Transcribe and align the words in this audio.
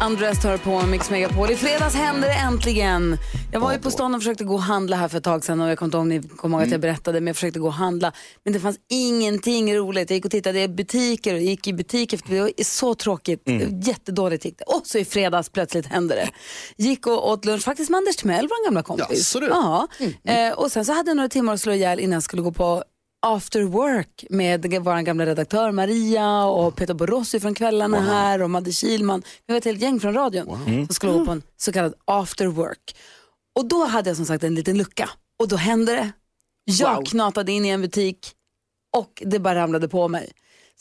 Andres 0.00 0.42
tar 0.42 0.56
på 0.56 0.86
Mix 0.86 1.10
Megapol. 1.10 1.50
I 1.50 1.56
fredags 1.56 1.94
hände 1.94 2.26
det 2.26 2.32
äntligen. 2.32 3.16
Jag 3.52 3.60
var 3.60 3.72
ju 3.72 3.78
på 3.78 3.90
stan 3.90 4.14
och 4.14 4.20
försökte 4.20 4.44
gå 4.44 4.54
och 4.54 4.62
handla 4.62 4.96
här 4.96 5.08
för 5.08 5.18
ett 5.18 5.24
tag 5.24 5.44
sedan 5.44 5.60
och 5.60 5.70
jag 5.70 5.78
kommer 5.78 5.86
inte 5.86 5.96
ihåg 5.96 6.06
ni 6.06 6.36
kommer 6.36 6.58
ihåg 6.58 6.66
att 6.66 6.72
jag 6.72 6.80
berättade 6.80 7.20
men 7.20 7.26
jag 7.26 7.36
försökte 7.36 7.58
gå 7.58 7.66
och 7.66 7.72
handla. 7.72 8.12
Men 8.44 8.52
det 8.52 8.60
fanns 8.60 8.76
ingenting 8.90 9.76
roligt. 9.76 10.10
Jag 10.10 10.14
gick 10.14 10.24
och 10.24 10.30
tittade 10.30 10.62
i 10.62 10.68
butiker 10.68 11.34
och 11.34 11.40
gick 11.40 11.66
i 11.66 11.72
butik 11.72 12.12
efter 12.12 12.32
det 12.34 12.40
var 12.40 12.64
så 12.64 12.94
tråkigt. 12.94 13.42
Jättedåligt 13.86 14.44
gick 14.44 14.58
det. 14.58 14.64
Och 14.64 14.86
så 14.86 14.98
i 14.98 15.04
fredags 15.04 15.48
plötsligt 15.48 15.86
hände 15.86 16.14
det. 16.14 16.28
Gick 16.84 17.06
och 17.06 17.30
åt 17.30 17.44
lunch 17.44 17.62
faktiskt 17.62 17.90
med 17.90 17.98
Anders 17.98 18.16
Timell, 18.16 18.48
vår 18.48 18.66
gamla 18.66 18.82
kompis. 18.82 19.06
Jaså 19.10 19.40
du? 19.40 19.46
Ja. 19.46 19.88
Eh, 20.24 20.52
och 20.52 20.72
sen 20.72 20.84
så 20.84 20.92
hade 20.92 21.10
jag 21.10 21.16
några 21.16 21.28
timmar 21.28 21.54
att 21.54 21.60
slå 21.60 21.72
ihjäl 21.72 22.00
innan 22.00 22.12
jag 22.12 22.22
skulle 22.22 22.42
gå 22.42 22.52
på 22.52 22.84
After 23.26 23.62
Work 23.62 24.24
med 24.30 24.66
vår 24.80 25.02
gamla 25.02 25.26
redaktör 25.26 25.72
Maria 25.72 26.44
och 26.44 26.76
Peter 26.76 26.94
Borossi 26.94 27.40
från 27.40 27.54
kvällarna 27.54 28.00
här 28.00 28.42
och 28.42 28.50
Madde 28.50 28.72
Kilman. 28.72 29.22
Vi 29.46 29.52
var 29.52 29.58
ett 29.58 29.64
helt 29.64 29.80
gäng 29.82 30.00
från 30.00 30.14
radion 30.14 30.58
som 30.86 30.94
skulle 30.94 31.12
gå 31.12 31.24
på 31.24 31.30
en 31.32 31.42
så 31.56 31.72
kallad 31.72 31.94
After 32.04 32.46
Work. 32.46 32.96
Och 33.58 33.66
då 33.68 33.84
hade 33.84 34.10
jag 34.10 34.16
som 34.16 34.26
sagt 34.26 34.44
en 34.44 34.54
liten 34.54 34.78
lucka 34.78 35.10
och 35.38 35.48
då 35.48 35.56
hände 35.56 35.92
det. 35.92 36.12
Jag 36.64 37.06
knatade 37.06 37.52
in 37.52 37.64
i 37.64 37.68
en 37.68 37.82
butik 37.82 38.32
och 38.96 39.22
det 39.26 39.38
bara 39.38 39.54
ramlade 39.54 39.88
på 39.88 40.08
mig. 40.08 40.32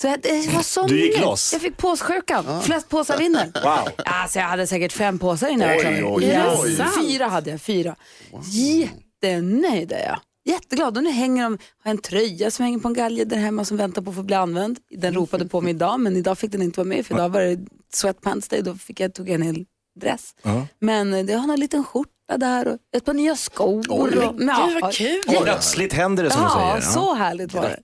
Så 0.02 0.08
jag, 0.08 0.22
det 0.22 0.54
var 0.54 0.62
så 0.62 0.88
Du 0.88 1.02
gick 1.02 1.22
loss. 1.22 1.54
Jag 1.54 1.62
fick 1.62 1.78
påssjukan. 1.78 2.62
Flest 2.62 2.90
påsar 2.90 3.18
vinner. 3.18 3.46
Wow. 3.64 3.90
Alltså 4.06 4.40
jag 4.40 4.46
hade 4.46 4.68
säkert 4.68 4.92
fem 4.94 5.20
påsar 5.20 5.48
innan 5.48 5.70
jag 5.70 5.84
var 6.04 6.18
Oj, 6.18 6.76
klar. 6.76 7.02
Fyra 7.02 7.28
hade 7.28 7.50
jag, 7.50 7.62
fyra. 7.62 7.96
Jättenöjd 8.44 9.92
är 9.92 10.06
jag. 10.06 10.20
Jätteglad. 10.46 10.98
Och 10.98 11.04
nu 11.04 11.10
hänger 11.12 11.44
de, 11.44 11.58
har 11.84 11.92
en 11.92 11.98
tröja 11.98 12.52
som 12.52 12.66
hänger 12.66 12.80
på 12.80 12.88
en 12.88 12.94
galge 12.94 13.26
där 13.26 13.38
hemma 13.38 13.66
som 13.66 13.78
väntar 13.78 14.02
på 14.02 14.10
att 14.10 14.16
få 14.16 14.24
bli 14.24 14.36
använd. 14.36 14.80
Den 14.90 15.14
ropade 15.14 15.46
på 15.46 15.62
mig 15.62 15.70
idag 15.74 16.00
men 16.00 16.18
idag 16.18 16.38
fick 16.38 16.52
den 16.52 16.62
inte 16.62 16.80
vara 16.80 16.88
med 16.88 17.06
för 17.06 17.14
idag 17.16 17.30
var 17.30 17.42
det 17.42 17.60
sweatpants 17.94 18.48
day. 18.48 18.62
Då 18.62 18.76
fick 18.76 19.00
jag, 19.00 19.14
tog 19.14 19.30
jag 19.30 19.36
en 19.36 19.42
hel 19.42 19.66
dress. 20.00 20.36
Men 20.80 21.14
eh, 21.14 21.22
jag 21.22 21.40
har 21.40 21.54
en 21.54 21.60
liten 21.60 21.84
skjorta 21.84 22.38
där 22.38 22.68
och 22.68 22.78
ett 22.98 23.06
par 23.06 23.14
nya 23.14 23.36
skor. 23.36 23.92
och, 23.92 24.10
ja, 24.14 24.32
Gud 24.32 24.82
vad 24.82 24.94
kul. 24.94 25.22
Plötsligt 25.44 25.94
händer 25.94 26.24
det 26.24 26.30
som 26.30 26.42
du 26.42 26.48
Ja, 26.48 26.78
säger. 26.82 26.94
så 26.94 27.14
härligt 27.14 27.54
var 27.54 27.62
det. 27.62 27.80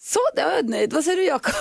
Så, 0.00 0.18
nöjd. 0.64 0.92
Vad 0.92 1.04
säger 1.04 1.16
du 1.16 1.24
Jakob? 1.24 1.52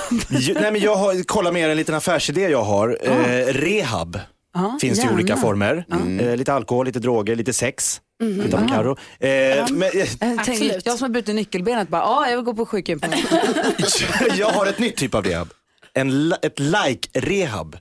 Nej, 0.61 0.72
men 0.72 0.81
jag 0.81 0.95
har, 0.95 1.23
kolla 1.23 1.52
med 1.52 1.61
er 1.61 1.69
en 1.69 1.77
liten 1.77 1.95
affärsidé 1.95 2.42
jag 2.49 2.64
har. 2.64 2.97
Eh, 3.02 3.45
rehab 3.45 4.19
Ja, 4.53 4.77
finns 4.81 4.99
det 5.02 5.08
i 5.08 5.14
olika 5.14 5.38
former. 5.38 5.86
Eh, 6.22 6.36
lite 6.36 6.53
alkohol, 6.53 6.86
lite 6.86 6.99
droger, 6.99 7.36
lite 7.36 7.53
sex. 7.53 8.02
Mhm. 8.22 8.44
Titta 8.44 8.61
på 8.61 8.67
Carro. 8.67 8.91
Eh, 9.19 9.27
men, 9.72 9.81
eh, 9.83 9.97
Jag, 10.00 10.08
tänkte, 10.19 10.52
Absolut. 10.52 10.86
jag 10.86 10.97
som 10.97 11.03
har 11.05 11.09
brutit 11.09 11.36
nyckelbenet 11.36 11.89
bara, 11.89 12.02
ja 12.02 12.30
jag 12.30 12.36
vill 12.36 12.45
gå 12.45 12.53
på 12.53 12.66
sjukhem. 12.66 13.00
jag 14.38 14.47
har 14.50 14.66
ett 14.66 14.80
nytt 14.80 14.95
typ 14.97 15.16
av 15.16 15.23
rehab. 15.23 15.50
En, 15.94 16.30
li- 16.30 16.36
ett 16.42 16.59
like-rehab. 16.59 17.77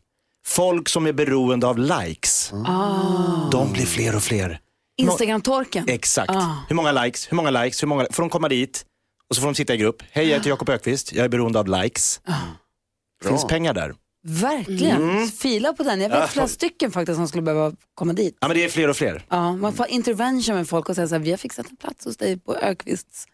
Folk 0.46 0.88
som 0.88 1.06
är 1.06 1.12
beroende 1.12 1.66
av 1.66 1.78
likes. 1.78 2.52
Ah. 2.52 3.48
De 3.52 3.72
blir 3.72 3.86
fler 3.86 4.16
och 4.16 4.22
fler. 4.22 4.60
Instagram-torken. 4.96 5.84
Exakt. 5.88 6.30
Ah. 6.30 6.56
Hur 6.68 6.76
många 6.76 6.92
likes? 6.92 7.32
Hur 7.32 7.36
många 7.36 7.50
likes? 7.50 7.82
Hur 7.82 7.88
många... 7.88 8.06
Får 8.10 8.22
de 8.22 8.30
komma 8.30 8.48
dit 8.48 8.84
och 9.28 9.36
så 9.36 9.40
får 9.42 9.48
de 9.48 9.54
sitta 9.54 9.74
i 9.74 9.76
grupp. 9.76 10.02
Hej, 10.10 10.26
jag 10.28 10.36
heter 10.36 10.50
Jakob 10.50 10.68
Ökvist. 10.68 11.12
Jag 11.12 11.24
är 11.24 11.28
beroende 11.28 11.58
av 11.58 11.68
likes. 11.82 12.20
Finns 13.28 13.46
pengar 13.46 13.74
där. 13.74 13.94
Verkligen. 14.22 15.26
Fila 15.26 15.72
på 15.72 15.82
den. 15.82 16.00
Jag 16.00 16.08
vet 16.08 16.30
flera 16.30 16.48
stycken 16.48 16.90
faktiskt 16.92 17.16
som 17.16 17.28
skulle 17.28 17.42
behöva 17.42 17.72
komma 17.94 18.12
dit. 18.12 18.36
Ja, 18.40 18.48
men 18.48 18.56
det 18.56 18.64
är 18.64 18.68
fler 18.68 18.88
och 18.88 18.96
fler. 18.96 19.24
Ja, 19.28 19.56
man 19.56 19.72
får 19.72 19.86
intervention 19.88 20.56
med 20.56 20.68
folk 20.68 20.88
och 20.88 20.94
säga 20.94 21.08
så 21.08 21.14
här, 21.14 21.22
vi 21.22 21.30
har 21.30 21.38
fixat 21.38 21.70
en 21.70 21.76
plats 21.76 22.04
hos 22.04 22.16
dig 22.16 22.38
på 22.38 22.54
Ökvists 22.54 23.26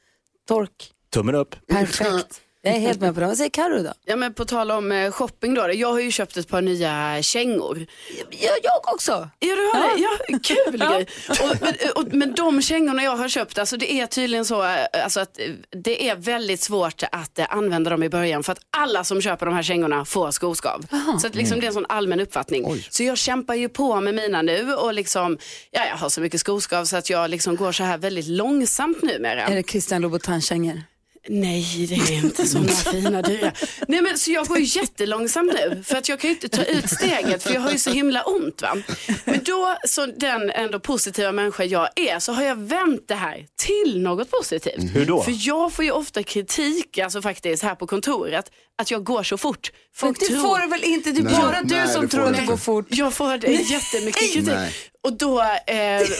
tork. 0.48 0.92
Tummen 1.12 1.34
upp. 1.34 1.66
Perfekt. 1.66 2.40
Jag 2.66 2.76
är 2.76 2.80
helt 2.80 3.00
med 3.00 3.14
på 3.14 3.20
det. 3.20 3.26
Vad 3.26 3.36
säger 3.36 3.50
Carro 3.50 3.82
då? 3.82 3.92
Ja, 4.04 4.16
men 4.16 4.34
på 4.34 4.44
tal 4.44 4.70
om 4.70 4.92
eh, 4.92 5.10
shopping 5.10 5.54
då. 5.54 5.72
Jag 5.74 5.92
har 5.92 6.00
ju 6.00 6.10
köpt 6.10 6.36
ett 6.36 6.48
par 6.48 6.62
nya 6.62 7.22
kängor. 7.22 7.86
Ja, 8.30 8.50
jag 8.62 8.94
också. 8.94 9.28
Ja, 9.38 9.54
du 9.54 9.78
har 9.78 9.96
det? 9.96 10.02
Ja, 10.02 10.38
kul 10.42 10.78
grej. 10.88 11.06
Och, 11.28 11.56
men, 11.60 11.74
och, 11.94 12.14
men 12.14 12.34
de 12.34 12.62
kängorna 12.62 13.02
jag 13.02 13.16
har 13.16 13.28
köpt, 13.28 13.58
alltså 13.58 13.76
det 13.76 13.92
är 13.92 14.06
tydligen 14.06 14.44
så 14.44 14.62
eh, 14.64 15.04
alltså 15.04 15.20
att 15.20 15.38
eh, 15.38 15.44
det 15.82 16.08
är 16.08 16.16
väldigt 16.16 16.60
svårt 16.60 17.02
att 17.12 17.38
eh, 17.38 17.46
använda 17.50 17.90
dem 17.90 18.02
i 18.02 18.08
början 18.08 18.42
för 18.42 18.52
att 18.52 18.58
alla 18.76 19.04
som 19.04 19.20
köper 19.20 19.46
de 19.46 19.54
här 19.54 19.62
kängorna 19.62 20.04
får 20.04 20.30
skoskav. 20.30 20.86
Så 21.20 21.26
att 21.26 21.34
liksom, 21.34 21.60
det 21.60 21.66
är 21.66 21.68
en 21.68 21.74
sån 21.74 21.86
allmän 21.88 22.20
uppfattning. 22.20 22.84
Så 22.90 23.02
jag 23.02 23.18
kämpar 23.18 23.54
ju 23.54 23.68
på 23.68 24.00
med 24.00 24.14
mina 24.14 24.42
nu 24.42 24.74
och 24.74 24.94
liksom, 24.94 25.38
ja, 25.70 25.86
jag 25.86 25.96
har 25.96 26.08
så 26.08 26.20
mycket 26.20 26.40
skoskav 26.40 26.84
så 26.84 26.96
att 26.96 27.10
jag 27.10 27.30
liksom 27.30 27.56
går 27.56 27.72
så 27.72 27.84
här 27.84 27.98
väldigt 27.98 28.28
långsamt 28.28 29.02
numera. 29.02 29.42
Är 29.42 29.54
det 29.56 29.62
Christian 29.62 30.02
Louboutin-kängor? 30.02 30.82
Nej, 31.28 31.86
det 31.88 31.94
är 31.94 32.12
inte 32.12 32.46
sådana 32.46 32.68
fina 32.92 33.22
dyra. 33.22 33.52
Nej, 33.88 34.02
men 34.02 34.18
så 34.18 34.30
jag 34.30 34.46
går 34.46 34.58
ju 34.58 34.80
jättelångsamt 34.80 35.52
nu 35.52 35.82
för 35.86 35.96
att 35.96 36.08
jag 36.08 36.20
kan 36.20 36.30
ju 36.30 36.34
inte 36.34 36.48
ta 36.48 36.62
ut 36.64 36.90
steget 36.90 37.42
för 37.42 37.54
jag 37.54 37.60
har 37.60 37.70
ju 37.72 37.78
så 37.78 37.90
himla 37.90 38.22
ont. 38.22 38.62
Va? 38.62 38.76
Men 39.24 39.40
då, 39.44 39.76
så 39.88 40.06
den 40.06 40.50
ändå 40.50 40.80
positiva 40.80 41.32
människa 41.32 41.64
jag 41.64 41.88
är, 41.96 42.18
så 42.18 42.32
har 42.32 42.42
jag 42.42 42.56
vänt 42.56 43.04
det 43.08 43.14
här 43.14 43.46
till 43.56 44.00
något 44.02 44.30
positivt. 44.30 44.94
Hur 44.96 45.06
då? 45.06 45.22
För 45.22 45.32
jag 45.36 45.72
får 45.72 45.84
ju 45.84 45.90
ofta 45.90 46.22
kritik, 46.22 46.98
alltså 46.98 47.22
faktiskt 47.22 47.62
här 47.62 47.74
på 47.74 47.86
kontoret, 47.86 48.50
att 48.78 48.90
jag 48.90 49.04
går 49.04 49.22
så 49.22 49.38
fort. 49.38 49.72
Folk 49.96 50.20
det 50.20 50.26
tror- 50.26 50.38
får 50.42 50.58
du 50.58 50.66
väl 50.66 50.84
inte? 50.84 51.12
Det 51.12 51.20
är 51.20 51.24
Nej. 51.24 51.34
bara 51.42 51.62
du 51.62 51.74
Nej, 51.74 51.88
som 51.88 52.02
det 52.02 52.08
tror 52.08 52.26
att 52.26 52.36
du 52.36 52.46
går 52.46 52.56
fort. 52.56 52.86
Jag 52.88 53.12
får 53.14 53.38
det 53.38 53.48
jättemycket 53.52 54.20
kritik. 54.32 54.46
Nej. 54.46 54.72
Och 55.02 55.12
då, 55.12 55.40
eh, 55.42 55.46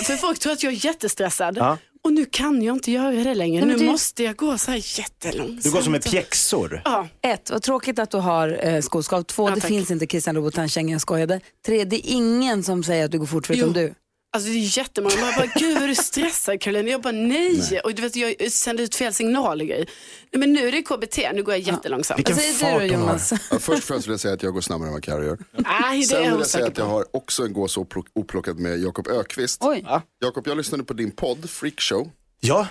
för 0.06 0.16
folk 0.16 0.38
tror 0.38 0.52
att 0.52 0.62
jag 0.62 0.72
är 0.72 0.84
jättestressad. 0.86 1.56
Ja. 1.56 1.78
Och 2.06 2.12
nu 2.12 2.24
kan 2.24 2.62
jag 2.62 2.76
inte 2.76 2.92
göra 2.92 3.10
det 3.24 3.34
längre. 3.34 3.64
Nej, 3.66 3.74
nu 3.76 3.84
det- 3.84 3.90
måste 3.90 4.22
jag 4.24 4.36
gå 4.36 4.58
så 4.58 4.70
här 4.70 4.98
jättelångsamt. 4.98 5.62
Du 5.62 5.70
går 5.70 5.80
som 5.80 5.92
med 5.92 6.04
pjäxor. 6.04 6.82
Ja. 6.84 7.08
Ett, 7.22 7.50
vad 7.50 7.62
tråkigt 7.62 7.98
att 7.98 8.10
du 8.10 8.16
har 8.18 8.58
eh, 8.66 8.80
skoskav. 8.80 9.22
Två, 9.22 9.48
Ja, 9.48 9.54
det 9.54 9.60
tack. 9.60 9.68
finns 9.68 9.90
inte 9.90 10.06
Christian 10.06 10.34
Louboutin-kängor, 10.34 10.92
jag 10.92 11.00
skojade. 11.00 11.40
Tre, 11.66 11.84
det 11.84 11.96
är 11.96 12.02
ingen 12.12 12.62
som 12.62 12.82
säger 12.84 13.04
att 13.04 13.10
du 13.10 13.18
går 13.18 13.26
fort 13.26 13.46
förutom 13.46 13.72
du. 13.72 13.94
Alltså 14.36 14.50
det 14.50 14.56
är 14.58 14.78
jättemånga, 14.78 15.16
man 15.20 15.32
bara, 15.36 15.46
gud 15.56 15.78
vad 15.80 15.88
du 15.88 15.94
stressad 15.94 16.60
Caroline. 16.60 16.88
Jag 16.88 17.02
bara 17.02 17.12
nej. 17.12 17.80
Och 17.84 17.94
du 17.94 18.02
vet 18.02 18.16
jag 18.16 18.52
sänder 18.52 18.84
ut 18.84 18.94
fel 18.94 19.14
signaler 19.14 19.64
och 19.64 19.68
grejer. 19.68 19.86
Nej 20.32 20.40
men 20.40 20.52
nu 20.52 20.68
är 20.68 20.72
det 20.72 20.82
KBT, 20.82 21.18
nu 21.34 21.42
går 21.42 21.54
jag 21.54 21.60
jättelångsamt. 21.60 22.18
Vilken 22.18 22.36
säger 22.36 22.52
fart 22.52 22.68
du 22.68 22.74
hon 22.74 22.80
har. 23.00 23.06
Jonas? 23.08 23.32
Ja, 23.32 23.58
först 23.58 23.68
och 23.78 23.84
främst 23.84 24.06
vill 24.06 24.12
jag 24.12 24.20
säga 24.20 24.34
att 24.34 24.42
jag 24.42 24.54
går 24.54 24.60
snabbare 24.60 24.86
än 24.88 24.92
vad 24.92 25.02
Carro 25.04 25.24
gör. 25.24 25.38
Nej, 25.80 26.00
det 26.00 26.06
Sen 26.06 26.20
vill 26.22 26.30
jag 26.30 26.46
säga 26.46 26.66
att 26.66 26.78
jag 26.78 26.84
har 26.84 27.06
också 27.16 27.44
en 27.44 27.52
gås 27.52 27.76
oplock- 27.78 28.10
oplockad 28.14 28.58
med 28.58 28.78
Jakob 28.80 29.08
Ökvist. 29.08 29.58
Oj. 29.64 29.86
Jakob, 30.20 30.46
jag 30.48 30.56
lyssnade 30.56 30.84
på 30.84 30.92
din 30.94 31.10
podd, 31.10 31.50
Freakshow. 31.50 32.10
Ja, 32.40 32.66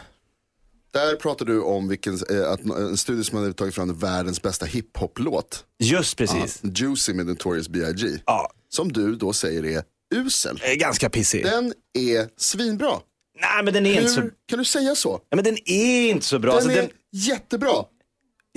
Där 0.93 1.15
pratar 1.15 1.45
du 1.45 1.61
om 1.61 1.87
vilken, 1.87 2.13
eh, 2.29 2.51
att, 2.51 2.59
en 2.65 2.97
studie 2.97 3.23
som 3.23 3.37
hade 3.37 3.53
tagit 3.53 3.75
fram 3.75 3.99
världens 3.99 4.41
bästa 4.41 4.65
hiphop-låt. 4.65 5.63
just 5.79 6.17
precis. 6.17 6.59
Juicy 6.63 7.13
med 7.13 7.25
Notorious 7.25 7.69
B.I.G. 7.69 8.07
Ja, 8.25 8.49
Som 8.69 8.91
du 8.91 9.15
då 9.15 9.33
säger 9.33 9.65
är 9.65 9.83
usel. 10.15 10.59
är 10.63 10.75
ganska 10.75 11.09
pissig. 11.09 11.43
Den 11.43 11.73
är 11.93 12.29
svinbra. 12.37 12.99
Nej, 13.41 13.63
men 13.63 13.73
den 13.73 13.85
är 13.85 13.93
inte 13.93 14.07
så... 14.09 14.21
Hur 14.21 14.31
kan 14.49 14.59
du 14.59 14.65
säga 14.65 14.95
så? 14.95 15.11
Nej, 15.11 15.19
men 15.35 15.43
den 15.43 15.57
är 15.65 16.09
inte 16.09 16.25
så 16.25 16.39
bra. 16.39 16.51
Den 16.51 16.55
Alltså, 16.57 16.71
är 16.71 16.75
den, 16.81 16.89
jättebra. 17.13 17.73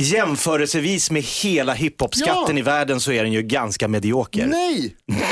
jämförelsevis 0.00 1.11
med 1.11 1.23
hela 1.23 1.75
hiphop-skatten 1.75 2.56
Ja. 2.56 2.59
i 2.59 2.62
världen 2.62 3.00
så 3.00 3.12
är 3.12 3.23
den 3.23 3.33
ju 3.33 3.43
ganska 3.43 3.88
medioker. 3.88 4.47
Nej! 4.47 4.97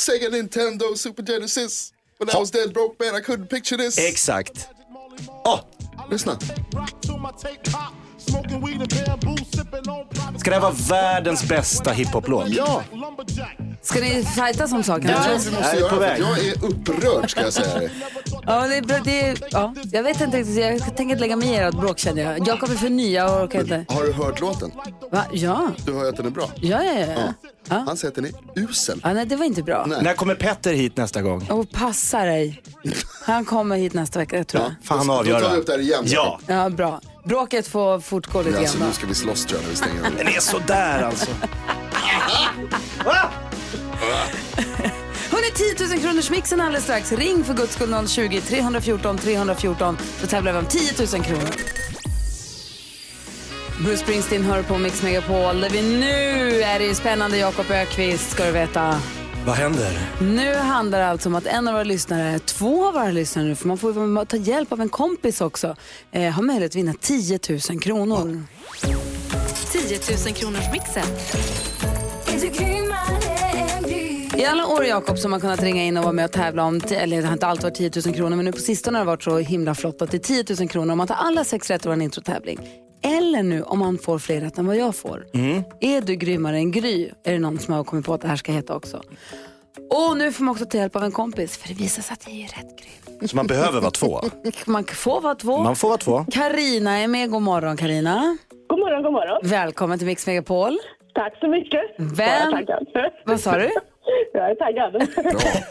Sega 0.00 0.28
Nintendo 0.28 0.84
Super 0.96 1.22
Genesis. 1.26 1.92
When 2.18 2.28
I 2.28 2.32
was 2.34 2.50
dead 2.50 2.72
broke 2.72 3.04
man 3.10 3.20
I 3.20 3.24
couldn't 3.24 3.46
picture 3.46 3.84
this. 3.84 3.98
Exakt. 3.98 4.68
Åh, 5.44 5.60
Lyssna. 6.10 6.38
ska 10.38 10.50
det 10.50 10.56
här 10.56 10.60
vara 10.60 10.72
världens 10.88 11.44
bästa 11.48 11.92
hiphop-låt? 11.92 12.48
Ja, 12.48 12.82
Ska 13.82 14.00
ni 14.00 14.24
fightas 14.24 14.72
om 14.72 14.82
saken? 14.82 15.06
det 15.06 15.12
eller? 15.12 15.22
tror 15.22 15.32
jag 15.34 15.38
vi 15.38 15.50
måste 15.56 15.76
Jag 15.76 15.84
är 15.84 15.88
på 15.88 15.96
göra. 16.04 16.12
Att 16.12 16.18
jag 16.18 16.38
är 16.38 16.64
upprörd 16.64 17.30
ska 17.30 17.40
jag 17.42 17.52
säga 17.52 17.74
dig. 17.78 17.90
Ja, 18.46 18.66
det 18.66 18.76
är, 18.76 19.00
det 19.04 19.20
är, 19.20 19.38
ja, 19.50 19.74
jag 19.92 20.02
vet 20.02 20.20
inte 20.20 20.36
riktigt, 20.36 20.56
jag 20.56 20.84
tänker 20.84 21.02
inte 21.02 21.18
lägga 21.20 21.36
mig 21.36 21.48
i 21.48 21.56
ert 21.56 21.74
bråk 21.74 21.98
känner 21.98 22.22
jag. 22.22 22.48
Jakob 22.48 22.70
är 22.70 22.74
för 22.74 22.88
ny, 22.88 23.12
jag 23.12 23.42
orkar 23.44 23.60
inte. 23.60 23.84
Har 23.88 24.02
du 24.04 24.12
hört 24.12 24.40
låten? 24.40 24.70
Va? 25.12 25.24
Ja, 25.32 25.70
Du 25.86 25.92
hör 25.94 26.02
ju 26.02 26.08
att 26.08 26.16
den 26.16 26.26
är 26.26 26.30
bra. 26.30 26.50
ja, 26.56 26.82
ja. 26.82 26.92
ja. 27.00 27.34
ja. 27.68 27.84
Han 27.86 27.96
säger 27.96 28.08
att 28.10 28.14
den 28.14 28.24
är 28.24 28.32
usel. 28.56 29.00
ja 29.04 29.12
nej, 29.12 29.26
det 29.26 29.36
var 29.36 29.44
inte 29.44 29.62
bra. 29.62 29.86
När 30.02 30.14
kommer 30.14 30.34
Petter 30.34 30.72
hit 30.74 30.96
nästa 30.96 31.22
gång? 31.22 31.46
Och 31.50 31.70
passa 31.70 32.24
dig. 32.24 32.62
Han 33.24 33.44
kommer 33.44 33.76
hit 33.76 33.94
nästa 33.94 34.18
vecka, 34.18 34.44
tror 34.44 34.62
jag. 34.62 34.72
Fan 34.84 35.06
Då 35.06 35.12
avgöra. 35.12 35.40
tar 35.40 35.50
vi 35.50 35.56
upp 35.60 35.66
det 35.66 35.72
här 35.72 35.78
igen. 35.80 36.04
Ja, 36.06 36.38
Ja, 36.46 36.70
bra. 36.70 37.00
Bråket 37.24 37.66
får 37.66 38.00
fortgå 38.00 38.42
lite 38.42 38.58
Alltså, 38.58 38.78
grann. 38.78 38.86
nu 38.86 38.92
då. 38.92 38.96
ska 38.96 39.06
vi 39.06 39.14
slåss 39.14 39.46
tror 39.46 39.58
jag 39.60 39.64
när 39.64 39.70
vi 39.70 39.76
stänger 39.76 40.06
av. 40.06 40.16
den 40.18 40.28
är 40.28 40.40
sådär 40.40 41.02
alltså. 41.02 41.30
Hörni, 45.30 45.76
10 45.76 45.88
000 45.88 46.00
kronors 46.00 46.30
mixen 46.30 46.60
alldeles 46.60 46.84
strax. 46.84 47.12
Ring 47.12 47.44
för 47.44 47.54
guds 47.54 47.74
skull 47.74 48.08
020 48.08 48.40
314 48.40 49.18
314 49.18 49.98
så 50.20 50.26
tävlar 50.26 50.52
vi 50.52 50.58
om 50.58 50.66
10 50.66 50.80
000 51.12 51.24
kronor. 51.24 51.50
Bruce 53.84 53.96
Springsteen 53.96 54.44
hör 54.44 54.62
på 54.62 54.78
Mix 54.78 55.02
Megapol 55.02 55.60
där 55.60 55.70
vi 55.70 55.82
nu 55.82 56.62
är 56.62 56.78
det 56.78 56.94
spännande 56.94 57.36
Jakob 57.36 57.70
Ökvist 57.70 58.30
ska 58.30 58.44
du 58.44 58.52
veta. 58.52 59.00
Vad 59.46 59.56
händer? 59.56 59.98
Nu 60.20 60.54
handlar 60.54 60.98
det 60.98 61.08
alltså 61.08 61.28
om 61.28 61.34
att 61.34 61.46
en 61.46 61.68
av 61.68 61.74
våra 61.74 61.84
lyssnare, 61.84 62.38
två 62.38 62.86
av 62.86 62.94
våra 62.94 63.10
lyssnare 63.10 63.46
nu, 63.46 63.56
för 63.56 63.68
man 63.68 63.78
får 63.78 64.24
ta 64.24 64.36
hjälp 64.36 64.72
av 64.72 64.80
en 64.80 64.88
kompis 64.88 65.40
också, 65.40 65.76
eh, 66.12 66.30
har 66.30 66.42
möjlighet 66.42 66.70
att 66.70 66.76
vinna 66.76 66.94
10 67.00 67.38
000 67.70 67.80
kronor. 67.80 68.44
10 69.72 69.98
000 70.26 70.34
kronors 70.34 70.72
mixen. 70.72 71.04
I 74.40 74.44
alla 74.44 74.66
år 74.66 74.84
Jakob 74.84 75.18
som 75.18 75.30
man 75.30 75.40
kunnat 75.40 75.62
ringa 75.62 75.82
in 75.84 75.96
och 75.96 76.02
vara 76.04 76.12
med 76.12 76.24
och 76.24 76.32
tävla 76.32 76.64
om, 76.64 76.80
eller 76.90 77.20
det 77.20 77.26
har 77.26 77.32
inte 77.32 77.46
alltid 77.46 77.62
varit 77.64 77.74
10 77.74 77.90
000 78.06 78.14
kronor, 78.14 78.36
men 78.36 78.44
nu 78.44 78.52
på 78.52 78.58
sistone 78.58 78.98
har 78.98 79.04
det 79.04 79.06
varit 79.10 79.22
så 79.22 79.38
himla 79.38 79.74
flott 79.74 80.02
att 80.02 80.10
det 80.10 80.16
är 80.16 80.44
10 80.44 80.44
000 80.60 80.68
kronor 80.68 80.92
om 80.92 80.98
man 80.98 81.06
tar 81.06 81.14
alla 81.14 81.44
sex 81.44 81.70
rätt 81.70 81.84
i 81.86 81.88
vår 81.88 82.02
introtävling. 82.02 82.58
Eller 83.02 83.42
nu 83.42 83.62
om 83.62 83.78
man 83.78 83.98
får 83.98 84.18
fler 84.18 84.40
rätt 84.40 84.58
än 84.58 84.66
vad 84.66 84.76
jag 84.76 84.96
får. 84.96 85.26
Är 85.80 86.00
du 86.00 86.14
grymmare 86.14 86.56
än 86.56 86.70
Gry? 86.72 87.10
Är 87.24 87.32
det 87.32 87.38
någon 87.38 87.58
som 87.58 87.74
har 87.74 87.84
kommit 87.84 88.06
på 88.06 88.14
att 88.14 88.20
det 88.20 88.28
här 88.28 88.36
ska 88.36 88.52
heta 88.52 88.74
också. 88.76 89.02
Och 89.90 90.16
nu 90.16 90.32
får 90.32 90.44
man 90.44 90.52
också 90.52 90.64
ta 90.64 90.78
hjälp 90.78 90.96
av 90.96 91.04
en 91.04 91.12
kompis, 91.12 91.56
för 91.58 91.68
det 91.68 91.74
visar 91.74 92.02
sig 92.02 92.12
att 92.14 92.20
det 92.26 92.30
är 92.30 92.46
rätt 92.46 92.78
Gry. 92.78 93.28
Så 93.28 93.36
man 93.36 93.46
behöver 93.46 93.80
vara 93.80 93.90
två? 93.90 94.20
Man 94.66 94.84
får 94.84 95.20
vara 95.20 95.34
två. 95.34 95.58
Man 95.62 95.76
får 95.76 95.88
vara 95.88 95.98
två. 95.98 96.24
Karina 96.32 96.98
är 96.98 97.08
med. 97.08 97.30
God 97.30 97.42
morgon 97.42 97.76
Karina. 97.76 98.36
God 98.68 98.78
morgon, 98.78 99.02
god 99.02 99.12
morgon. 99.12 99.40
Välkommen 99.50 99.98
till 99.98 100.06
Mix 100.06 100.26
Megapol. 100.26 100.78
Tack 101.14 101.38
så 101.40 101.48
mycket. 101.48 101.80
Vem- 101.98 102.52
Jag. 102.66 103.10
Vad 103.24 103.40
sa 103.40 103.58
du? 103.58 103.70
Jag 104.32 104.50
är 104.50 104.54
taggad. 104.54 104.92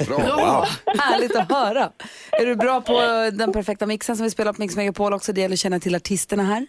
Bra, 0.07 0.17
bra. 0.17 0.65
Härligt 0.97 1.35
att 1.35 1.51
höra. 1.51 1.91
Är 2.31 2.45
du 2.45 2.55
bra 2.55 2.81
på 2.81 2.93
den 3.33 3.53
perfekta 3.53 3.85
mixen 3.85 4.15
som 4.17 4.23
vi 4.23 4.29
spelar 4.29 4.53
på 4.53 4.61
Mix 4.61 4.75
Megapol 4.75 5.13
också? 5.13 5.33
Det 5.33 5.41
gäller 5.41 5.53
att 5.53 5.59
känna 5.59 5.79
till 5.79 5.95
artisterna 5.95 6.43
här. 6.43 6.67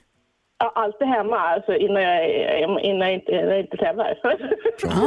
Ja, 0.58 0.72
Alltid 0.74 1.08
hemma, 1.08 1.36
alltså 1.38 1.74
innan 1.74 2.02
jag, 2.02 2.30
innan 2.84 3.00
jag 3.08 3.14
inte, 3.14 3.32
jag 3.32 3.60
inte 3.60 3.76
tävlar. 3.76 4.18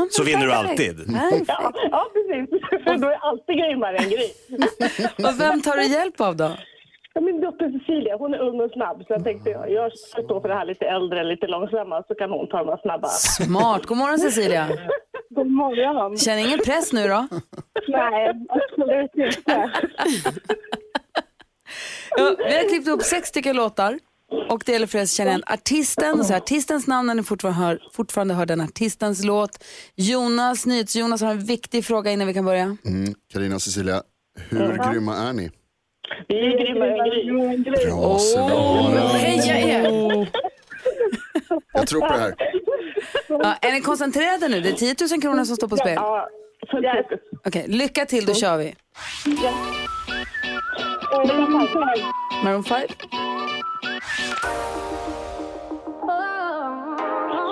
Så 0.09 0.23
vinner 0.23 0.45
du 0.45 0.53
alltid. 0.53 0.99
Ja, 1.47 1.71
ja, 1.91 2.05
precis. 2.13 2.49
För 2.83 2.97
då 2.97 3.07
är 3.07 3.11
jag 3.11 3.21
alltid 3.23 3.57
grymmare 3.57 3.97
än 3.97 4.09
Gry. 4.09 4.29
Och 5.27 5.39
vem 5.39 5.61
tar 5.61 5.77
du 5.77 5.85
hjälp 5.85 6.21
av 6.21 6.35
då? 6.35 6.51
Ja, 7.13 7.21
Min 7.21 7.41
dotter 7.41 7.79
Cecilia, 7.79 8.17
hon 8.17 8.33
är 8.33 8.39
ung 8.39 8.61
och 8.61 8.71
snabb 8.71 8.97
så 9.07 9.13
jag 9.13 9.23
tänkte 9.23 9.49
jag, 9.49 9.71
jag 9.71 9.97
ska 9.97 10.21
stå 10.23 10.41
för 10.41 10.47
det 10.47 10.55
här 10.55 10.65
lite 10.65 10.85
äldre, 10.85 11.23
lite 11.23 11.47
långsamma 11.47 12.03
så 12.07 12.15
kan 12.15 12.29
hon 12.29 12.47
ta 12.47 12.57
de 12.57 12.69
här 12.69 12.77
snabba. 12.81 13.07
Smart. 13.07 13.85
God 13.85 13.97
morgon 13.97 14.19
Cecilia. 14.19 14.67
God 15.29 15.47
morgon. 15.51 16.17
Känner 16.17 16.39
ingen 16.47 16.59
press 16.59 16.93
nu 16.93 17.07
då? 17.07 17.27
Nej, 17.87 18.33
absolut 18.49 19.11
inte. 19.15 19.71
Ja, 22.17 22.35
vi 22.37 22.55
har 22.57 22.69
klippt 22.69 22.87
upp 22.87 23.01
sex 23.01 23.29
stycken 23.29 23.55
låtar. 23.55 23.99
Och 24.49 24.63
det 24.65 24.71
gäller 24.71 24.87
för 24.87 24.97
er 24.97 25.03
att 25.03 25.09
känna 25.09 25.29
igen 25.29 25.43
artisten, 25.47 26.25
så 26.25 26.33
artistens 26.35 26.87
namn 26.87 27.07
när 27.07 27.15
ni 27.15 27.23
fortfarande 27.23 27.59
hör, 27.59 27.79
fortfarande 27.93 28.33
hör 28.33 28.45
den 28.45 28.61
artistens 28.61 29.23
låt. 29.23 29.63
Jonas, 29.95 30.65
NyhetsJonas 30.65 31.21
har 31.21 31.31
en 31.31 31.39
viktig 31.45 31.85
fråga 31.85 32.11
innan 32.11 32.27
vi 32.27 32.33
kan 32.33 32.45
börja. 32.45 32.63
Mm. 32.63 33.13
Carina 33.33 33.55
och 33.55 33.61
Cecilia, 33.61 34.01
hur 34.49 34.91
grymma 34.91 35.17
är 35.17 35.33
ni? 35.33 35.51
Vi 36.27 36.53
är 36.53 36.57
grymmare 36.57 36.91
än 36.91 37.63
Gry. 37.63 37.85
Bra. 37.85 38.17
Heja 39.17 39.59
er! 39.59 40.29
Jag 41.73 41.87
tror 41.87 42.01
på 42.01 42.13
det 42.13 42.19
här. 42.19 42.35
Ja, 43.27 43.55
är 43.61 43.71
ni 43.71 43.81
koncentrerade 43.81 44.47
nu? 44.47 44.61
Det 44.61 44.69
är 44.69 44.73
10 44.73 44.95
000 45.11 45.21
kronor 45.21 45.43
som 45.43 45.55
står 45.55 45.67
på 45.67 45.77
spel. 45.77 45.93
Ja, 45.95 46.27
fullt 46.71 46.85
fokus. 47.03 47.19
Okej, 47.45 47.65
lycka 47.67 48.05
till, 48.05 48.25
då 48.25 48.33
kör 48.33 48.57
vi. 48.57 48.75
Maroon 52.43 52.63
5, 52.63 52.81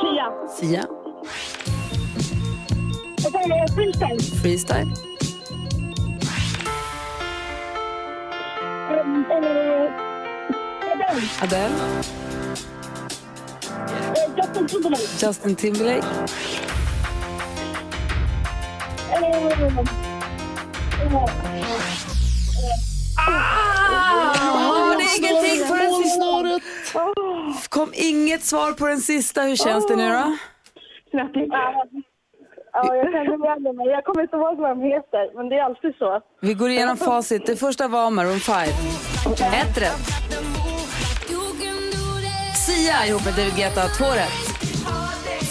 Sia. 0.02 0.32
Sia, 0.50 0.88
Freestyle. 4.44 5.11
Adele, 11.42 11.76
Justin 14.38 14.68
Timberlake. 14.68 15.20
Justin 15.20 15.56
Timberlake, 15.56 16.06
Har 23.22 24.96
ni 24.98 25.04
ingenting 25.18 25.68
på 25.68 25.76
den 25.76 25.92
sista? 26.04 26.60
Kom 27.70 27.92
inget 27.94 28.44
svar 28.44 28.74
på 28.74 28.88
den 28.88 29.02
sista. 29.02 29.42
Hur 29.42 29.56
känns 29.56 29.88
det 29.88 29.96
nu 29.96 30.10
då? 30.10 30.38
Knäppigt. 31.12 31.54
Ja, 32.74 32.96
jag 32.96 33.06
känner 33.12 33.46
igen 33.46 33.64
det, 33.64 33.74
men 33.74 33.86
jag 33.86 34.04
kommer 34.06 34.22
inte 34.22 34.36
ihåg 34.36 34.58
vad 34.58 34.70
de 34.70 34.82
heter. 34.82 35.36
Men 35.36 35.50
det 35.50 35.56
är 35.58 35.64
alltid 35.64 35.96
så. 36.00 36.22
Vi 36.42 36.54
går 36.54 36.70
igenom 36.70 36.98
facit. 36.98 37.46
Det 37.46 37.56
första 37.56 37.88
var 37.88 38.10
Maroon 38.10 38.40
5. 38.40 38.58
Ett 39.62 39.78
rätt. 39.82 40.02
Sia 42.66 43.06
ihop 43.08 43.26
med 43.26 43.34
David 43.34 43.56
Guetta, 43.56 43.82
två 43.98 44.06
rätt. 44.06 44.38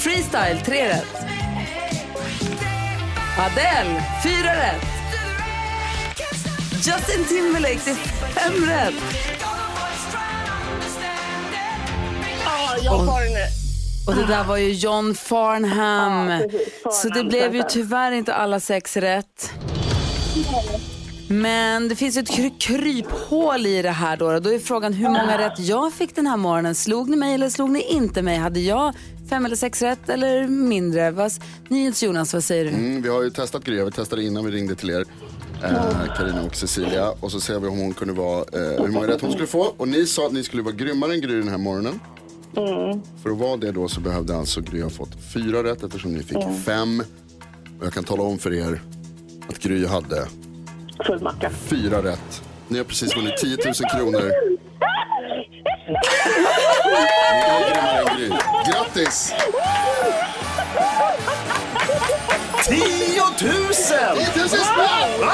Freestyle, 0.02 0.60
tre 0.64 0.88
rätt. 0.88 1.14
Adele, 3.46 4.02
fyra 4.24 4.52
rätt. 4.64 4.84
Justin 6.86 7.24
Timberlake, 7.28 7.80
det 7.84 7.90
är 7.90 7.94
fem 7.94 8.64
rätt. 8.68 8.94
Ja, 12.44 12.76
jag 12.82 12.92
har 12.92 13.24
den 13.24 13.32
nu. 13.32 13.59
Och 14.06 14.14
det 14.14 14.26
där 14.26 14.44
var 14.44 14.56
ju 14.56 14.72
John 14.72 15.14
Farnham. 15.14 16.28
Ja, 16.30 16.38
precis. 16.38 16.68
Så 16.82 17.08
det 17.08 17.14
Farnham, 17.14 17.28
blev 17.28 17.54
ju 17.54 17.62
tyvärr 17.68 18.12
inte 18.12 18.34
alla 18.34 18.60
sex 18.60 18.96
rätt. 18.96 19.50
Men 21.28 21.88
det 21.88 21.96
finns 21.96 22.16
ju 22.16 22.20
ett 22.20 22.30
kry- 22.30 22.58
kryphål 22.58 23.66
i 23.66 23.82
det 23.82 23.90
här 23.90 24.16
då. 24.16 24.38
Då 24.38 24.54
är 24.54 24.58
frågan 24.58 24.92
hur 24.92 25.08
många 25.08 25.38
rätt 25.38 25.58
jag 25.58 25.92
fick 25.92 26.14
den 26.16 26.26
här 26.26 26.36
morgonen. 26.36 26.74
Slog 26.74 27.08
ni 27.10 27.16
mig 27.16 27.34
eller 27.34 27.48
slog 27.50 27.70
ni 27.70 27.82
inte 27.82 28.22
mig? 28.22 28.36
Hade 28.36 28.60
jag 28.60 28.94
fem 29.30 29.44
eller 29.46 29.56
sex 29.56 29.82
rätt 29.82 30.08
eller 30.08 30.48
mindre? 30.48 31.10
Vad, 31.10 31.32
Nyhets 31.68 32.02
Jonas, 32.02 32.34
vad 32.34 32.44
säger 32.44 32.64
du? 32.64 32.70
Mm, 32.70 33.02
vi 33.02 33.08
har 33.08 33.22
ju 33.22 33.30
testat 33.30 33.64
Gry, 33.64 33.84
vi 33.84 33.90
testade 33.90 34.22
innan 34.24 34.44
vi 34.44 34.50
ringde 34.50 34.74
till 34.74 34.90
er. 34.90 35.04
eh, 35.64 36.16
Carina 36.16 36.42
och 36.42 36.56
Cecilia. 36.56 37.10
Och 37.20 37.32
så 37.32 37.40
ser 37.40 37.58
vi 37.58 37.66
om 37.68 37.78
hon 37.78 37.94
kunde 37.94 38.14
vara, 38.14 38.38
eh, 38.38 38.82
hur 38.84 38.88
många 38.88 39.06
rätt 39.06 39.20
hon 39.20 39.32
skulle 39.32 39.46
få. 39.46 39.74
Och 39.76 39.88
ni 39.88 40.06
sa 40.06 40.26
att 40.26 40.32
ni 40.32 40.44
skulle 40.44 40.62
vara 40.62 40.74
grymmare 40.74 41.12
än 41.14 41.20
Gry 41.20 41.38
den 41.38 41.48
här 41.48 41.58
morgonen. 41.58 42.00
För 43.22 43.30
att 43.30 43.38
vara 43.38 43.56
det 43.56 43.72
då 43.72 43.88
så 43.88 44.00
behövde 44.00 44.36
alltså 44.36 44.60
Gry 44.60 44.82
ha 44.82 44.90
fått 44.90 45.10
fyra 45.34 45.62
rätt 45.64 45.82
eftersom 45.82 46.12
ni 46.14 46.22
fick 46.22 46.38
fem. 46.64 47.00
Och 47.80 47.86
jag 47.86 47.92
kan 47.92 48.04
tala 48.04 48.22
om 48.22 48.38
för 48.38 48.52
er 48.54 48.80
att 49.48 49.58
Gry 49.58 49.86
hade 49.86 50.26
Full 51.06 51.20
macka. 51.22 51.50
fyra 51.50 52.02
rätt. 52.02 52.42
Ni 52.68 52.78
har 52.78 52.84
precis 52.84 53.16
vunnit 53.16 53.36
10 53.36 53.56
000 53.64 53.74
kronor. 53.74 54.32
Ni 58.16 58.24
är. 58.24 58.72
Grattis! 58.72 59.32
10 62.64 62.76
000! 62.80 63.40
10 63.40 64.40
000 64.40 64.48
spänn! 64.48 65.30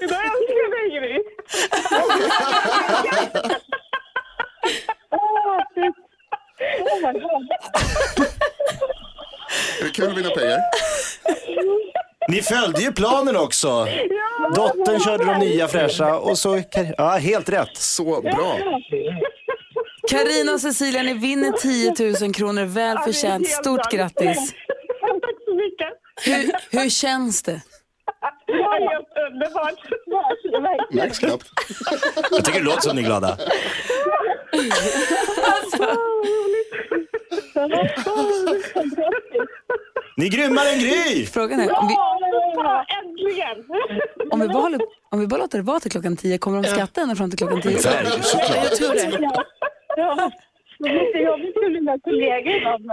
Idag 0.00 0.18
älskar 0.24 0.56
jag 0.62 0.70
dig, 0.70 0.98
Gry. 1.00 1.18
Åh, 5.10 5.60
fy- 5.74 5.92
Oh 6.80 7.12
my 7.12 7.20
God. 7.20 7.48
Är 9.80 9.84
det 9.84 9.90
kul 9.90 10.10
att 10.10 10.16
vinna 10.18 10.30
pengar? 10.30 10.58
Ni 12.28 12.39
följde 12.50 12.82
ju 12.82 12.92
planen 12.92 13.36
också. 13.36 13.86
Dottern 14.54 15.00
körde 15.00 15.24
de 15.24 15.38
nya 15.38 15.68
fräscha 15.68 16.18
och 16.18 16.38
så... 16.38 16.62
Ja, 16.96 17.08
helt 17.10 17.48
rätt. 17.48 17.76
Så 17.76 18.20
bra. 18.20 18.58
Karina 20.10 20.52
och 20.52 20.60
Cecilia, 20.60 21.02
ni 21.02 21.14
vinner 21.14 21.52
10 21.52 21.94
000 22.22 22.34
kronor. 22.34 22.64
Väl 22.64 22.98
förtjänt. 22.98 23.48
Stort 23.48 23.90
grattis. 23.92 24.52
Tack 25.00 25.36
så 25.44 25.54
mycket. 25.54 25.88
Hur, 26.24 26.78
hur 26.80 26.90
känns 26.90 27.42
det? 27.42 27.60
Det 28.46 28.52
var 28.52 28.90
helt 28.90 29.08
underbart. 29.32 29.78
Märks 30.92 31.18
knappt. 31.18 31.46
Jag 32.30 32.44
tycker 32.44 32.58
det 32.58 32.64
låter 32.64 32.80
som 32.80 32.96
ni 32.96 33.02
är 33.02 33.06
glada. 33.06 33.38
Ni 40.16 40.26
är 40.26 40.30
grymmare 40.30 40.68
än 40.68 40.78
Gry! 40.78 41.26
Frågan 41.26 41.60
är, 41.60 41.78
om 41.78 41.88
vi, 41.88 41.94
Ja! 41.94 42.19
Om 44.40 44.48
vi, 44.48 44.54
bara, 44.54 44.62
håller- 44.62 44.80
om 45.10 45.20
vi 45.20 45.26
bara 45.26 45.40
låter 45.40 45.58
det 45.58 45.64
vara 45.64 45.80
till 45.80 45.90
klockan 45.90 46.16
tio, 46.16 46.38
kommer 46.38 46.62
de 46.62 46.68
skratta 46.68 47.00
ända 47.00 47.14
fram 47.14 47.30
till 47.30 47.38
klockan 47.38 47.60
tio? 47.62 47.78
Såklart. 47.78 48.56
Jag 48.64 48.76
tror 48.76 48.94
det. 48.94 49.30
Ja. 49.96 50.30
Det 50.78 50.88
är 50.88 51.06
lite 51.06 51.18
jobbigt 51.18 51.54
för 51.54 51.70
mina 51.70 51.98
kollegor 51.98 52.52
ibland. 52.56 52.90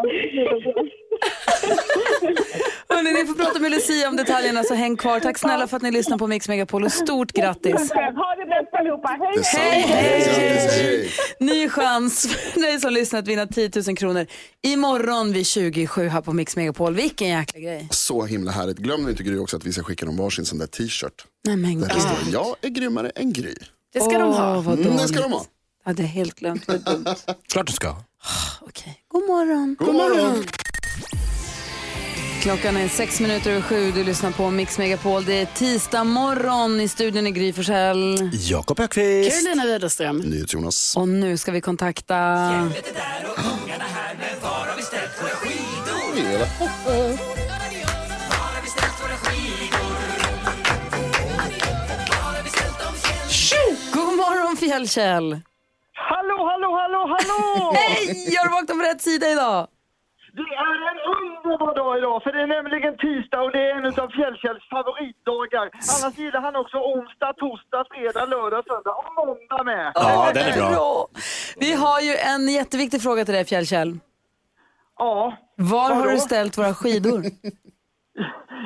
Hörrni, 2.89 3.13
ni 3.13 3.25
får 3.25 3.33
prata 3.33 3.59
med 3.59 3.71
Lucia 3.71 4.09
om 4.09 4.15
detaljerna, 4.15 4.63
så 4.63 4.73
häng 4.73 4.97
kvar. 4.97 5.19
Tack 5.19 5.37
snälla 5.37 5.67
för 5.67 5.77
att 5.77 5.83
ni 5.83 5.91
lyssnar 5.91 6.17
på 6.17 6.27
Mix 6.27 6.47
Megapol 6.47 6.83
och 6.83 6.91
stort 6.91 7.31
grattis! 7.31 7.73
Ha 7.73 8.35
det 8.35 8.45
bäst 8.45 8.73
allihopa. 8.73 9.17
Hej! 9.53 9.81
Hej. 9.81 11.11
Ny 11.39 11.69
chans 11.69 12.27
för 12.53 12.59
dig 12.61 12.79
som 12.79 12.93
lyssnar 12.93 13.19
att 13.19 13.27
vinna 13.27 13.47
10 13.47 13.71
000 13.87 13.97
kronor 13.97 14.25
imorgon 14.63 15.33
vid 15.33 15.47
27 15.47 16.07
här 16.07 16.21
på 16.21 16.33
Mix 16.33 16.55
Megapol. 16.55 16.95
Vilken 16.95 17.27
jäkla 17.27 17.59
grej! 17.59 17.87
Så 17.91 18.25
himla 18.25 18.51
härligt. 18.51 18.77
Glöm 18.77 19.09
inte 19.09 19.23
Gry 19.23 19.37
också 19.37 19.57
att 19.57 19.65
vi 19.65 19.73
ska 19.73 19.83
skicka 19.83 20.05
dem 20.05 20.17
varsin 20.17 20.45
sån 20.45 20.57
där 20.59 20.67
t-shirt. 20.67 21.25
Nej 21.47 21.57
men 21.57 21.79
Där 21.81 21.87
det 21.87 21.93
gud. 21.93 22.03
står 22.03 22.17
jag 22.33 22.55
är 22.61 22.69
grymmare 22.69 23.09
än 23.09 23.33
Gry. 23.33 23.53
Det 23.93 23.99
ska 24.01 24.17
de 24.19 24.33
ha. 24.33 24.61
Vad 24.61 24.79
Mm, 24.79 24.97
det 24.97 25.07
ska 25.07 25.21
de 25.21 25.31
ha. 25.31 25.45
Ja, 25.85 25.93
det 25.93 26.03
är 26.03 26.07
helt 26.07 26.35
glömt. 26.35 26.67
Vad 26.67 26.85
dumt. 26.85 27.05
Klart 27.51 27.67
du 27.67 27.73
ska. 27.73 27.95
Okej, 28.61 28.99
god 29.07 29.23
morgon. 29.27 29.75
God 29.79 29.95
morgon. 29.95 30.43
Klockan 32.47 32.77
är 32.77 32.87
sex 32.87 33.19
minuter 33.19 33.51
över 33.51 33.61
sju. 33.61 33.91
Du 33.91 34.03
lyssnar 34.03 34.31
på 34.31 34.49
Mix 34.49 34.77
Megapol. 34.77 35.25
Det 35.25 35.33
är 35.33 35.45
tisdag 35.45 36.03
morgon 36.03 36.81
i 36.81 36.87
studion 36.87 37.27
i 37.27 37.31
Gry 37.31 37.53
Forssell. 37.53 38.29
Jakob 38.33 38.79
Öqvist. 38.79 39.31
Carolina 39.31 39.65
Widerström. 39.65 40.17
NyhetsJonas. 40.17 40.97
Och 40.97 41.07
nu 41.07 41.37
ska 41.37 41.51
vi 41.51 41.61
kontakta... 41.61 42.15
God 53.93 54.15
morgon 54.15 54.57
Fjällkäll! 54.57 55.41
Hallå, 55.93 56.49
hallå, 56.49 56.77
hallå, 56.77 57.17
hallå! 57.17 57.73
Hej! 57.75 58.35
Har 58.37 58.45
du 58.45 58.51
vaknat 58.51 58.77
på 58.77 58.83
rätt 58.83 59.01
sida 59.01 59.31
idag? 59.31 59.67
Det 60.39 60.51
är 60.70 60.75
en 60.91 61.00
underbar 61.17 61.75
dag 61.75 61.98
idag, 61.98 62.24
för 62.24 62.32
det 62.32 62.41
är 62.41 62.48
nämligen 62.58 62.94
tisdag 63.06 63.41
och 63.46 63.51
det 63.51 63.62
är 63.70 63.72
en 63.77 63.86
av 63.86 64.10
Fjällkälls 64.17 64.63
favoritdagar. 64.75 65.65
Annars 65.94 66.17
gillar 66.17 66.41
han 66.41 66.56
också 66.56 66.77
onsdag, 66.77 67.34
torsdag, 67.44 67.84
fredag, 67.91 68.25
lördag, 68.25 68.63
söndag 68.70 68.94
och 69.00 69.10
måndag 69.20 69.63
med. 69.63 69.91
Ja, 69.96 70.32
den 70.34 70.46
är 70.48 70.72
bra. 70.72 71.08
Vi 71.58 71.74
har 71.74 72.00
ju 72.01 72.13
en 72.15 72.48
jätteviktig 72.60 73.01
fråga 73.01 73.25
till 73.25 73.34
dig 73.34 73.46
Fjällkäll. 73.46 74.00
Ja. 74.98 75.38
Var 75.56 75.89
har 75.96 76.08
du 76.12 76.17
ställt 76.20 76.58
våra 76.58 76.74
skidor? 76.74 77.24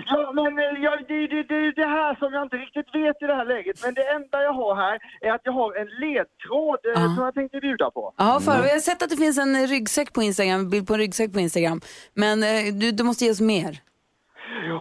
Ja, 0.05 0.31
men 0.31 0.59
eh, 0.59 0.83
ja, 0.83 0.97
det, 1.07 1.27
det, 1.27 1.43
det 1.43 1.55
är 1.55 1.75
det 1.75 1.85
här 1.85 2.15
som 2.15 2.33
jag 2.33 2.43
inte 2.43 2.57
riktigt 2.57 2.95
vet 2.95 3.21
i 3.21 3.25
det 3.25 3.35
här 3.35 3.45
läget. 3.45 3.83
Men 3.83 3.93
det 3.93 4.07
enda 4.07 4.43
jag 4.43 4.53
har 4.53 4.75
här 4.75 4.99
är 5.21 5.31
att 5.31 5.41
jag 5.43 5.51
har 5.51 5.75
en 5.75 5.87
ledtråd 5.87 6.79
eh, 6.95 7.15
som 7.15 7.23
jag 7.23 7.33
tänkte 7.33 7.59
bjuda 7.59 7.91
på. 7.91 8.13
Ja, 8.17 8.39
för, 8.45 8.63
vi 8.63 8.71
har 8.71 8.79
sett 8.79 9.03
att 9.03 9.09
det 9.09 9.17
finns 9.17 9.37
en 9.37 9.67
ryggsäck 9.67 10.13
på 10.13 10.21
Instagram, 10.21 10.59
en 10.59 10.69
bild 10.69 10.87
på 10.87 10.93
en 10.93 10.99
ryggsäck 10.99 11.33
på 11.33 11.39
Instagram. 11.39 11.81
Men 12.13 12.43
eh, 12.43 12.73
du, 12.81 12.91
du 12.91 13.03
måste 13.03 13.25
ge 13.25 13.31
oss 13.31 13.41
mer. 13.41 13.71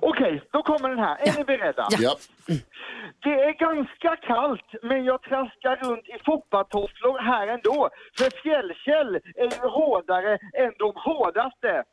Okej, 0.02 0.42
då 0.52 0.62
kommer 0.62 0.88
den 0.88 0.98
här. 0.98 1.16
Är 1.20 1.38
ni 1.38 1.44
beredda? 1.44 1.88
Ja. 1.90 2.14
Det 3.22 3.34
är 3.48 3.52
ganska 3.52 4.16
kallt, 4.16 4.68
men 4.82 5.04
jag 5.04 5.22
traskar 5.22 5.76
runt 5.76 6.08
i 6.08 6.18
foppatofflor 6.24 7.18
här 7.18 7.46
ändå. 7.46 7.90
För 8.18 8.30
Fjällkäll 8.42 9.14
är 9.14 9.62
ju 9.62 9.68
hårdare 9.68 10.32
än 10.62 10.72
de 10.78 10.92
hårdaste. 10.94 11.84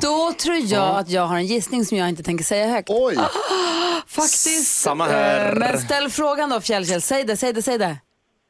Då 0.00 0.32
tror 0.32 0.56
jag 0.56 0.96
att 0.98 1.10
jag 1.10 1.26
har 1.26 1.36
en 1.36 1.46
gissning 1.46 1.84
som 1.84 1.98
jag 1.98 2.08
inte 2.08 2.22
tänker 2.22 2.44
säga 2.44 2.68
högt. 2.68 2.88
Oj, 2.90 3.16
Faktiskt. 4.06 4.80
Samma 4.80 5.06
här. 5.06 5.48
Eh, 5.52 5.58
Men 5.58 5.78
ställ 5.80 6.10
frågan 6.10 6.50
då 6.50 6.60
Fjällkäll. 6.60 7.02
Säg 7.02 7.24
det, 7.24 7.36
säg 7.36 7.52
det, 7.52 7.62
säg 7.62 7.78
det. 7.78 7.96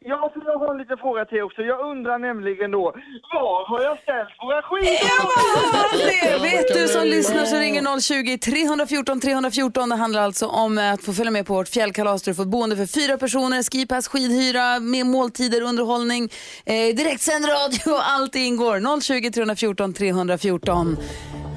Ja, 0.04 0.30
för 0.35 0.42
jag 0.45 0.59
har 0.59 0.73
en 0.75 0.78
liten 0.78 0.99
fråga 0.99 1.25
till 1.25 1.42
också. 1.42 1.62
Jag 1.62 1.90
undrar 1.90 2.19
nämligen 2.19 2.71
då, 2.71 2.95
var 3.33 3.69
har 3.69 3.83
jag 3.83 3.99
ställt 3.99 4.28
våra 4.42 4.62
skidor? 4.62 6.42
Vet 6.42 6.75
du 6.75 6.88
som 6.88 7.04
lyssnar 7.04 7.45
så 7.45 7.57
ringer 7.57 8.00
020 8.00 8.38
314 8.38 9.21
314. 9.21 9.88
Det 9.88 9.97
handlar 9.97 10.23
alltså 10.23 10.47
om 10.47 10.78
att 10.78 11.04
få 11.04 11.12
följa 11.12 11.30
med 11.30 11.47
på 11.47 11.54
vårt 11.54 11.69
fjällkalas 11.69 12.23
där 12.23 12.33
du 12.33 12.37
får 12.37 12.45
boende 12.45 12.76
för 12.76 12.87
fyra 12.87 13.19
personer, 13.19 13.62
skipass, 13.62 14.09
skidhyra, 14.09 14.80
med 14.80 15.07
måltider, 15.07 15.61
underhållning, 15.62 16.28
eh, 16.64 16.75
direktsänd 16.75 17.45
radio 17.45 17.92
och 17.92 18.09
allt 18.11 18.35
ingår. 18.35 19.00
020 19.00 19.30
314 19.30 19.95
314. 19.95 20.97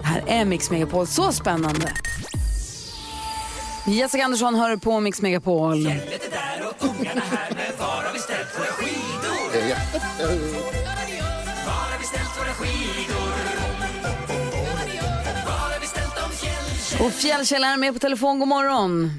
Här 0.04 0.24
är 0.42 0.46
Mix 0.46 0.72
Megapol. 0.72 1.08
Så 1.08 1.32
spännande. 1.32 1.94
Jessica 3.88 4.26
Andersson 4.26 4.56
hör 4.56 4.78
på 4.78 5.00
Mix 5.00 5.22
Megapol. 5.22 5.88
Och 6.80 6.96
Fjällkäll 17.24 17.64
är 17.64 17.78
med 17.78 17.94
på 17.94 18.00
telefon. 18.00 18.40
God 18.40 18.48
morgon. 18.48 19.10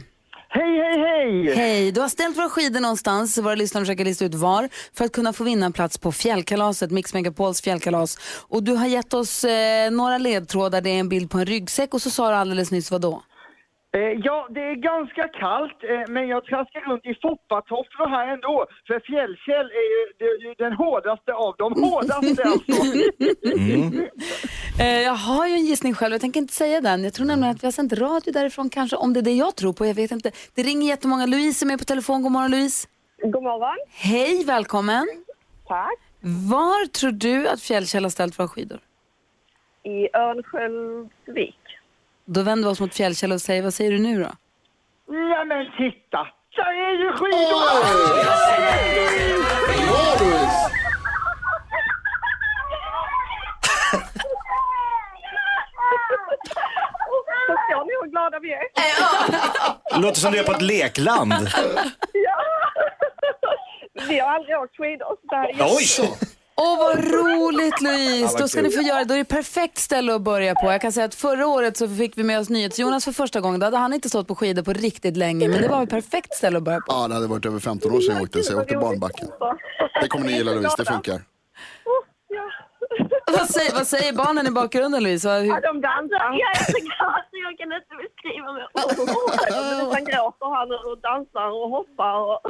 Hej, 0.49 0.79
hej, 0.79 0.99
hej! 0.99 1.55
Hej, 1.57 1.93
du 1.93 2.01
har 2.01 2.09
ställt 2.09 2.37
våra 2.37 2.49
skidor 2.49 2.81
någonstans. 2.81 3.39
Våra 3.39 3.55
lyssnare 3.55 3.85
försöker 3.85 4.05
lista 4.05 4.25
ut 4.25 4.35
var 4.35 4.69
för 4.95 5.05
att 5.05 5.13
kunna 5.13 5.33
få 5.33 5.45
vinna 5.45 5.67
en 5.67 5.73
plats 5.73 5.99
på 5.99 6.13
fjällkalaset, 6.13 6.91
Mix 6.91 7.15
Megapols 7.15 7.61
fjällkalas. 7.61 8.19
Och 8.49 8.63
du 8.63 8.73
har 8.73 8.87
gett 8.87 9.15
oss 9.15 9.45
eh, 9.45 9.91
några 9.91 10.19
ledtrådar. 10.19 10.81
Det 10.81 10.91
är 10.91 11.01
en 11.01 11.09
bild 11.09 11.31
på 11.31 11.39
en 11.39 11.47
ryggsäck 11.47 11.95
och 11.95 12.03
så 12.03 12.11
sa 12.11 12.31
du 12.31 12.37
alldeles 12.37 12.71
nyss 12.71 12.91
vad 12.91 13.01
då? 13.01 13.23
Eh, 13.95 14.01
ja, 14.01 14.49
det 14.51 14.61
är 14.61 14.75
ganska 14.75 15.29
kallt, 15.29 15.79
eh, 15.85 16.13
men 16.13 16.29
jag 16.29 16.45
traskar 16.45 16.81
runt 16.91 17.07
i 17.07 17.15
foppatofflor 17.23 18.09
här 18.09 18.27
ändå. 18.35 18.67
För 18.87 19.01
Fjällkäll 19.01 19.67
är 19.83 19.87
ju 19.93 20.55
den 20.59 20.73
hårdaste 20.73 21.33
av 21.33 21.55
de 21.59 21.83
hårdaste 21.83 22.43
alltså. 22.53 22.83
Eh, 24.81 25.03
jag 25.03 25.13
har 25.15 25.47
ju 25.47 25.55
en 25.55 25.65
gissning 25.67 25.95
själv, 25.95 26.13
jag 26.13 26.21
tänker 26.21 26.41
inte 26.41 26.55
säga 26.55 26.81
den. 26.81 27.05
Jag 27.05 27.15
tror 27.15 27.27
nämligen 27.27 27.55
att 27.55 27.63
vi 27.63 27.67
har 27.67 27.73
sänt 27.73 27.93
radio 27.93 28.33
därifrån 28.33 28.71
kanske, 28.71 28.97
om 28.97 29.13
det 29.13 29.21
är 29.21 29.23
det 29.23 29.33
jag 29.33 29.57
tror 29.57 29.73
på. 29.73 29.87
Jag 29.87 29.95
vet 29.95 30.11
inte. 30.11 30.31
Det 30.55 30.63
ringer 30.63 30.89
jättemånga. 30.89 31.27
Louise 31.27 31.65
är 31.65 31.67
med 31.67 31.79
på 31.79 31.85
telefon. 31.85 32.23
God 32.23 32.33
morgon 32.33 32.51
Louise. 32.51 32.89
God 33.23 33.43
morgon. 33.43 33.79
Hej, 33.91 34.45
välkommen. 34.45 35.07
Tack. 35.69 35.99
Var 36.51 36.87
tror 36.87 37.11
du 37.13 37.49
att 37.49 37.61
Fjällkäll 37.61 38.03
har 38.03 38.11
ställt 38.11 38.39
våra 38.39 38.49
skidor? 38.49 38.79
I 39.83 40.17
Örnsköldsvik. 40.17 41.57
Då 42.25 42.43
vänder 42.43 42.69
vi 42.69 42.73
oss 42.75 42.81
mot 42.81 42.95
Fjällkäll 42.95 43.33
och 43.33 43.41
säger, 43.41 43.63
vad 43.63 43.75
säger 43.75 43.91
du 43.93 43.99
nu 43.99 44.23
då? 44.23 44.31
Ja, 45.07 45.45
men 45.45 45.67
titta! 45.77 46.27
Där 46.57 46.65
är 46.65 46.93
ju 46.99 47.11
Louise. 47.11 48.55
Förstår 57.47 57.85
ni 57.85 57.93
hur 58.03 58.11
glada 58.11 58.39
vi 58.39 58.53
är? 58.53 58.65
Låter 60.01 60.21
som 60.21 60.33
du 60.33 60.39
är 60.39 60.45
på 60.45 60.53
ett 60.53 60.63
lekland. 60.63 61.33
Ja! 62.13 62.43
Vi 64.09 64.19
har 64.19 64.31
aldrig 64.35 64.57
åkt 64.59 64.77
skidor. 64.77 65.07
så 65.07 65.27
Det 65.31 65.37
här 65.37 65.49
är 65.49 65.53
jätte- 65.53 65.65
Oj! 66.03 66.19
Åh, 66.57 66.79
vad 66.79 66.99
roligt 66.99 67.81
Louise! 67.81 68.39
Då 68.39 68.49
ska 68.49 68.61
kul. 68.61 68.69
ni 68.71 68.77
få 68.77 68.83
göra 68.83 69.05
Då 69.05 69.15
är 69.15 69.19
det 69.19 69.25
perfekt 69.25 69.79
ställe 69.79 70.15
att 70.15 70.23
börja 70.23 70.55
på. 70.55 70.73
Jag 70.73 70.81
kan 70.81 70.93
säga 70.93 71.07
att 71.07 71.15
förra 71.15 71.47
året 71.47 71.77
så 71.77 71.89
fick 71.89 72.19
vi 72.19 72.23
med 72.23 72.41
oss 72.41 72.49
NyhetsJonas 72.49 73.05
för 73.05 73.13
första 73.13 73.41
gången. 73.41 73.61
Då 73.61 73.67
hade 73.67 73.77
han 73.77 73.93
inte 73.93 74.09
stått 74.09 74.29
på 74.29 74.35
skidor 74.35 74.63
på 74.63 74.73
riktigt 74.73 75.17
länge, 75.17 75.49
men 75.49 75.63
det 75.63 75.69
var 75.69 75.83
ett 75.83 75.91
perfekt 75.91 76.35
ställe 76.35 76.57
att 76.59 76.63
börja 76.63 76.81
på. 76.81 76.85
Ja, 76.89 77.09
det 77.09 77.15
hade 77.15 77.27
varit 77.27 77.47
över 77.47 77.59
15 77.61 77.93
år 77.93 78.01
sedan 78.01 78.15
jag 78.15 78.23
åkte, 78.23 78.43
så 78.43 78.53
jag 78.53 78.61
åkte 78.61 78.77
barnbacken. 78.77 79.29
Det 80.03 80.09
kommer 80.09 80.27
ni 80.27 80.33
gilla 80.33 80.53
Louise, 80.53 80.75
det 80.79 80.85
funkar. 80.85 81.23
Ja. 82.29 82.51
Vad 83.39 83.51
säger, 83.51 83.73
vad 83.73 83.87
säger 83.87 84.13
barnen 84.13 84.47
i 84.47 84.51
bakgrunden 84.51 85.03
Louise? 85.03 85.29
Vad, 85.29 85.47
Ja, 85.47 85.61
de 85.61 85.81
dansar. 85.81 86.39
Jag 86.43 86.51
är 86.61 86.65
så 86.73 86.79
glad 86.89 87.21
så 87.31 87.37
jag 87.47 87.59
kan 87.59 87.73
inte 87.79 87.95
beskriva 88.03 88.53
mig. 88.53 88.67
Nästan 89.85 90.05
gråter 90.05 90.49
han 90.57 90.69
och 90.91 90.99
dansar 90.99 91.49
och 91.63 91.71
hoppar. 91.71 92.15
Och... 92.31 92.41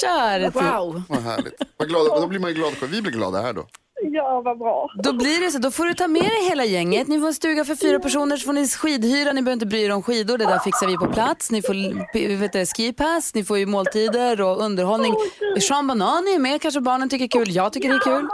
käre 0.00 0.50
tid. 0.50 0.62
Wow. 0.62 1.02
Vad 1.08 1.22
härligt. 1.22 1.54
Vad 1.76 1.88
glada, 1.88 2.20
då 2.20 2.26
blir 2.26 2.40
man 2.40 2.50
ju 2.50 2.56
glad. 2.56 2.72
Vi 2.90 3.02
blir 3.02 3.12
glada 3.12 3.40
här 3.40 3.52
då. 3.52 3.66
Ja, 4.04 4.42
vad 4.44 4.58
bra. 4.58 4.90
Då 5.02 5.12
blir 5.12 5.40
det 5.40 5.50
så, 5.50 5.58
då 5.58 5.70
får 5.70 5.84
du 5.84 5.94
ta 5.94 6.08
med 6.08 6.22
dig 6.22 6.48
hela 6.48 6.64
gänget. 6.64 7.08
Ni 7.08 7.20
får 7.20 7.26
en 7.26 7.34
stuga 7.34 7.64
för 7.64 7.74
fyra 7.74 7.98
personer, 7.98 8.36
så 8.36 8.44
får 8.44 8.52
ni 8.52 8.68
skidhyra. 8.68 9.32
Ni 9.32 9.42
behöver 9.42 9.52
inte 9.52 9.66
bry 9.66 9.84
er 9.84 9.92
om 9.92 10.02
skidor, 10.02 10.38
det 10.38 10.44
där 10.44 10.58
fixar 10.58 10.86
vi 10.86 10.96
på 10.96 11.06
plats. 11.06 11.50
Ni 11.50 11.62
får 11.62 12.36
vet 12.36 12.52
du, 12.52 12.66
skipass, 12.66 13.34
ni 13.34 13.44
får 13.44 13.58
ju 13.58 13.66
måltider 13.66 14.40
och 14.40 14.62
underhållning. 14.62 15.14
Sean 15.60 15.86
Banan 15.86 16.28
är 16.28 16.38
med, 16.38 16.62
kanske 16.62 16.80
barnen 16.80 17.08
tycker 17.08 17.24
är 17.24 17.28
kul. 17.28 17.54
Jag 17.54 17.72
tycker 17.72 17.88
det 17.88 17.94
är 17.94 17.98
kul. 17.98 18.28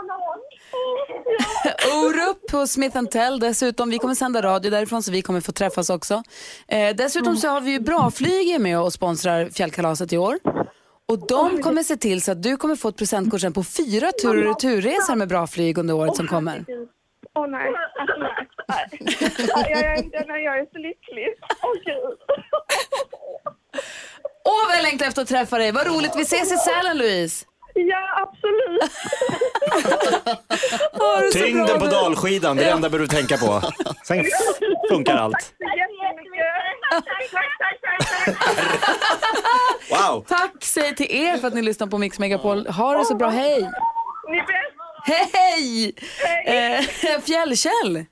Orup 2.05 2.51
på 2.51 2.67
Smith 2.67 3.03
Tell 3.11 3.41
dessutom. 3.41 3.91
Vi 3.91 3.99
kommer 3.99 4.15
sända 4.15 4.43
radio 4.43 4.71
därifrån 4.71 5.03
så 5.03 5.13
vi 5.13 5.23
kommer 5.23 5.41
få 5.41 5.53
träffas 5.53 5.91
också. 5.91 6.23
Eh, 6.69 6.97
dessutom 6.97 7.37
så 7.37 7.49
har 7.49 7.61
vi 7.61 7.71
ju 7.71 7.81
Bra 7.81 8.11
Flyg 8.11 8.61
med 8.61 8.81
och 8.81 8.93
sponsrar 8.93 9.51
fjällkalaset 9.51 10.13
i 10.13 10.19
år. 10.19 10.39
Och 11.13 11.27
de 11.29 11.63
kommer 11.63 11.83
se 11.83 11.97
till 11.97 12.23
så 12.23 12.33
att 12.33 12.43
du 12.43 12.57
kommer 12.57 12.77
få 12.77 12.89
ett 12.89 12.97
presentkort 12.97 13.41
sen 13.41 13.53
på 13.53 13.65
fyra 13.65 14.13
tur 14.23 14.47
och 14.47 14.55
returresor 14.55 15.15
med 15.15 15.29
Bra 15.29 15.47
Flyg 15.47 15.79
under 15.79 15.95
året 15.95 16.17
som 16.17 16.27
kommer. 16.27 16.65
Åh 17.35 17.47
nej, 17.49 17.73
alltså 18.01 18.17
nej. 18.19 18.49
nej. 18.69 19.17
Jag, 20.13 20.43
jag 20.43 20.59
är 20.59 20.73
så 20.73 20.79
lycklig. 20.79 21.27
Åh 21.63 21.75
gud. 21.85 22.19
Åh, 24.45 24.67
vad 24.69 24.77
jag 24.77 24.83
längtar 24.83 25.07
efter 25.07 25.23
att 25.23 25.29
träffa 25.29 25.59
dig. 25.59 25.73
Vad 25.73 25.87
roligt. 25.87 26.13
Vi 26.17 26.23
ses 26.23 26.53
i 26.53 26.57
Sälen, 26.57 26.99
Louise. 26.99 27.47
Ja, 27.87 28.23
absolut. 28.23 28.93
Så 31.33 31.39
Tyngden 31.39 31.79
på 31.79 31.87
dalskidan, 31.87 32.57
det 32.57 32.63
är 32.63 32.67
det 32.67 32.73
enda 32.73 32.89
du 32.89 32.93
behöver 32.93 33.07
tänka 33.07 33.37
på. 33.37 33.63
Sen 34.05 34.25
funkar 34.91 35.17
allt. 35.17 35.55
Wow! 39.91 40.25
Tack 40.29 40.65
säger 40.65 40.93
till 40.93 41.07
er 41.11 41.37
för 41.39 41.49
att 41.49 41.55
ni 41.55 41.63
lyssnar 41.63 41.87
på 41.87 41.99
Mix 41.99 42.19
Megapol. 42.19 42.67
Ha 42.67 42.99
det 42.99 43.05
så 43.05 43.15
bra. 43.15 43.29
Hej! 43.29 43.71
Ni 44.31 44.39
är 44.39 44.47
bäst. 44.47 45.35
Hej! 45.35 45.95
Eh, 46.47 47.21
Fjällkäll. 47.27 48.05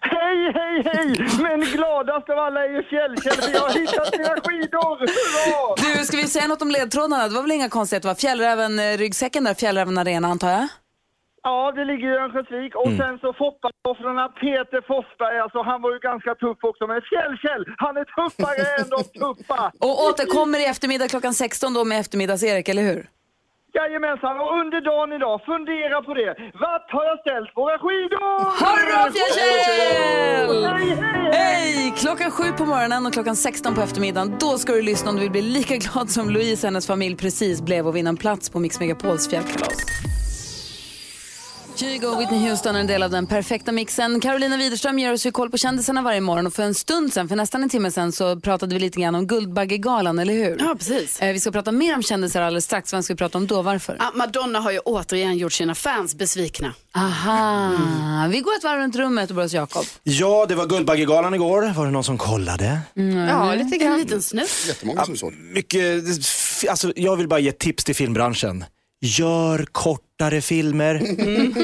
Hej, 0.00 0.52
hej, 0.54 0.82
hej! 0.84 1.26
Men 1.42 1.60
gladast 1.60 2.30
av 2.30 2.38
alla 2.38 2.64
är 2.64 2.68
ju 2.68 2.82
Fjällkäll 2.82 3.36
för 3.42 3.52
jag 3.52 3.60
har 3.60 3.70
hittat 3.80 4.18
mina 4.18 4.28
skidor! 4.44 4.98
Hurra! 4.98 5.98
Du, 5.98 6.04
ska 6.04 6.16
vi 6.16 6.26
säga 6.26 6.46
något 6.48 6.62
om 6.62 6.70
ledtrådarna? 6.70 7.28
Det 7.28 7.34
var 7.34 7.42
väl 7.42 7.52
inga 7.52 7.68
konstigheter 7.68 8.08
va? 8.08 8.14
Fjällräven-ryggsäcken 8.14 9.44
där, 9.44 9.54
Fjällräven 9.54 9.98
Arena 9.98 10.28
antar 10.28 10.50
jag? 10.50 10.68
Ja, 11.42 11.72
det 11.72 11.84
ligger 11.84 12.08
i 12.08 12.16
Örnsköldsvik 12.16 12.74
och 12.74 12.86
Mm. 12.86 12.98
sen 12.98 13.18
så 13.18 13.32
Foppa-offrarna 13.32 14.28
Peter 14.28 14.80
Forsberg, 14.86 15.38
alltså 15.40 15.62
han 15.62 15.82
var 15.82 15.92
ju 15.92 15.98
ganska 15.98 16.34
tuff 16.34 16.58
också, 16.60 16.86
men 16.86 17.00
Fjällkäll, 17.10 17.64
han 17.78 17.96
är 17.96 18.04
tuffare 18.04 18.62
än 18.82 18.88
de 18.90 19.00
tuffa! 19.20 19.72
Och 19.86 20.04
återkommer 20.06 20.58
i 20.58 20.64
eftermiddag 20.64 21.08
klockan 21.08 21.34
16 21.34 21.74
då 21.74 21.84
med 21.84 22.00
eftermiddags-Erik, 22.00 22.68
eller 22.68 22.82
hur? 22.82 23.06
Jajamensan, 23.76 24.36
och 24.42 24.50
under 24.60 24.80
dagen 24.90 25.12
idag, 25.12 25.36
fundera 25.52 25.96
på 26.06 26.12
det. 26.20 26.30
Vart 26.64 26.86
har 26.94 27.04
jag 27.10 27.18
ställt 27.24 27.50
våra 27.60 27.76
skidor? 27.84 28.28
Ha 28.60 28.70
det 28.78 28.86
bra 28.90 29.02
Fjällkäll! 29.16 30.64
Hej, 30.64 30.88
hej, 30.88 31.32
hej! 31.32 31.32
Hej! 31.32 31.94
Klockan 31.96 32.30
sju 32.30 32.44
på 32.58 32.64
morgonen 32.64 33.06
och 33.06 33.12
klockan 33.12 33.36
16 33.36 33.74
på 33.74 33.80
eftermiddagen. 33.80 34.36
Då 34.40 34.58
ska 34.58 34.72
du 34.72 34.82
lyssna 34.82 35.10
om 35.10 35.16
du 35.16 35.22
vill 35.22 35.30
bli 35.30 35.42
lika 35.42 35.76
glad 35.76 36.10
som 36.10 36.30
Louise 36.30 36.66
och 36.66 36.70
hennes 36.70 36.86
familj 36.86 37.16
precis 37.16 37.62
blev 37.62 37.86
och 37.88 37.96
vinna 37.96 38.10
en 38.10 38.16
plats 38.16 38.50
på 38.50 38.58
Mix 38.60 38.80
Megapols 38.80 39.30
fjällkalas. 39.30 39.86
Kygo 41.76 42.06
och 42.06 42.20
Whitney 42.20 42.48
Houston 42.50 42.76
är 42.76 42.80
en 42.80 42.86
del 42.86 43.02
av 43.02 43.10
den 43.10 43.26
perfekta 43.26 43.72
mixen. 43.72 44.20
Carolina 44.20 44.56
Widerström 44.56 44.98
ger 44.98 45.12
oss 45.12 45.26
ju 45.26 45.30
koll 45.32 45.50
på 45.50 45.58
kändisarna 45.58 46.02
varje 46.02 46.20
morgon 46.20 46.46
och 46.46 46.54
för 46.54 46.62
en 46.62 46.74
stund 46.74 47.12
sen, 47.12 47.28
för 47.28 47.36
nästan 47.36 47.62
en 47.62 47.68
timme 47.68 47.90
sen, 47.90 48.12
så 48.12 48.40
pratade 48.40 48.74
vi 48.74 48.80
lite 48.80 49.00
grann 49.00 49.14
om 49.14 49.26
Guldbaggegalan, 49.26 50.18
eller 50.18 50.34
hur? 50.34 50.56
Ja, 50.60 50.74
precis. 50.78 51.20
Eh, 51.20 51.32
vi 51.32 51.40
ska 51.40 51.50
prata 51.50 51.72
mer 51.72 51.94
om 51.94 52.02
kändisar 52.02 52.42
alldeles 52.42 52.64
strax. 52.64 52.92
Vem 52.92 53.02
ska 53.02 53.14
vi 53.14 53.18
prata 53.18 53.38
om 53.38 53.46
då? 53.46 53.62
Varför? 53.62 53.96
Ja, 54.00 54.12
Madonna 54.14 54.60
har 54.60 54.70
ju 54.72 54.78
återigen 54.78 55.38
gjort 55.38 55.52
sina 55.52 55.74
fans 55.74 56.14
besvikna. 56.14 56.74
Aha, 56.96 58.26
vi 58.30 58.40
går 58.40 58.52
ett 58.56 58.64
varv 58.64 58.78
runt 58.78 58.96
rummet 58.96 59.30
och 59.30 59.36
börjar 59.36 59.46
hos 59.46 59.54
Jakob. 59.54 59.84
Ja, 60.02 60.46
det 60.48 60.54
var 60.54 60.66
Guldbaggegalan 60.66 61.34
igår. 61.34 61.72
Var 61.76 61.84
det 61.86 61.92
någon 61.92 62.04
som 62.04 62.18
kollade? 62.18 62.78
Ja, 63.28 63.54
lite 63.54 63.76
grann. 63.76 63.92
En 63.92 63.98
liten 64.00 64.22
snutt. 64.22 64.64
Jättemånga 64.68 65.04
som 65.04 65.16
såg. 65.16 65.32
Mycket, 65.32 66.04
alltså, 66.70 66.92
jag 66.96 67.16
vill 67.16 67.28
bara 67.28 67.40
ge 67.40 67.52
tips 67.52 67.84
till 67.84 67.94
filmbranschen. 67.96 68.64
Gör 69.00 69.66
kortare 70.18 70.40
filmer. 70.40 70.94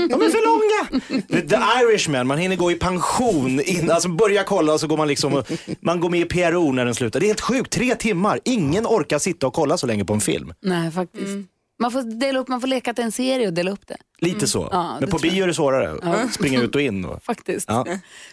De 0.09 0.23
är 0.23 0.31
för 0.31 0.47
långa. 0.47 1.01
The 1.49 1.57
Irishman, 1.85 2.27
man 2.27 2.39
hinner 2.39 2.57
gå 2.57 2.71
i 2.71 2.75
pension. 2.75 3.61
In, 3.61 3.91
alltså 3.91 4.09
börja 4.09 4.45
kolla 4.45 4.73
och 4.73 4.81
så 4.81 4.87
går 4.87 4.97
man 4.97 5.09
liksom, 5.09 5.35
och- 5.35 5.51
man 5.81 6.01
går 6.01 6.11
med 6.11 6.21
i 6.21 6.25
PRO 6.25 6.73
när 6.73 6.85
den 6.85 6.95
slutar. 6.95 7.21
Det 7.21 7.27
är 7.27 7.29
helt 7.29 7.41
sjukt, 7.41 7.73
tre 7.73 7.95
timmar. 7.95 8.41
Ingen 8.45 8.87
orkar 8.87 9.19
sitta 9.19 9.47
och 9.47 9.53
kolla 9.55 9.79
så 9.79 9.87
länge 9.87 10.05
på 10.05 10.13
en 10.15 10.21
film. 10.21 10.53
Nej, 10.63 10.91
faktiskt. 10.91 11.49
Man 11.79 11.91
får 11.93 12.03
dela 12.21 12.39
upp, 12.39 12.49
man 12.49 12.61
får 12.61 12.69
leka 12.69 12.91
är 12.91 13.03
en 13.03 13.13
serie 13.13 13.47
och 13.47 13.53
dela 13.53 13.71
upp 13.71 13.87
det. 13.87 13.97
Lite 14.19 14.47
så. 14.47 14.69
Ja, 14.73 14.79
det 15.01 15.07
Men 15.07 15.11
på 15.11 15.19
bio 15.19 15.43
är 15.43 15.47
det 15.47 15.55
svårare. 15.55 16.29
Springa 16.33 16.61
ut 16.63 16.75
och 16.75 16.81
in. 16.81 17.05
Och. 17.05 17.23
Faktiskt. 17.25 17.67
Ja. 17.69 17.87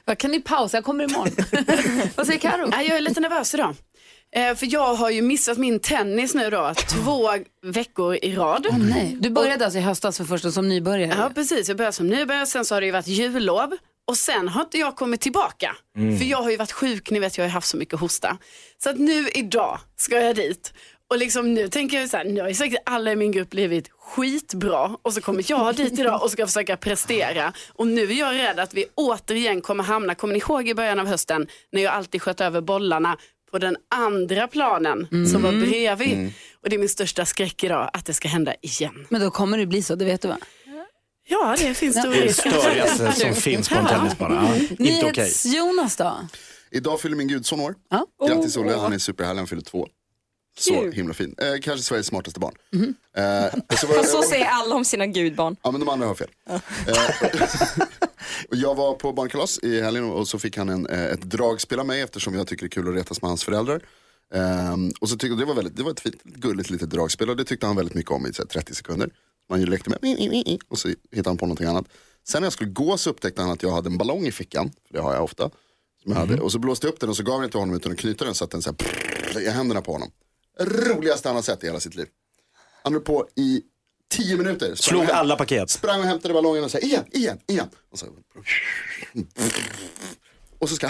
Ja. 0.06 0.16
Kan 0.16 0.32
ni 0.32 0.42
pausa? 0.42 0.78
Jag 0.78 0.84
kommer 0.84 1.04
imorgon. 1.04 1.30
Vad 2.16 2.26
säger 2.26 2.40
Karo? 2.40 2.70
Ja, 2.72 2.82
jag 2.82 2.98
är 2.98 3.02
lite 3.02 3.20
nervös 3.20 3.54
idag. 3.54 3.76
Eh, 4.36 4.56
för 4.56 4.74
jag 4.74 4.94
har 4.94 5.10
ju 5.10 5.22
missat 5.22 5.58
min 5.58 5.80
tennis 5.80 6.34
nu 6.36 6.50
då, 6.50 6.74
två 6.90 7.30
veckor 7.64 8.16
i 8.22 8.36
rad. 8.36 8.68
Åh, 8.70 8.78
nej. 8.78 9.18
Du 9.20 9.30
började 9.30 9.66
alltså 9.66 9.80
i 9.80 9.82
höstas 9.82 10.18
för 10.18 10.26
första 10.26 10.52
som 10.52 10.70
nybörjare? 10.70 11.16
Ja, 11.18 11.32
precis. 11.36 11.68
Jag 11.68 11.78
började 11.78 11.94
som 11.94 12.08
nybörjare, 12.08 12.46
sen 12.46 12.66
så 12.66 12.76
har 12.76 12.82
det 12.82 12.86
ju 12.86 12.92
varit 12.92 13.08
jullov 13.08 13.78
och 14.08 14.18
sen 14.18 14.48
har 14.48 14.62
inte 14.62 14.78
jag 14.78 14.96
kommit 14.96 15.22
tillbaka. 15.22 15.76
För 16.18 16.26
jag 16.26 16.42
har 16.42 16.52
ju 16.52 16.58
varit 16.58 16.72
sjuk, 16.72 17.12
ni 17.12 17.20
vet 17.20 17.38
jag 17.38 17.46
har 17.46 17.50
haft 17.50 17.68
så 17.68 17.78
mycket 17.78 18.00
hosta. 18.00 18.38
Så 18.84 18.90
att 18.90 18.98
nu 18.98 19.30
idag 19.30 19.80
ska 19.96 20.22
jag 20.22 20.36
dit. 20.36 20.74
Och 21.10 21.18
liksom 21.18 21.54
nu 21.54 21.68
tänker 21.68 22.00
jag 22.00 22.10
så 22.10 22.18
här, 22.18 22.26
nu 22.26 22.42
har 22.42 22.48
ju 22.48 22.54
säkert 22.54 22.82
alla 22.86 23.12
i 23.12 23.16
min 23.16 23.32
grupp 23.32 23.50
blivit 23.50 23.90
skitbra 24.00 24.98
och 25.02 25.14
så 25.14 25.22
kommer 25.22 25.44
jag 25.48 25.76
dit 25.76 26.00
idag 26.00 26.24
och 26.24 26.32
ska 26.32 26.48
försöka 26.48 26.78
prestera. 26.78 27.54
Och 27.74 27.88
nu 27.88 28.04
är 28.04 28.20
jag 28.20 28.36
rädd 28.36 28.60
att 28.60 28.74
vi 28.74 28.86
återigen 28.96 29.62
kommer 29.62 29.84
hamna, 29.84 30.16
kommer 30.16 30.34
ni 30.34 30.40
ihåg 30.40 30.68
i 30.70 30.76
början 30.76 31.00
av 31.00 31.08
hösten 31.08 31.48
när 31.72 31.82
jag 31.82 31.94
alltid 31.94 32.22
sköt 32.22 32.42
över 32.42 32.62
bollarna 32.62 33.18
på 33.52 33.60
den 33.60 33.78
andra 33.96 34.48
planen 34.48 35.08
som 35.32 35.42
var 35.42 35.52
bredvid. 35.52 36.34
Och 36.64 36.70
det 36.70 36.76
är 36.76 36.80
min 36.80 36.90
största 36.90 37.26
skräck 37.26 37.64
idag, 37.64 37.90
att 37.94 38.06
det 38.06 38.14
ska 38.14 38.28
hända 38.28 38.54
igen. 38.62 39.06
Men 39.10 39.22
då 39.22 39.32
kommer 39.32 39.58
det 39.58 39.66
bli 39.66 39.84
så, 39.84 39.96
det 39.96 40.06
vet 40.06 40.22
du 40.22 40.28
va? 40.28 40.38
Ja, 41.32 41.56
det 41.60 41.74
finns 41.74 42.00
stor 42.00 42.16
är 42.16 42.20
det 42.22 42.26
risk. 42.26 42.40
störigaste 42.40 43.12
som 43.12 43.36
finns 43.36 43.70
på 43.70 43.76
en 43.76 43.86
tennisbana. 43.86 44.56
Inte 44.58 44.74
okej. 44.80 45.12
NyhetsJonas 45.16 45.96
då? 45.96 46.18
Idag 46.72 47.02
fyller 47.02 47.16
min 47.16 47.28
gudson 47.28 47.60
år. 47.60 47.76
Ja. 47.90 48.06
Grattis 48.28 48.58
Olle, 48.58 48.78
han 48.78 48.94
är 48.94 48.98
superhärlig, 48.98 49.40
han 49.40 49.48
fyller 49.48 49.62
två. 49.64 49.88
Så 50.60 50.92
himla 50.92 51.14
fin. 51.14 51.36
Eh, 51.38 51.48
kanske 51.62 51.84
Sveriges 51.84 52.08
smartaste 52.08 52.40
barn. 52.40 52.54
Eh, 53.18 53.60
och 53.72 53.74
så 53.80 53.88
var, 53.88 54.04
Så 54.04 54.22
säger 54.22 54.46
alla 54.46 54.76
om 54.76 54.86
sina 54.86 55.06
gudbarn. 55.08 55.56
Ja 55.64 55.72
men 55.72 55.80
de 55.80 55.90
andra 55.90 56.08
har 56.08 56.16
fel. 56.16 56.30
Eh, 56.50 56.60
jag 58.50 58.76
var 58.76 58.94
på 58.94 59.14
barnkalas 59.14 59.60
i 59.64 59.82
helgen 59.82 60.04
och 60.04 60.28
så 60.28 60.40
fick 60.40 60.58
han 60.58 60.70
en, 60.70 60.88
eh, 60.88 61.06
ett 61.06 61.22
dragspel 61.22 61.80
av 61.80 61.86
mig 61.86 62.02
eftersom 62.02 62.36
jag 62.36 62.48
tycker 62.48 62.64
det 62.64 62.68
är 62.68 62.82
kul 62.82 62.90
att 62.90 62.96
retas 62.96 63.22
med 63.22 63.30
hans 63.30 63.44
föräldrar. 63.44 63.82
Ehm, 64.34 64.92
och 65.00 65.10
så 65.10 65.18
tyckte 65.18 65.36
det 65.36 65.46
var, 65.46 65.56
väldigt, 65.56 65.76
det 65.78 65.84
var 65.84 65.92
ett 65.92 66.00
fint, 66.00 66.24
gulligt 66.24 66.70
litet 66.70 66.90
dragspel 66.90 67.30
och 67.30 67.36
det 67.36 67.46
tyckte 67.46 67.66
han 67.66 67.76
väldigt 67.76 67.96
mycket 67.96 68.12
om 68.12 68.28
i 68.28 68.34
så 68.34 68.42
här, 68.42 68.48
30 68.48 68.76
sekunder. 68.76 69.10
Man 69.50 69.60
ju 69.60 69.66
lekte 69.66 69.90
med 69.90 70.00
och 70.68 70.80
så 70.80 70.88
hittade 70.88 71.30
han 71.30 71.38
på 71.38 71.46
någonting 71.46 71.68
annat. 71.68 71.86
Sen 72.28 72.42
när 72.42 72.46
jag 72.46 72.54
skulle 72.54 72.70
gå 72.70 72.98
så 72.98 73.10
upptäckte 73.10 73.42
han 73.42 73.52
att 73.52 73.64
jag 73.64 73.72
hade 73.72 73.90
en 73.90 73.98
ballong 73.98 74.26
i 74.26 74.32
fickan, 74.32 74.72
för 74.88 74.94
det 74.94 75.00
har 75.00 75.14
jag 75.14 75.24
ofta. 75.24 75.50
Som 76.04 76.12
jag 76.12 76.20
hade. 76.20 76.40
Och 76.40 76.52
så 76.52 76.60
blåste 76.60 76.88
jag 76.88 76.94
upp 76.94 77.00
den 77.00 77.10
och 77.10 77.18
så 77.18 77.24
gav 77.24 77.36
jag 77.36 77.42
den 77.42 77.50
till 77.50 77.60
honom 77.60 77.76
utan 77.76 77.92
att 77.92 77.98
knyta 77.98 78.26
den 78.26 78.36
så 78.36 78.44
att 78.44 78.52
den 78.52 78.62
så 78.62 78.70
här, 78.70 78.76
prrr, 78.76 79.42
i 79.42 79.50
händerna 79.50 79.82
på 79.82 79.92
honom. 79.92 80.12
Roligaste 80.60 81.30
han 81.30 81.36
har 81.36 81.44
sett 81.44 81.64
i 81.64 81.68
hela 81.68 81.80
sitt 81.80 81.96
liv. 81.96 82.08
Han 82.84 82.94
höll 82.94 83.02
på 83.02 83.28
i 83.36 83.62
tio 84.10 84.38
minuter. 84.38 84.66
Sprang 84.66 84.76
Slog 84.76 85.04
hem- 85.04 85.16
alla 85.16 85.36
paket. 85.36 85.70
Sprang 85.70 86.00
och 86.00 86.06
hämtade 86.06 86.34
ballongen 86.34 86.64
och 86.64 86.72
sa 86.72 86.78
igen, 86.78 87.04
igen, 87.12 87.38
igen. 87.48 87.68
Och, 87.92 88.00
så, 88.00 88.06
och 90.60 90.70
så 90.70 90.76
ska 90.76 90.88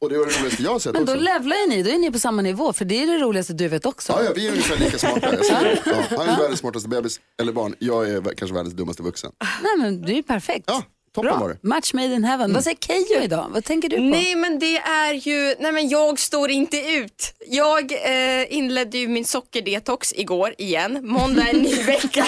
och 0.00 0.08
det 0.08 0.18
var 0.18 0.26
det 0.26 0.32
roligaste 0.38 0.62
jag 0.62 0.70
har 0.72 0.78
sett 0.78 0.92
Men 0.92 1.04
då 1.04 1.12
också. 1.12 1.24
levlar 1.24 1.56
ju 1.56 1.66
ni, 1.66 1.82
då 1.82 1.90
är 1.90 1.98
ni 1.98 2.12
på 2.12 2.18
samma 2.18 2.42
nivå 2.42 2.72
för 2.72 2.84
det 2.84 3.02
är 3.02 3.06
det 3.06 3.18
roligaste 3.18 3.52
du 3.52 3.68
vet 3.68 3.86
också. 3.86 4.12
Ja, 4.12 4.22
ja, 4.24 4.32
vi 4.34 4.46
är 4.46 4.50
ungefär 4.50 4.76
lika 4.76 4.98
smarta. 4.98 5.30
Det. 5.30 5.78
ja, 5.84 6.16
han 6.16 6.28
är 6.28 6.38
världens 6.38 6.60
smartaste 6.60 6.88
bebis, 6.88 7.20
eller 7.42 7.52
barn. 7.52 7.74
Jag 7.78 8.08
är 8.10 8.20
kanske 8.36 8.54
världens 8.54 8.74
dummaste 8.74 9.02
vuxen. 9.02 9.32
Nej 9.62 9.72
men 9.78 10.02
du 10.02 10.12
är 10.12 10.16
ju 10.16 10.22
perfekt. 10.22 10.64
Ja, 10.66 10.82
toppen 11.14 11.30
Bra. 11.30 11.38
var 11.40 11.48
det. 11.48 11.58
Match 11.68 11.92
made 11.92 12.14
in 12.14 12.24
heaven. 12.24 12.52
Vad 12.52 12.64
säger 12.64 12.76
Keyyo 12.76 13.22
idag? 13.24 13.46
Vad 13.50 13.64
tänker 13.64 13.88
du 13.88 13.96
på? 13.96 14.02
Nej 14.02 14.34
men 14.36 14.58
det 14.58 14.76
är 14.78 15.12
ju, 15.14 15.54
nej 15.60 15.72
men 15.72 15.88
jag 15.88 16.18
står 16.18 16.50
inte 16.50 16.76
ut. 16.76 17.32
Jag 17.46 17.92
eh, 17.92 18.54
inledde 18.56 18.98
ju 18.98 19.08
min 19.08 19.24
sockerdetox 19.24 20.12
igår 20.16 20.54
igen. 20.58 20.98
Måndag 21.02 21.42
är 21.42 21.54
en 21.54 21.62
ny 21.62 21.74
vecka. 21.82 22.26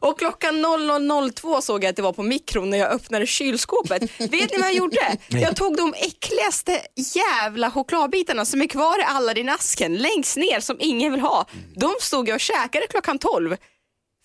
och 0.00 0.18
klockan 0.18 0.54
00.02 0.66 1.60
såg 1.60 1.84
jag 1.84 1.90
att 1.90 1.96
det 1.96 2.02
var 2.02 2.12
på 2.12 2.22
mikron 2.22 2.70
när 2.70 2.78
jag 2.78 2.90
öppnade 2.92 3.26
kylskåpet. 3.26 4.02
Vet 4.20 4.30
ni 4.32 4.58
vad 4.58 4.66
jag 4.66 4.74
gjorde? 4.74 5.16
Jag 5.28 5.56
tog 5.56 5.76
de 5.76 5.94
äckligaste 5.96 6.80
jävla 7.14 7.70
chokladbitarna 7.70 8.44
som 8.44 8.62
är 8.62 8.66
kvar 8.66 8.98
i 9.00 9.02
Aladdin-asken 9.02 9.96
längst 9.96 10.36
ner 10.36 10.60
som 10.60 10.76
ingen 10.80 11.12
vill 11.12 11.20
ha. 11.20 11.46
De 11.76 11.92
stod 12.00 12.28
jag 12.28 12.34
och 12.34 12.40
käkade 12.40 12.86
klockan 12.86 13.18
12. 13.18 13.56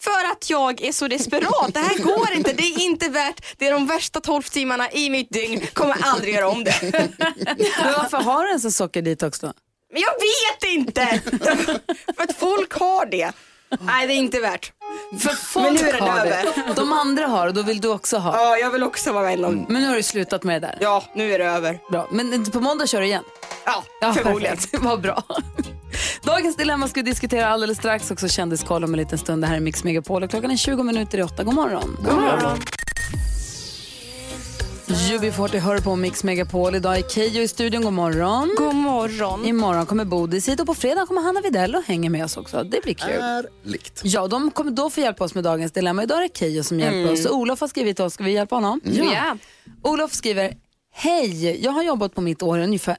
För 0.01 0.31
att 0.31 0.49
jag 0.49 0.81
är 0.81 0.91
så 0.91 1.07
desperat. 1.07 1.73
Det 1.73 1.79
här 1.79 1.97
går 1.97 2.31
inte. 2.33 2.53
Det 2.53 2.63
är 2.63 2.81
inte 2.81 3.09
värt. 3.09 3.45
Det 3.57 3.67
är 3.67 3.71
de 3.71 3.87
värsta 3.87 4.19
12 4.19 4.41
timmarna 4.41 4.91
i 4.91 5.09
mitt 5.09 5.29
dygn. 5.29 5.61
Kommer 5.73 5.97
aldrig 6.01 6.33
göra 6.35 6.47
om 6.49 6.63
det. 6.63 6.75
Men 7.83 7.93
varför 7.97 8.17
har 8.17 8.43
du 8.45 8.51
en 8.51 8.59
sån 8.59 8.71
sockerdetox 8.71 9.39
då? 9.39 9.53
Men 9.93 10.01
jag 10.01 10.11
vet 10.13 10.73
inte. 10.73 11.21
För 12.15 12.23
att 12.23 12.35
folk 12.37 12.73
har 12.73 13.05
det. 13.05 13.31
Nej, 13.79 14.07
det 14.07 14.13
är 14.13 14.17
inte 14.17 14.39
värt. 14.39 14.71
För 15.21 15.29
folk 15.29 15.65
Men 15.65 15.73
nu 15.73 15.89
är 15.89 15.93
den 15.93 16.01
har 16.09 16.19
över. 16.19 16.43
det. 16.67 16.73
De 16.75 16.93
andra 16.93 17.27
har 17.27 17.47
och 17.47 17.53
då 17.53 17.61
vill 17.61 17.81
du 17.81 17.87
också 17.87 18.17
ha. 18.17 18.37
Ja, 18.41 18.57
jag 18.57 18.71
vill 18.71 18.83
också 18.83 19.11
vara 19.11 19.31
en 19.31 19.45
av 19.45 19.51
dem. 19.55 19.65
Men 19.69 19.81
nu 19.81 19.87
har 19.87 19.95
du 19.95 20.03
slutat 20.03 20.43
med 20.43 20.61
det 20.61 20.67
där. 20.67 20.77
Ja, 20.81 21.03
nu 21.15 21.33
är 21.33 21.39
det 21.39 21.45
över. 21.45 21.79
Bra. 21.91 22.07
Men 22.11 22.51
på 22.51 22.59
måndag 22.59 22.87
kör 22.87 22.99
du 23.01 23.05
igen? 23.07 23.23
Ja, 23.65 23.83
Ja, 24.01 24.13
förmodligen. 24.13 24.57
Vad 24.73 25.01
bra. 25.01 25.23
Dagens 26.23 26.55
dilemma 26.55 26.87
ska 26.87 27.01
vi 27.01 27.09
diskutera 27.09 27.47
alldeles 27.47 27.77
strax. 27.77 28.11
Också 28.11 28.27
kändiskoll 28.27 28.83
om 28.83 28.93
en 28.93 28.97
liten 28.99 29.17
stund. 29.17 29.43
Det 29.43 29.47
här 29.47 29.55
är 29.55 29.59
Mix 29.59 29.83
Megapol 29.83 30.23
och 30.23 30.29
klockan 30.29 30.51
är 30.51 30.57
20 30.57 30.83
minuter 30.83 31.17
i 31.17 31.23
åtta. 31.23 31.43
God 31.43 31.53
morgon. 31.53 31.97
God 32.05 32.13
morgon. 32.15 32.57
UB40 34.87 35.57
hör 35.59 35.77
på 35.79 35.95
Mix 35.95 36.23
Megapol. 36.23 36.75
Idag 36.75 36.97
är 36.97 37.01
Keyyo 37.09 37.41
i 37.41 37.47
studion. 37.47 37.81
God 37.81 37.93
morgon. 37.93 38.55
God 38.57 38.75
morgon. 38.75 39.45
Imorgon 39.45 39.85
kommer 39.85 40.05
Bodis 40.05 40.49
hit 40.49 40.59
och 40.59 40.65
på 40.65 40.75
fredag 40.75 41.05
kommer 41.05 41.21
Hanna 41.21 41.41
Videll 41.41 41.75
och 41.75 41.83
hänger 41.83 42.09
med 42.09 42.25
oss 42.25 42.37
också. 42.37 42.63
Det 42.63 42.83
blir 42.83 42.93
kul. 42.93 43.21
Härligt. 43.21 44.01
Ja, 44.03 44.27
de 44.27 44.51
kommer 44.51 44.71
då 44.71 44.89
få 44.89 44.99
hjälpa 45.01 45.23
oss 45.23 45.35
med 45.35 45.43
dagens 45.43 45.71
dilemma. 45.71 46.03
Idag 46.03 46.17
är 46.17 46.21
det 46.21 46.37
Keyyo 46.37 46.63
som 46.63 46.79
hjälper 46.79 46.97
Mm. 46.99 47.13
oss. 47.13 47.25
Olof 47.25 47.59
har 47.61 47.67
skrivit 47.67 47.95
till 47.95 48.05
oss. 48.05 48.13
Ska 48.13 48.23
vi 48.23 48.31
hjälpa 48.31 48.55
honom? 48.55 48.81
Ja. 48.83 49.37
Olof 49.83 50.13
skriver, 50.13 50.53
hej, 50.93 51.63
jag 51.63 51.71
har 51.71 51.83
jobbat 51.83 52.15
på 52.15 52.21
mitt 52.21 52.41
år 52.41 52.59
ungefär, 52.59 52.97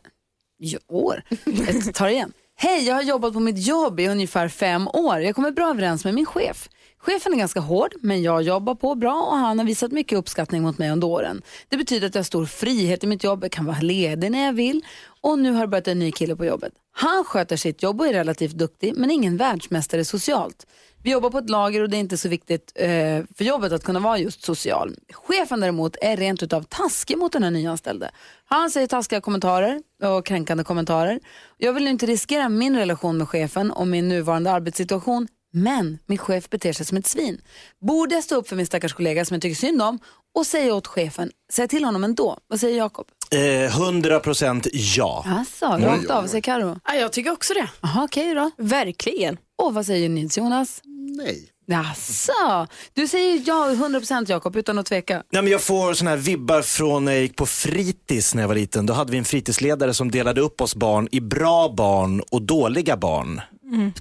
Jo, 0.59 0.79
år? 0.89 1.23
Jag 1.85 1.95
tar 1.95 2.09
igen. 2.09 2.33
Hej, 2.61 2.87
jag 2.87 2.95
har 2.95 3.03
jobbat 3.03 3.33
på 3.33 3.41
mitt 3.41 3.67
jobb 3.67 4.01
i 4.01 4.09
ungefär 4.09 4.49
fem 4.49 4.89
år. 4.89 5.21
Jag 5.21 5.35
kommer 5.35 5.51
bra 5.51 5.71
överens 5.71 6.05
med 6.05 6.15
min 6.15 6.27
chef. 6.27 6.69
Chefen 6.99 7.33
är 7.33 7.37
ganska 7.37 7.61
hård, 7.61 7.95
men 8.01 8.23
jag 8.23 8.43
jobbar 8.43 8.75
på 8.75 8.95
bra 8.95 9.23
och 9.23 9.37
han 9.37 9.59
har 9.59 9.67
visat 9.67 9.93
mycket 9.93 10.19
uppskattning 10.19 10.63
mot 10.63 10.79
mig 10.79 10.91
under 10.91 11.07
åren. 11.07 11.43
Det 11.69 11.77
betyder 11.77 12.07
att 12.07 12.15
jag 12.15 12.21
har 12.21 12.25
stor 12.25 12.47
frihet 12.47 13.05
i 13.05 13.07
mitt 13.07 13.25
jobb, 13.25 13.45
jag 13.45 13.53
kan 13.53 13.65
vara 13.65 13.81
ledig 13.81 14.31
när 14.31 14.45
jag 14.45 14.53
vill 14.53 14.85
och 15.21 15.39
nu 15.39 15.53
har 15.53 15.61
det 15.61 15.67
börjat 15.67 15.89
en 15.89 15.99
ny 15.99 16.13
kille 16.13 16.37
på 16.37 16.45
jobbet. 16.45 16.73
Han 16.93 17.25
sköter 17.25 17.57
sitt 17.57 17.83
jobb 17.83 18.01
och 18.01 18.07
är 18.07 18.13
relativt 18.13 18.53
duktig, 18.53 18.95
men 18.97 19.11
ingen 19.11 19.37
världsmästare 19.37 20.05
socialt. 20.05 20.67
Vi 21.09 21.13
jobbar 21.13 21.31
på 21.31 21.39
ett 21.39 21.51
lager 21.51 21.83
och 21.83 21.91
det 21.91 21.97
är 21.97 21.99
inte 21.99 22.17
så 22.17 22.29
viktigt 22.29 22.73
eh, 22.75 22.89
för 23.37 23.43
jobbet 23.45 23.73
att 23.73 23.85
kunna 23.85 24.01
vara 24.01 24.19
just 24.19 24.45
social. 24.45 24.95
Chefen 25.13 25.61
däremot 25.61 25.97
är 26.01 26.17
rent 26.17 26.43
utav 26.43 26.63
taskig 26.63 27.19
mot 27.19 27.33
den 27.33 27.43
här 27.43 27.51
nyanställde. 27.51 28.11
Han 28.45 28.71
säger 28.71 28.87
taskiga 28.87 29.21
kommentarer 29.21 29.83
och 30.03 30.27
kränkande 30.27 30.65
kommentarer. 30.65 31.21
Jag 31.59 31.73
vill 31.73 31.89
inte 31.89 32.07
riskera 32.07 32.49
min 32.49 32.77
relation 32.77 33.19
med 33.19 33.29
chefen 33.29 33.71
och 33.71 33.87
min 33.87 34.09
nuvarande 34.09 34.51
arbetssituation 34.51 35.29
men 35.53 35.99
min 36.07 36.19
chef 36.19 36.51
beter 36.51 36.73
sig 36.73 36.87
som 36.87 36.99
ett 36.99 37.07
svin. 37.07 37.41
Borde 37.81 38.15
jag 38.15 38.25
stå 38.25 38.37
upp 38.37 38.49
för 38.49 38.57
min 38.57 38.67
stackars 38.67 38.93
kollega 38.93 39.25
som 39.25 39.35
jag 39.35 39.43
tycker 39.43 39.57
synd 39.57 39.83
om 39.83 39.99
och 40.35 40.47
säga 40.47 40.75
åt 40.75 40.87
chefen, 40.87 41.31
säga 41.53 41.69
till 41.69 41.85
honom 41.85 42.05
ändå? 42.05 42.39
Vad 42.49 42.61
säger 42.61 42.79
Jakob? 42.79 43.07
Eh, 43.31 43.39
100% 43.39 44.69
ja. 44.73 45.25
Alltså, 45.29 45.67
rakt 45.67 46.11
av, 46.11 46.23
vad 46.23 46.31
säger 46.31 46.43
Karo? 46.43 46.81
Ja, 46.85 46.95
jag 46.95 47.13
tycker 47.13 47.31
också 47.31 47.55
det. 47.55 47.71
Jaha, 47.81 48.05
okej 48.05 48.35
då. 48.35 48.51
Verkligen. 48.57 49.37
Och 49.59 49.75
vad 49.75 49.87
säger 49.87 50.09
Nils 50.09 50.39
Jonas? 50.39 50.81
Nej. 51.17 51.49
Jaså, 51.71 52.67
du 52.95 53.09
säger 53.09 53.43
ja 53.47 53.75
100% 53.75 54.31
Jakob 54.31 54.57
utan 54.57 54.79
att 54.79 54.87
tveka. 54.87 55.23
Nej, 55.33 55.43
men 55.43 55.53
jag 55.53 55.63
får 55.63 55.95
såna 55.95 56.11
här 56.11 56.17
vibbar 56.17 56.63
från 56.63 57.05
när 57.05 57.13
jag 57.13 57.21
gick 57.23 57.37
på 57.37 57.47
fritids 57.47 58.35
när 58.35 58.43
jag 58.43 58.49
var 58.49 58.55
liten. 58.55 58.87
Då 58.87 58.93
hade 58.95 59.13
vi 59.13 59.19
en 59.19 59.25
fritidsledare 59.25 59.95
som 59.95 60.11
delade 60.11 60.41
upp 60.41 60.61
oss 60.61 60.75
barn 60.75 61.09
i 61.13 61.21
bra 61.21 61.75
barn 61.77 62.21
och 62.31 62.43
dåliga 62.43 62.97
barn. 62.97 63.41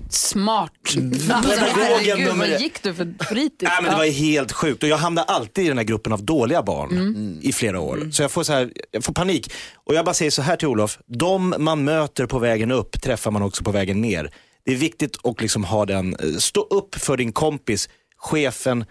Smart. 0.10 0.72
Pedagogen 0.94 1.44
Herregud, 1.44 2.28
nummer 2.28 2.58
gick 2.60 2.84
du 2.84 2.94
för 2.94 3.14
fritids? 3.26 3.64
Nej, 3.72 3.82
men 3.82 3.92
det 3.92 3.98
var 3.98 4.06
helt 4.06 4.52
sjukt 4.52 4.84
och 4.84 4.90
jag 4.90 4.98
hamnade 4.98 5.28
alltid 5.28 5.66
i 5.66 5.68
den 5.68 5.78
här 5.78 5.86
gruppen 5.86 6.14
av 6.14 6.24
dåliga 6.24 6.62
barn 6.64 6.92
Mm. 6.92 7.40
i 7.42 7.54
flera 7.54 7.80
år. 7.80 8.10
Så 8.12 8.22
jag 8.22 8.32
får, 8.32 8.44
så 8.44 8.54
här, 8.54 8.72
jag 8.92 9.04
får 9.04 9.14
panik. 9.14 9.52
Och 9.76 9.96
jag 9.96 10.06
bara 10.06 10.14
säger 10.14 10.32
så 10.32 10.42
här 10.42 10.56
till 10.56 10.68
Olof, 10.68 11.00
de 11.08 11.56
man 11.58 11.84
möter 11.84 12.26
på 12.26 12.40
vägen 12.40 12.72
upp 12.72 13.02
träffar 13.02 13.32
man 13.32 13.42
också 13.42 13.64
på 13.64 13.72
vägen 13.72 14.02
ner. 14.02 14.32
Det 14.68 14.74
är 14.74 14.78
viktigt 14.78 15.18
att 15.24 15.42
liksom 15.42 15.64
ha 15.64 15.86
den, 15.86 16.16
eh, 16.16 16.38
stå 16.40 16.62
upp 16.62 16.96
för 16.96 17.18
din 17.18 17.32
kompis, 17.32 17.90
chefen, 18.18 18.86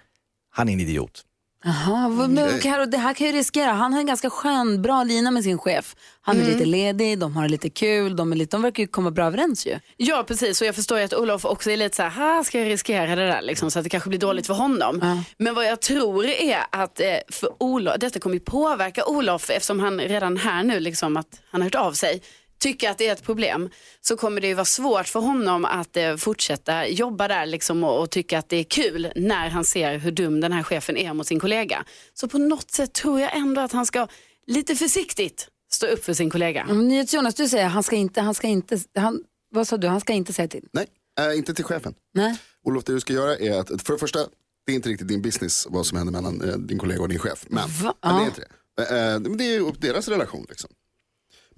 han 0.50 0.68
är 0.68 0.72
en 0.72 0.80
idiot. 0.80 1.22
Jaha, 1.64 2.08
vad- 2.08 2.30
men. 2.30 2.60
Karo, 2.60 2.86
det 2.86 2.98
här 2.98 3.14
kan 3.14 3.26
ju 3.26 3.32
riskera. 3.32 3.72
Han 3.72 3.92
har 3.92 4.00
en 4.00 4.06
ganska 4.06 4.30
skön, 4.30 4.82
bra 4.82 5.04
lina 5.04 5.30
med 5.30 5.44
sin 5.44 5.58
chef. 5.58 5.96
Han 6.20 6.36
är 6.36 6.40
Mm. 6.40 6.52
lite 6.52 6.64
ledig, 6.64 7.18
de 7.18 7.36
har 7.36 7.48
lite 7.48 7.70
kul, 7.70 8.16
de, 8.16 8.32
är 8.32 8.36
lite, 8.36 8.56
de 8.56 8.62
verkar 8.62 8.82
ju 8.82 8.86
komma 8.86 9.10
bra 9.10 9.24
överens 9.26 9.66
ju. 9.66 9.78
Ja 9.96 10.24
precis 10.28 10.60
och 10.60 10.66
jag 10.66 10.74
förstår 10.74 10.98
ju 10.98 11.04
att 11.04 11.14
Olof 11.14 11.44
också 11.44 11.70
är 11.70 11.76
lite 11.76 11.96
så 11.96 12.02
här, 12.02 12.10
"Ha, 12.36 12.44
ska 12.44 12.58
jag 12.58 12.68
riskera 12.68 13.16
det 13.16 13.26
där 13.26 13.42
liksom, 13.42 13.70
så 13.70 13.78
att 13.78 13.82
det 13.84 13.90
kanske 13.90 14.08
blir 14.08 14.18
dåligt 14.20 14.46
för 14.46 14.54
honom. 14.54 15.22
Men 15.38 15.54
vad 15.54 15.66
jag 15.66 15.80
tror 15.80 16.24
är 16.26 16.58
att 16.72 17.00
eh, 17.00 17.06
för 17.28 17.62
Olof, 17.62 17.94
detta 17.98 18.18
kommer 18.20 18.34
ju 18.36 18.40
påverka 18.40 19.04
Olof 19.06 19.50
eftersom 19.50 19.80
han 19.80 20.00
redan 20.00 20.36
här 20.36 20.62
nu 20.62 20.80
liksom 20.80 21.16
att 21.16 21.40
han 21.50 21.60
har 21.60 21.66
hört 21.66 21.74
av 21.74 21.92
sig 21.92 22.22
tycker 22.58 22.90
att 22.90 22.98
det 22.98 23.08
är 23.08 23.12
ett 23.12 23.22
problem 23.22 23.70
så 24.00 24.16
kommer 24.16 24.40
det 24.40 24.46
ju 24.46 24.54
vara 24.54 24.64
svårt 24.64 25.08
för 25.08 25.20
honom 25.20 25.64
att 25.64 25.96
eh, 25.96 26.16
fortsätta 26.16 26.88
jobba 26.88 27.28
där 27.28 27.46
liksom, 27.46 27.84
och, 27.84 28.00
och 28.00 28.10
tycka 28.10 28.38
att 28.38 28.48
det 28.48 28.56
är 28.56 28.64
kul 28.64 29.12
när 29.16 29.48
han 29.48 29.64
ser 29.64 29.98
hur 29.98 30.10
dum 30.10 30.40
den 30.40 30.52
här 30.52 30.62
chefen 30.62 30.96
är 30.96 31.14
mot 31.14 31.26
sin 31.26 31.40
kollega. 31.40 31.84
Så 32.14 32.28
på 32.28 32.38
något 32.38 32.70
sätt 32.70 32.92
tror 32.92 33.20
jag 33.20 33.36
ändå 33.36 33.60
att 33.60 33.72
han 33.72 33.86
ska 33.86 34.08
lite 34.46 34.76
försiktigt 34.76 35.48
stå 35.72 35.86
upp 35.86 36.04
för 36.04 36.14
sin 36.14 36.30
kollega. 36.30 36.62
Mm, 36.62 36.88
Nyhets 36.88 37.14
Jonas, 37.14 37.34
du 37.34 37.48
säger 37.48 37.66
han 37.66 37.82
ska 37.82 37.96
inte, 37.96 38.20
han 38.20 38.34
ska 38.34 38.46
inte, 38.46 38.78
han, 38.94 39.20
vad 39.50 39.68
sa 39.68 39.76
du, 39.76 39.88
han 39.88 40.00
ska 40.00 40.12
inte 40.12 40.32
säga 40.32 40.48
till? 40.48 40.68
Nej, 40.72 40.86
äh, 41.20 41.38
inte 41.38 41.54
till 41.54 41.64
chefen. 41.64 41.94
Nej. 42.14 42.38
Olof, 42.64 42.84
det 42.84 42.92
du 42.92 43.00
ska 43.00 43.12
göra 43.12 43.36
är 43.36 43.60
att, 43.60 43.82
för 43.82 43.92
det 43.92 43.98
första, 43.98 44.18
det 44.66 44.72
är 44.72 44.76
inte 44.76 44.88
riktigt 44.88 45.08
din 45.08 45.22
business 45.22 45.66
vad 45.70 45.86
som 45.86 45.98
händer 45.98 46.12
mellan 46.12 46.48
eh, 46.48 46.56
din 46.56 46.78
kollega 46.78 47.02
och 47.02 47.08
din 47.08 47.18
chef. 47.18 47.46
Men, 47.48 47.68
Va? 47.82 47.94
men 48.02 48.16
det 48.16 48.22
är 48.22 48.26
inte 48.26 48.40
det. 48.40 48.48
Eh, 48.82 49.36
det 49.36 49.44
är 49.44 49.52
ju 49.52 49.60
upp 49.60 49.80
deras 49.80 50.08
relation. 50.08 50.46
Liksom. 50.48 50.70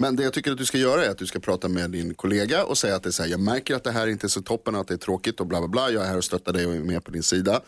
Men 0.00 0.16
det 0.16 0.22
jag 0.22 0.32
tycker 0.32 0.52
att 0.52 0.58
du 0.58 0.64
ska 0.66 0.78
göra 0.78 1.04
är 1.04 1.10
att 1.10 1.18
du 1.18 1.26
ska 1.26 1.38
prata 1.40 1.68
med 1.68 1.90
din 1.90 2.14
kollega 2.14 2.64
och 2.64 2.78
säga 2.78 2.96
att 2.96 3.02
det 3.02 3.08
är 3.08 3.10
så 3.10 3.22
här, 3.22 3.30
jag 3.30 3.40
märker 3.40 3.74
att 3.74 3.84
det 3.84 3.90
här 3.92 4.06
inte 4.06 4.26
är 4.26 4.28
så 4.28 4.42
toppen 4.42 4.74
och 4.74 4.80
att 4.80 4.88
det 4.88 4.94
är 4.94 4.98
tråkigt 4.98 5.40
och 5.40 5.46
bla 5.46 5.58
bla 5.60 5.68
bla. 5.68 5.90
Jag 5.90 6.02
är 6.04 6.08
här 6.08 6.16
och 6.16 6.24
stöttar 6.24 6.52
dig 6.52 6.66
och 6.66 6.74
är 6.74 6.80
med 6.80 7.04
på 7.04 7.10
din 7.10 7.22
sida. 7.22 7.60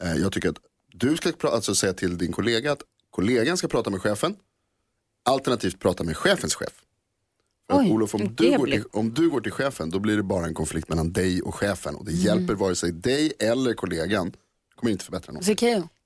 Eh, 0.00 0.14
jag 0.16 0.32
tycker 0.32 0.48
att 0.48 0.56
du 0.92 1.16
ska 1.16 1.32
alltså 1.48 1.74
säga 1.74 1.92
till 1.92 2.18
din 2.18 2.32
kollega 2.32 2.72
att 2.72 2.82
kollegan 3.10 3.56
ska 3.56 3.68
prata 3.68 3.90
med 3.90 4.02
chefen. 4.02 4.36
Alternativt 5.24 5.80
prata 5.80 6.04
med 6.04 6.16
chefens 6.16 6.54
chef. 6.54 6.72
För 7.70 7.78
Oj, 7.78 7.90
Olof, 7.90 8.14
om 8.14 8.34
du, 8.34 8.56
går 8.58 8.66
till, 8.66 8.84
om 8.92 9.14
du 9.14 9.30
går 9.30 9.40
till 9.40 9.52
chefen 9.52 9.90
då 9.90 9.98
blir 9.98 10.16
det 10.16 10.22
bara 10.22 10.46
en 10.46 10.54
konflikt 10.54 10.88
mellan 10.88 11.12
dig 11.12 11.42
och 11.42 11.54
chefen. 11.54 11.94
Och 11.94 12.04
det 12.04 12.10
Mm. 12.12 12.24
hjälper 12.24 12.54
vare 12.54 12.74
sig 12.74 12.92
dig 12.92 13.32
eller 13.38 13.74
kollegan. 13.74 14.32
kommer 14.74 14.92
inte 14.92 15.04
förbättra 15.04 15.32
något. 15.32 15.44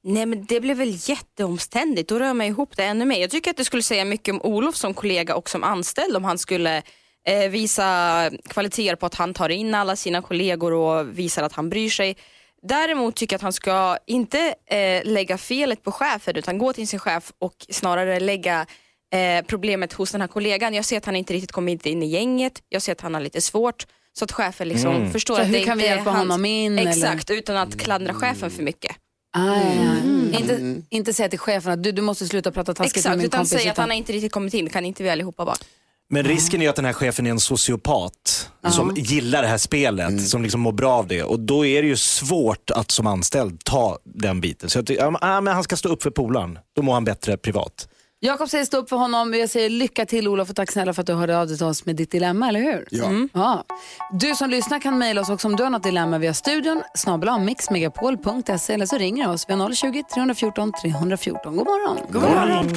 Nej 0.04 0.26
men 0.26 0.44
det 0.44 0.60
blir 0.60 0.74
väl 0.74 0.96
jätteomständigt, 1.08 2.08
då 2.08 2.18
rör 2.18 2.32
man 2.34 2.46
ihop 2.46 2.76
det 2.76 2.84
ännu 2.84 3.04
mer. 3.04 3.20
Jag 3.20 3.30
tycker 3.30 3.50
att 3.50 3.56
det 3.56 3.64
skulle 3.64 3.82
säga 3.82 4.04
mycket 4.04 4.32
om 4.34 4.42
Olof 4.42 4.76
som 4.76 4.94
kollega 4.94 5.34
och 5.36 5.50
som 5.50 5.64
anställd 5.64 6.16
om 6.16 6.24
han 6.24 6.38
skulle 6.38 6.82
eh, 7.28 7.48
visa 7.50 8.30
kvaliteter 8.48 8.96
på 8.96 9.06
att 9.06 9.14
han 9.14 9.34
tar 9.34 9.48
in 9.48 9.74
alla 9.74 9.96
sina 9.96 10.22
kollegor 10.22 10.72
och 10.72 11.18
visar 11.18 11.42
att 11.42 11.52
han 11.52 11.70
bryr 11.70 11.90
sig. 11.90 12.16
Däremot 12.62 13.16
tycker 13.16 13.34
jag 13.34 13.38
att 13.38 13.42
han 13.42 13.52
ska 13.52 13.96
inte 14.06 14.54
eh, 14.66 15.04
lägga 15.04 15.38
felet 15.38 15.82
på 15.82 15.92
chefen 15.92 16.36
utan 16.36 16.58
gå 16.58 16.72
till 16.72 16.88
sin 16.88 16.98
chef 16.98 17.32
och 17.38 17.54
snarare 17.70 18.20
lägga 18.20 18.66
eh, 19.14 19.44
problemet 19.46 19.92
hos 19.92 20.12
den 20.12 20.20
här 20.20 20.28
kollegan. 20.28 20.74
Jag 20.74 20.84
ser 20.84 20.96
att 20.96 21.06
han 21.06 21.16
inte 21.16 21.32
riktigt 21.34 21.52
kommit 21.52 21.86
in 21.86 22.02
i 22.02 22.06
gänget, 22.06 22.62
jag 22.68 22.82
ser 22.82 22.92
att 22.92 23.00
han 23.00 23.14
har 23.14 23.20
lite 23.20 23.40
svårt. 23.40 23.86
Så 24.18 24.24
att 24.24 24.32
chefen 24.32 24.68
liksom 24.68 24.96
Mm. 24.96 25.10
förstår 25.12 25.34
Så 25.36 25.40
att 25.42 25.48
hur 25.48 25.52
det 25.52 25.64
kan 25.64 25.78
vi 25.78 25.84
hjälpa 25.84 26.10
hans- 26.10 26.18
honom 26.18 26.44
in, 26.44 26.78
Exakt, 26.78 27.30
utan 27.30 27.56
att 27.56 27.78
klandra 27.80 28.14
chefen 28.14 28.50
för 28.50 28.62
mycket. 28.62 28.96
Ah, 29.34 29.56
ja, 29.56 29.94
ja. 30.32 30.38
Inte, 30.38 30.82
inte 30.88 31.12
säga 31.14 31.28
till 31.28 31.38
chefen 31.38 31.72
att 31.72 31.82
du, 31.82 31.92
du 31.92 32.02
måste 32.02 32.26
sluta 32.26 32.52
prata 32.52 32.74
taskigt 32.74 32.94
med 32.94 33.00
Exakt, 33.00 33.16
min 33.16 33.26
utan 33.26 33.38
kompis. 33.38 33.58
säga 33.60 33.70
att 33.70 33.78
han 33.78 33.90
har 33.90 33.96
inte 33.96 34.12
riktigt 34.12 34.32
kommit 34.32 34.54
in, 34.54 34.70
kan 34.70 34.84
inte 34.84 35.02
vi 35.02 35.10
allihopa 35.10 35.44
bara. 35.44 35.56
Men 36.10 36.24
risken 36.24 36.60
är 36.60 36.64
ju 36.64 36.70
att 36.70 36.76
den 36.76 36.84
här 36.84 36.92
chefen 36.92 37.26
är 37.26 37.30
en 37.30 37.40
sociopat 37.40 38.50
som 38.70 38.94
gillar 38.96 39.42
det 39.42 39.48
här 39.48 39.58
spelet, 39.58 40.28
som 40.28 40.42
liksom 40.42 40.60
mår 40.60 40.72
bra 40.72 40.92
av 40.92 41.06
det. 41.06 41.22
Och 41.22 41.40
då 41.40 41.66
är 41.66 41.82
det 41.82 41.88
ju 41.88 41.96
svårt 41.96 42.70
att 42.70 42.90
som 42.90 43.06
anställd 43.06 43.64
ta 43.64 43.98
den 44.04 44.40
biten. 44.40 44.70
Så 44.70 44.78
jag 44.78 44.86
tycker, 44.86 45.02
ja, 45.02 45.10
men, 45.10 45.18
ja, 45.22 45.40
men 45.40 45.54
han 45.54 45.62
ska 45.64 45.76
stå 45.76 45.88
upp 45.88 46.02
för 46.02 46.10
polaren. 46.10 46.58
Då 46.76 46.82
mår 46.82 46.94
han 46.94 47.04
bättre 47.04 47.36
privat. 47.36 47.88
Jakob 48.24 48.48
säger 48.48 48.64
stå 48.64 48.76
upp 48.76 48.88
för 48.88 48.96
honom. 48.96 49.34
Jag 49.34 49.50
säger 49.50 49.70
lycka 49.70 50.06
till 50.06 50.28
Olof 50.28 50.50
och 50.50 50.56
tack 50.56 50.72
snälla 50.72 50.94
för 50.94 51.00
att 51.00 51.06
du 51.06 51.12
hörde 51.12 51.38
av 51.38 51.46
dig 51.46 51.56
till 51.56 51.66
oss 51.66 51.86
med 51.86 51.96
ditt 51.96 52.10
dilemma, 52.10 52.48
eller 52.48 52.60
hur? 52.60 52.88
Ja. 52.90 53.04
Mm. 53.04 53.28
ja. 53.32 53.64
Du 54.12 54.34
som 54.34 54.50
lyssnar 54.50 54.80
kan 54.80 54.98
mejla 54.98 55.20
oss 55.20 55.30
också 55.30 55.48
om 55.48 55.56
du 55.56 55.62
har 55.62 55.70
något 55.70 55.82
dilemma 55.82 56.18
via 56.18 56.34
studion, 56.34 56.82
snabel 56.94 57.40
mixmegapol.se 57.40 58.74
eller 58.74 58.86
så 58.86 58.98
ringer 58.98 59.26
du 59.26 59.32
oss. 59.32 59.44
Vi 59.48 59.54
har 59.54 59.68
020-314 59.68 60.72
314. 60.82 61.56
God 61.56 61.66
morgon. 61.66 61.98
God 62.10 62.22
morgon. 62.22 62.68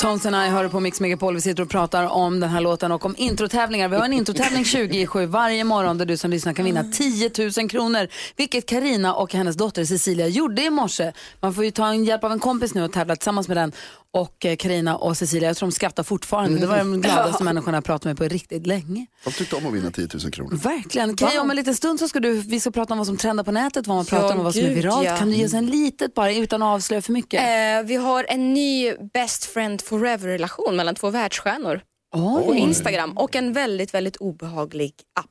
Tonsen 0.00 0.34
I 0.34 0.48
hör 0.48 0.68
på 0.68 0.80
Mix 0.80 1.00
Megapol. 1.00 1.34
Vi 1.34 1.40
sitter 1.40 1.62
och 1.62 1.68
pratar 1.68 2.04
om 2.04 2.40
den 2.40 2.50
här 2.50 2.60
låten 2.60 2.92
och 2.92 3.04
om 3.04 3.14
introtävlingar. 3.18 3.88
Vi 3.88 3.96
har 3.96 4.04
en 4.04 4.12
introtävling 4.12 4.64
20 4.64 5.00
i 5.00 5.06
7 5.06 5.26
varje 5.26 5.64
morgon 5.64 5.98
där 5.98 6.06
du 6.06 6.16
som 6.16 6.30
lyssnar 6.30 6.52
kan 6.52 6.64
vinna 6.64 6.84
10 6.84 7.30
000 7.58 7.70
kronor. 7.70 8.08
Vilket 8.36 8.66
Karina 8.66 9.14
och 9.14 9.34
hennes 9.34 9.56
dotter 9.56 9.84
Cecilia 9.84 10.28
gjorde 10.28 10.62
i 10.62 10.70
morse. 10.70 11.12
Man 11.40 11.54
får 11.54 11.64
ju 11.64 11.70
ta 11.70 11.88
en 11.88 12.04
hjälp 12.04 12.24
av 12.24 12.32
en 12.32 12.38
kompis 12.38 12.74
nu 12.74 12.84
och 12.84 12.92
tävla 12.92 13.16
tillsammans 13.16 13.48
med 13.48 13.56
den. 13.56 13.72
Och 14.12 14.44
eh, 14.46 14.56
Karina 14.56 14.96
och 14.96 15.16
Cecilia, 15.16 15.48
jag 15.48 15.56
tror 15.56 15.68
de 15.68 15.72
skrattar 15.72 16.02
fortfarande. 16.02 16.58
Det 16.60 16.66
var 16.66 16.78
de 16.78 17.00
gladaste 17.00 17.44
människorna 17.44 17.76
jag 17.76 17.84
pratat 17.84 18.04
med 18.04 18.16
på 18.16 18.24
riktigt 18.24 18.66
länge. 18.66 19.06
De 19.24 19.30
tyckte 19.32 19.56
om 19.56 19.66
att 19.66 19.72
vinna 19.74 19.90
10 19.90 20.08
000 20.22 20.32
kronor. 20.32 20.56
Verkligen. 20.56 21.16
Kan 21.16 21.30
jag, 21.34 21.42
om 21.42 21.50
en 21.50 21.56
liten 21.56 21.74
stund 21.74 21.98
så 21.98 22.08
ska 22.08 22.20
du, 22.20 22.32
vi 22.32 22.60
ska 22.60 22.70
prata 22.70 22.94
om 22.94 22.98
vad 22.98 23.06
som 23.06 23.16
trendar 23.16 23.44
på 23.44 23.52
nätet, 23.52 23.86
vad 23.86 23.96
man 23.96 24.06
Ja, 24.10 24.18
pratar 24.18 24.32
om 24.34 24.38
och 24.38 24.44
vad 24.44 24.54
som 24.54 24.62
är 24.62 24.66
gud, 24.68 24.76
viralt. 24.76 25.06
ja. 25.06 25.16
Kan 25.16 25.30
du 25.30 25.36
ge 25.36 25.46
oss 25.46 25.54
en 25.54 25.66
litet 25.66 26.14
bara 26.14 26.32
utan 26.34 26.62
att 26.62 26.66
avslöja 26.66 27.02
för 27.02 27.12
mycket? 27.12 27.40
Eh, 27.40 27.86
vi 27.88 27.96
har 27.96 28.26
en 28.28 28.54
ny 28.54 28.94
Best 29.14 29.44
Friend 29.44 29.82
Forever-relation 29.82 30.76
mellan 30.76 30.94
två 30.94 31.10
världsstjärnor 31.10 31.80
Oj. 32.14 32.46
på 32.46 32.54
Instagram 32.54 33.18
och 33.18 33.36
en 33.36 33.52
väldigt, 33.52 33.94
väldigt 33.94 34.16
obehaglig 34.16 34.94
app. 35.20 35.26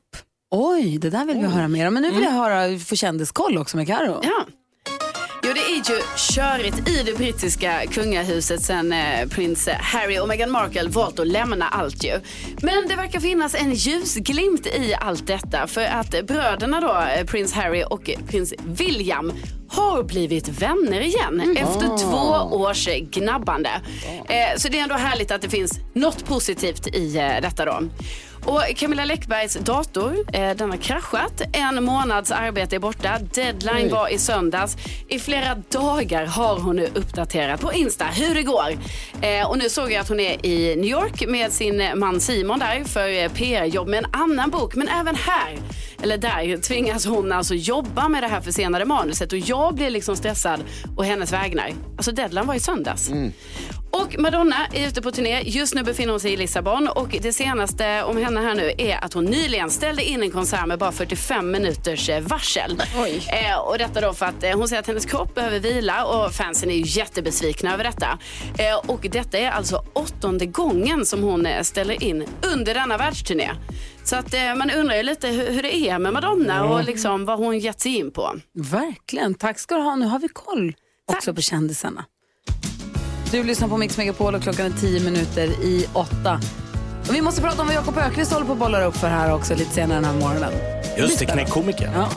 Oj, 0.50 0.98
det 0.98 1.10
där 1.10 1.24
vill 1.24 1.38
vi 1.38 1.46
höra 1.46 1.68
mer 1.68 1.86
om. 1.88 1.94
Men 1.94 2.02
nu 2.02 2.10
vill 2.10 2.22
jag 2.24 2.30
höra 2.30 2.78
få 2.78 2.96
kändiskoll 2.96 3.58
också 3.58 3.76
med 3.76 3.86
Karo. 3.86 4.20
Ja. 4.22 4.46
Jo, 5.50 5.54
det 5.54 5.60
är 5.60 5.94
ju 5.94 6.02
körigt 6.16 6.88
i 6.88 7.02
det 7.02 7.12
brittiska 7.18 7.82
kungahuset 7.92 8.62
sen 8.62 8.92
eh, 8.92 9.28
prins 9.28 9.68
Harry 9.68 10.18
och 10.18 10.28
Meghan 10.28 10.50
Markle 10.50 10.88
valt 10.88 11.18
att 11.18 11.26
lämna 11.26 11.68
allt 11.68 12.04
ju. 12.04 12.20
Men 12.62 12.88
det 12.88 12.96
verkar 12.96 13.20
finnas 13.20 13.54
en 13.54 13.74
ljusglimt 13.74 14.66
i 14.66 14.94
allt 15.00 15.26
detta 15.26 15.66
för 15.66 15.84
att 15.84 16.26
bröderna 16.26 16.80
då, 16.80 17.02
eh, 17.20 17.26
prins 17.26 17.52
Harry 17.52 17.84
och 17.90 18.10
prins 18.28 18.54
William 18.66 19.32
har 19.68 20.02
blivit 20.02 20.48
vänner 20.48 21.00
igen 21.00 21.56
efter 21.56 21.86
Ah. 21.86 21.98
två 21.98 22.56
års 22.56 22.88
gnabbande. 23.10 23.70
Eh, 24.28 24.56
så 24.56 24.68
det 24.68 24.78
är 24.78 24.82
ändå 24.82 24.94
härligt 24.94 25.30
att 25.30 25.42
det 25.42 25.48
finns 25.48 25.72
något 25.94 26.24
positivt 26.24 26.86
i 26.86 27.16
eh, 27.16 27.40
detta 27.42 27.64
då. 27.64 27.80
Och 28.44 28.62
Camilla 28.76 29.04
Läckbergs 29.04 29.54
dator, 29.54 30.16
eh, 30.32 30.56
den 30.56 30.70
har 30.70 30.76
kraschat. 30.76 31.42
En 31.52 31.84
månads 31.84 32.30
arbete 32.30 32.76
är 32.76 32.80
borta. 32.80 33.18
Deadline 33.34 33.86
Oj. 33.86 33.88
var 33.88 34.08
i 34.08 34.18
söndags. 34.18 34.76
I 35.08 35.18
flera 35.18 35.54
dagar 35.54 36.26
har 36.26 36.58
hon 36.58 36.76
nu 36.76 36.88
uppdaterat 36.94 37.60
på 37.60 37.72
Insta 37.72 38.04
hur 38.04 38.34
det 38.34 38.42
går. 38.42 38.78
Eh, 39.22 39.50
och 39.50 39.58
nu 39.58 39.68
såg 39.68 39.92
jag 39.92 40.00
att 40.00 40.08
hon 40.08 40.20
är 40.20 40.46
i 40.46 40.76
New 40.76 40.90
York 40.90 41.26
med 41.28 41.52
sin 41.52 41.82
man 41.94 42.20
Simon 42.20 42.58
där 42.58 42.84
för 42.84 43.08
eh, 43.08 43.28
PR-jobb 43.28 43.88
med 43.88 43.98
en 44.04 44.10
annan 44.12 44.50
bok. 44.50 44.74
Men 44.74 44.88
även 44.88 45.14
här, 45.14 45.58
eller 46.02 46.18
där, 46.18 46.56
tvingas 46.56 47.06
hon 47.06 47.32
alltså 47.32 47.54
jobba 47.54 48.08
med 48.08 48.22
det 48.22 48.28
här 48.28 48.40
försenade 48.40 48.84
manuset. 48.84 49.32
Och 49.32 49.38
jag 49.38 49.74
blir 49.74 49.90
liksom 49.90 50.16
stressad 50.16 50.60
och 50.96 51.04
hennes 51.04 51.32
vägnar. 51.32 51.72
Alltså 51.96 52.12
deadline 52.12 52.46
var 52.46 52.54
i 52.54 52.60
söndags. 52.60 53.10
Och 53.92 54.16
Madonna 54.18 54.66
är 54.72 54.88
ute 54.88 55.02
på 55.02 55.10
turné. 55.10 55.42
Just 55.42 55.74
nu 55.74 55.82
befinner 55.82 56.10
hon 56.10 56.20
sig 56.20 56.32
i 56.32 56.36
Lissabon 56.36 56.88
och 56.88 57.16
det 57.22 57.32
senaste 57.32 58.02
om 58.02 58.16
henne 58.16 58.40
här 58.40 58.54
nu 58.54 58.72
är 58.78 59.04
att 59.04 59.12
hon 59.12 59.24
nyligen 59.24 59.70
ställde 59.70 60.04
in 60.04 60.22
en 60.22 60.30
konsert 60.30 60.66
med 60.66 60.78
bara 60.78 60.92
45 60.92 61.50
minuters 61.50 62.08
eh, 62.08 62.20
varsel. 62.20 62.82
Eh, 63.28 63.58
och 63.58 63.78
detta 63.78 64.00
då 64.00 64.12
för 64.12 64.26
att 64.26 64.42
eh, 64.44 64.50
hon 64.58 64.68
säger 64.68 64.80
att 64.80 64.86
hennes 64.86 65.06
kropp 65.06 65.34
behöver 65.34 65.60
vila 65.60 66.04
och 66.04 66.32
fansen 66.32 66.70
är 66.70 66.74
ju 66.74 66.82
jättebesvikna 66.86 67.74
över 67.74 67.84
detta. 67.84 68.18
Eh, 68.58 68.90
och 68.90 69.00
detta 69.10 69.38
är 69.38 69.50
alltså 69.50 69.84
åttonde 69.92 70.46
gången 70.46 71.06
som 71.06 71.22
hon 71.22 71.46
eh, 71.46 71.62
ställer 71.62 72.02
in 72.02 72.24
under 72.54 72.74
denna 72.74 72.96
världsturné. 72.98 73.50
Så 74.04 74.16
att 74.16 74.34
eh, 74.34 74.54
man 74.54 74.70
undrar 74.70 74.96
ju 74.96 75.02
lite 75.02 75.28
hur, 75.28 75.50
hur 75.52 75.62
det 75.62 75.74
är 75.76 75.98
med 75.98 76.12
Madonna 76.12 76.64
och 76.64 76.84
liksom 76.84 77.24
vad 77.24 77.38
hon 77.38 77.58
gett 77.58 77.80
sig 77.80 77.96
in 77.96 78.10
på. 78.10 78.34
Verkligen. 78.54 79.34
Tack 79.34 79.58
ska 79.58 79.74
du 79.74 79.82
ha. 79.82 79.96
Nu 79.96 80.06
har 80.06 80.18
vi 80.18 80.28
koll 80.28 80.74
också 81.12 81.34
på 81.34 81.40
kändisarna. 81.40 82.04
Du 83.30 83.44
lyssnar 83.44 83.68
på 83.68 83.76
Mix 83.76 83.96
Megapol 83.96 84.34
och 84.34 84.42
klockan 84.42 84.66
är 84.66 84.70
tio 84.70 85.00
minuter 85.00 85.46
i 85.64 85.86
åtta. 85.92 86.40
Och 87.08 87.14
vi 87.14 87.22
måste 87.22 87.40
prata 87.40 87.60
om 87.60 87.66
vad 87.66 87.76
Jakob 87.76 87.98
Ökvist 87.98 88.32
håller 88.32 88.46
på 88.46 88.52
att 88.52 88.58
bolla 88.58 88.84
upp 88.84 88.96
för 88.96 89.08
här 89.08 89.34
också 89.34 89.54
lite 89.54 89.74
senare 89.74 89.96
den 90.00 90.04
här 90.04 90.20
morgonen. 90.20 90.52
Just 90.98 91.18
det, 91.18 91.26
knäckkomiker. 91.26 91.90
Ja. 91.94 92.08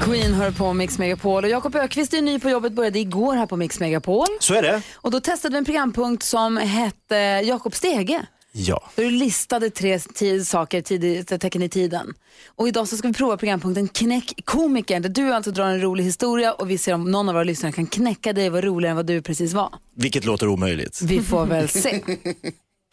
Queen 0.00 0.34
hör 0.34 0.50
på 0.50 0.72
Mix 0.72 0.98
Megapol 0.98 1.44
och 1.44 1.50
Jakob 1.50 1.76
Ökvist 1.76 2.14
är 2.14 2.22
ny 2.22 2.40
på 2.40 2.50
jobbet, 2.50 2.72
började 2.72 2.98
igår 2.98 3.34
här 3.34 3.46
på 3.46 3.56
Mix 3.56 3.80
Megapol. 3.80 4.26
Så 4.40 4.54
är 4.54 4.62
det. 4.62 4.82
Och 4.94 5.10
då 5.10 5.20
testade 5.20 5.52
vi 5.52 5.58
en 5.58 5.64
programpunkt 5.64 6.22
som 6.22 6.56
hette 6.56 7.16
Jakob 7.44 7.74
Stege. 7.74 8.26
Ja. 8.56 8.90
Där 8.94 9.04
du 9.04 9.10
listade 9.10 9.70
tre 9.70 9.98
tid, 9.98 10.46
saker, 10.48 10.82
tid, 10.82 11.28
tecken 11.40 11.62
i 11.62 11.68
tiden. 11.68 12.14
Och 12.46 12.68
idag 12.68 12.88
så 12.88 12.96
ska 12.96 13.08
vi 13.08 13.14
prova 13.14 13.36
programpunkten 13.36 13.88
Knäck 13.88 14.32
komikern 14.44 15.02
där 15.02 15.08
du 15.08 15.32
alltså 15.34 15.50
drar 15.50 15.66
en 15.66 15.80
rolig 15.80 16.04
historia 16.04 16.52
och 16.52 16.70
vi 16.70 16.78
ser 16.78 16.92
om 16.94 17.10
någon 17.10 17.28
av 17.28 17.34
våra 17.34 17.44
lyssnare 17.44 17.72
kan 17.72 17.86
knäcka 17.86 18.32
dig 18.32 18.46
och 18.46 18.52
vara 18.52 18.62
roligare 18.62 18.90
än 18.90 18.96
vad 18.96 19.06
du 19.06 19.22
precis 19.22 19.52
var. 19.52 19.74
Vilket 19.96 20.24
låter 20.24 20.48
omöjligt. 20.48 21.02
Vi 21.02 21.22
får 21.22 21.46
väl 21.46 21.68
se. 21.68 21.90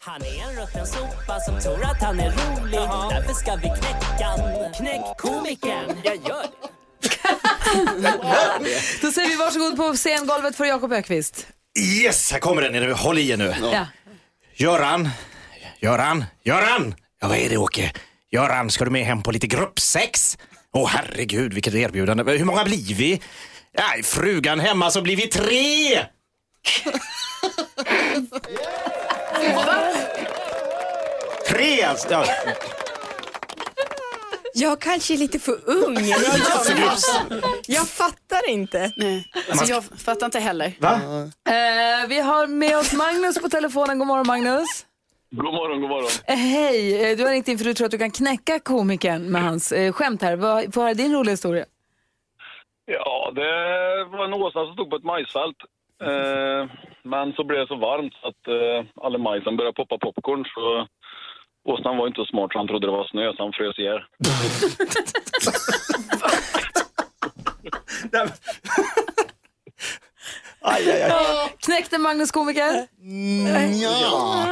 Han 0.04 0.22
är 0.22 0.48
en 0.50 0.56
rutten 0.62 0.86
sopa 0.86 1.40
som 1.40 1.60
tror 1.60 1.84
att 1.84 2.02
han 2.02 2.20
är 2.20 2.30
rolig. 2.30 2.78
Därför 3.10 3.34
ska 3.34 3.54
vi 3.56 3.62
knäcka. 3.62 4.30
Knäck 4.78 5.00
komikern. 5.18 5.96
Jag 6.04 6.16
gör 6.16 6.42
det. 6.42 6.68
Då 9.02 9.12
säger 9.12 9.28
vi 9.28 9.36
varsågod 9.36 9.76
på 9.76 9.92
scengolvet 9.96 10.56
för 10.56 10.64
Jakob 10.64 10.92
Ökvist. 10.92 11.46
Yes, 11.78 12.32
här 12.32 12.38
kommer 12.38 12.62
den. 12.62 12.72
nu. 12.72 12.92
Håll 12.92 13.18
i 13.18 13.30
er 13.30 13.36
nu. 13.36 13.54
Ja. 13.72 13.86
Göran, 14.54 15.08
Göran, 15.82 16.24
Göran! 16.44 16.94
Ja, 17.20 17.28
vad 17.28 17.36
är 17.38 17.48
det 17.48 17.56
Åke? 17.56 17.92
Göran, 18.30 18.70
ska 18.70 18.84
du 18.84 18.90
med 18.90 19.04
hem 19.04 19.22
på 19.22 19.30
lite 19.30 19.46
gruppsex? 19.46 20.38
Åh 20.72 20.88
herregud, 20.88 21.54
vilket 21.54 21.74
erbjudande. 21.74 22.32
Hur 22.32 22.44
många 22.44 22.64
blir 22.64 22.94
vi? 22.94 23.22
Nej, 23.78 24.02
frugan 24.02 24.60
hemma 24.60 24.90
så 24.90 25.02
blir 25.02 25.16
vi 25.16 25.26
tre! 25.26 26.06
Tre 31.48 31.82
alltså! 31.82 32.08
Ja. 32.10 32.24
Jag 34.54 34.80
kanske 34.80 35.14
är 35.14 35.18
lite 35.18 35.38
för 35.38 35.58
ung. 35.70 35.98
Jag 37.66 37.88
fattar 37.88 38.48
inte. 38.48 38.92
Nej. 38.96 39.30
Alltså, 39.50 39.66
jag 39.66 39.84
fattar 39.84 40.26
inte 40.26 40.40
heller. 40.40 40.72
Va? 40.80 40.92
Eh, 41.48 42.08
vi 42.08 42.20
har 42.20 42.46
med 42.46 42.76
oss 42.78 42.92
Magnus 42.92 43.38
på 43.38 43.48
telefonen. 43.48 43.98
God 43.98 44.08
morgon 44.08 44.26
Magnus. 44.26 44.68
God 45.34 45.44
morgon, 45.54 45.80
god 45.80 45.90
morgon. 45.90 46.10
Eh, 46.26 46.36
hej, 46.36 47.10
Eh, 47.10 47.16
du 47.16 47.24
har 47.24 47.30
ringt 47.32 47.48
in 47.48 47.58
för 47.58 47.64
du 47.64 47.74
tror 47.74 47.84
att 47.84 47.90
du 47.90 47.98
kan 47.98 48.10
knäcka 48.10 48.58
komikern 48.60 49.22
med 49.32 49.42
hans 49.42 49.72
eh, 49.72 49.92
skämt 49.92 50.22
här. 50.22 50.36
Vad- 50.36 50.74
Få 50.74 50.80
höra 50.82 50.94
din 50.94 51.12
roliga 51.14 51.30
historia. 51.32 51.64
Ja, 52.84 53.32
det 53.34 53.42
var 54.04 54.24
en 54.24 54.32
åsna 54.34 54.64
som 54.64 54.72
stod 54.74 54.90
på 54.90 54.96
ett 54.96 55.04
majsfält. 55.04 55.56
Eh, 56.02 56.70
men 57.02 57.32
så 57.32 57.44
blev 57.44 57.60
det 57.60 57.66
så 57.66 57.76
varmt 57.76 58.14
så 58.20 58.28
att 58.28 58.48
eh, 58.48 59.04
alla 59.04 59.18
majsen 59.18 59.56
började 59.56 59.74
poppa 59.74 59.98
popcorn. 59.98 60.44
Så 60.54 60.86
åsnan 61.72 61.96
var 61.96 62.06
inte 62.06 62.20
så 62.20 62.24
smart 62.26 62.52
så 62.52 62.58
han 62.58 62.68
trodde 62.68 62.86
det 62.86 62.90
var 62.92 63.04
snö 63.04 63.32
så 63.36 63.42
han 63.42 63.52
frös 63.52 63.78
ihjäl. 63.78 64.00
Knäckte 71.58 71.98
Magnus 71.98 72.30
komiker? 72.30 72.86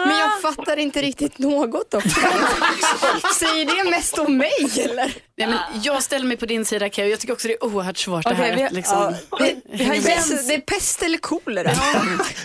Men 0.07 0.19
jag 0.19 0.41
fattar 0.43 0.77
inte 0.77 1.03
riktigt 1.03 1.39
något 1.39 1.95
också. 1.95 2.09
Säger 3.41 3.85
det 3.85 3.91
mest 3.91 4.19
om 4.19 4.37
mig 4.37 4.81
eller? 4.85 5.15
Nej, 5.37 5.49
men 5.49 5.59
jag 5.83 6.03
ställer 6.03 6.27
mig 6.27 6.37
på 6.37 6.47
din 6.47 6.65
sida 6.65 6.89
Keyyo. 6.91 7.11
Jag 7.11 7.21
tycker 7.21 7.33
också 7.35 7.49
det 7.49 7.55
är 7.55 7.65
oerhört 7.65 7.97
svårt 7.97 8.25
det 8.25 8.31
Okej, 8.31 8.51
här. 8.51 8.69
vi- 8.71 8.75
liksom. 8.77 9.15
Vi, 9.41 9.61
vi 9.73 9.85
har 9.85 9.95
Jens, 9.95 10.49
det 10.49 10.55
är 10.55 10.61
pest 10.61 11.03
eller 11.03 11.19
kolera. 11.19 11.71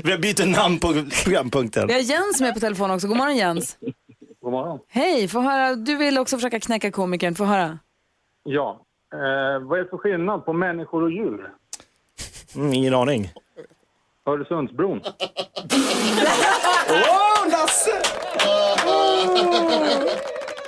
Vi 0.03 0.11
har 0.11 0.17
bytt 0.17 0.47
namn 0.47 0.79
på 0.79 0.93
programpunkten. 1.23 1.87
Vi 1.87 1.93
har 1.93 2.01
Jens 2.01 2.41
med 2.41 2.53
på 2.53 2.59
telefon 2.59 2.91
också. 2.91 3.07
God 3.07 3.17
morgon 3.17 3.37
Jens. 3.37 3.77
God 4.41 4.51
morgon. 4.51 4.79
Hej, 4.89 5.27
få 5.27 5.39
höra. 5.41 5.75
Du 5.75 5.95
vill 5.95 6.17
också 6.17 6.37
försöka 6.37 6.59
knäcka 6.59 6.91
komikern. 6.91 7.35
Få 7.35 7.43
höra. 7.45 7.79
Ja. 8.43 8.81
Eh, 9.13 9.67
vad 9.67 9.79
är 9.79 9.83
det 9.83 9.89
för 9.89 9.97
skillnad 9.97 10.45
på 10.45 10.53
människor 10.53 11.03
och 11.03 11.11
djur? 11.11 11.49
Mm, 12.55 12.73
ingen 12.73 12.93
aning. 12.93 13.31
Öresundsbron. 14.27 15.01
Åh, 16.89 17.47
Lasse! 17.51 18.01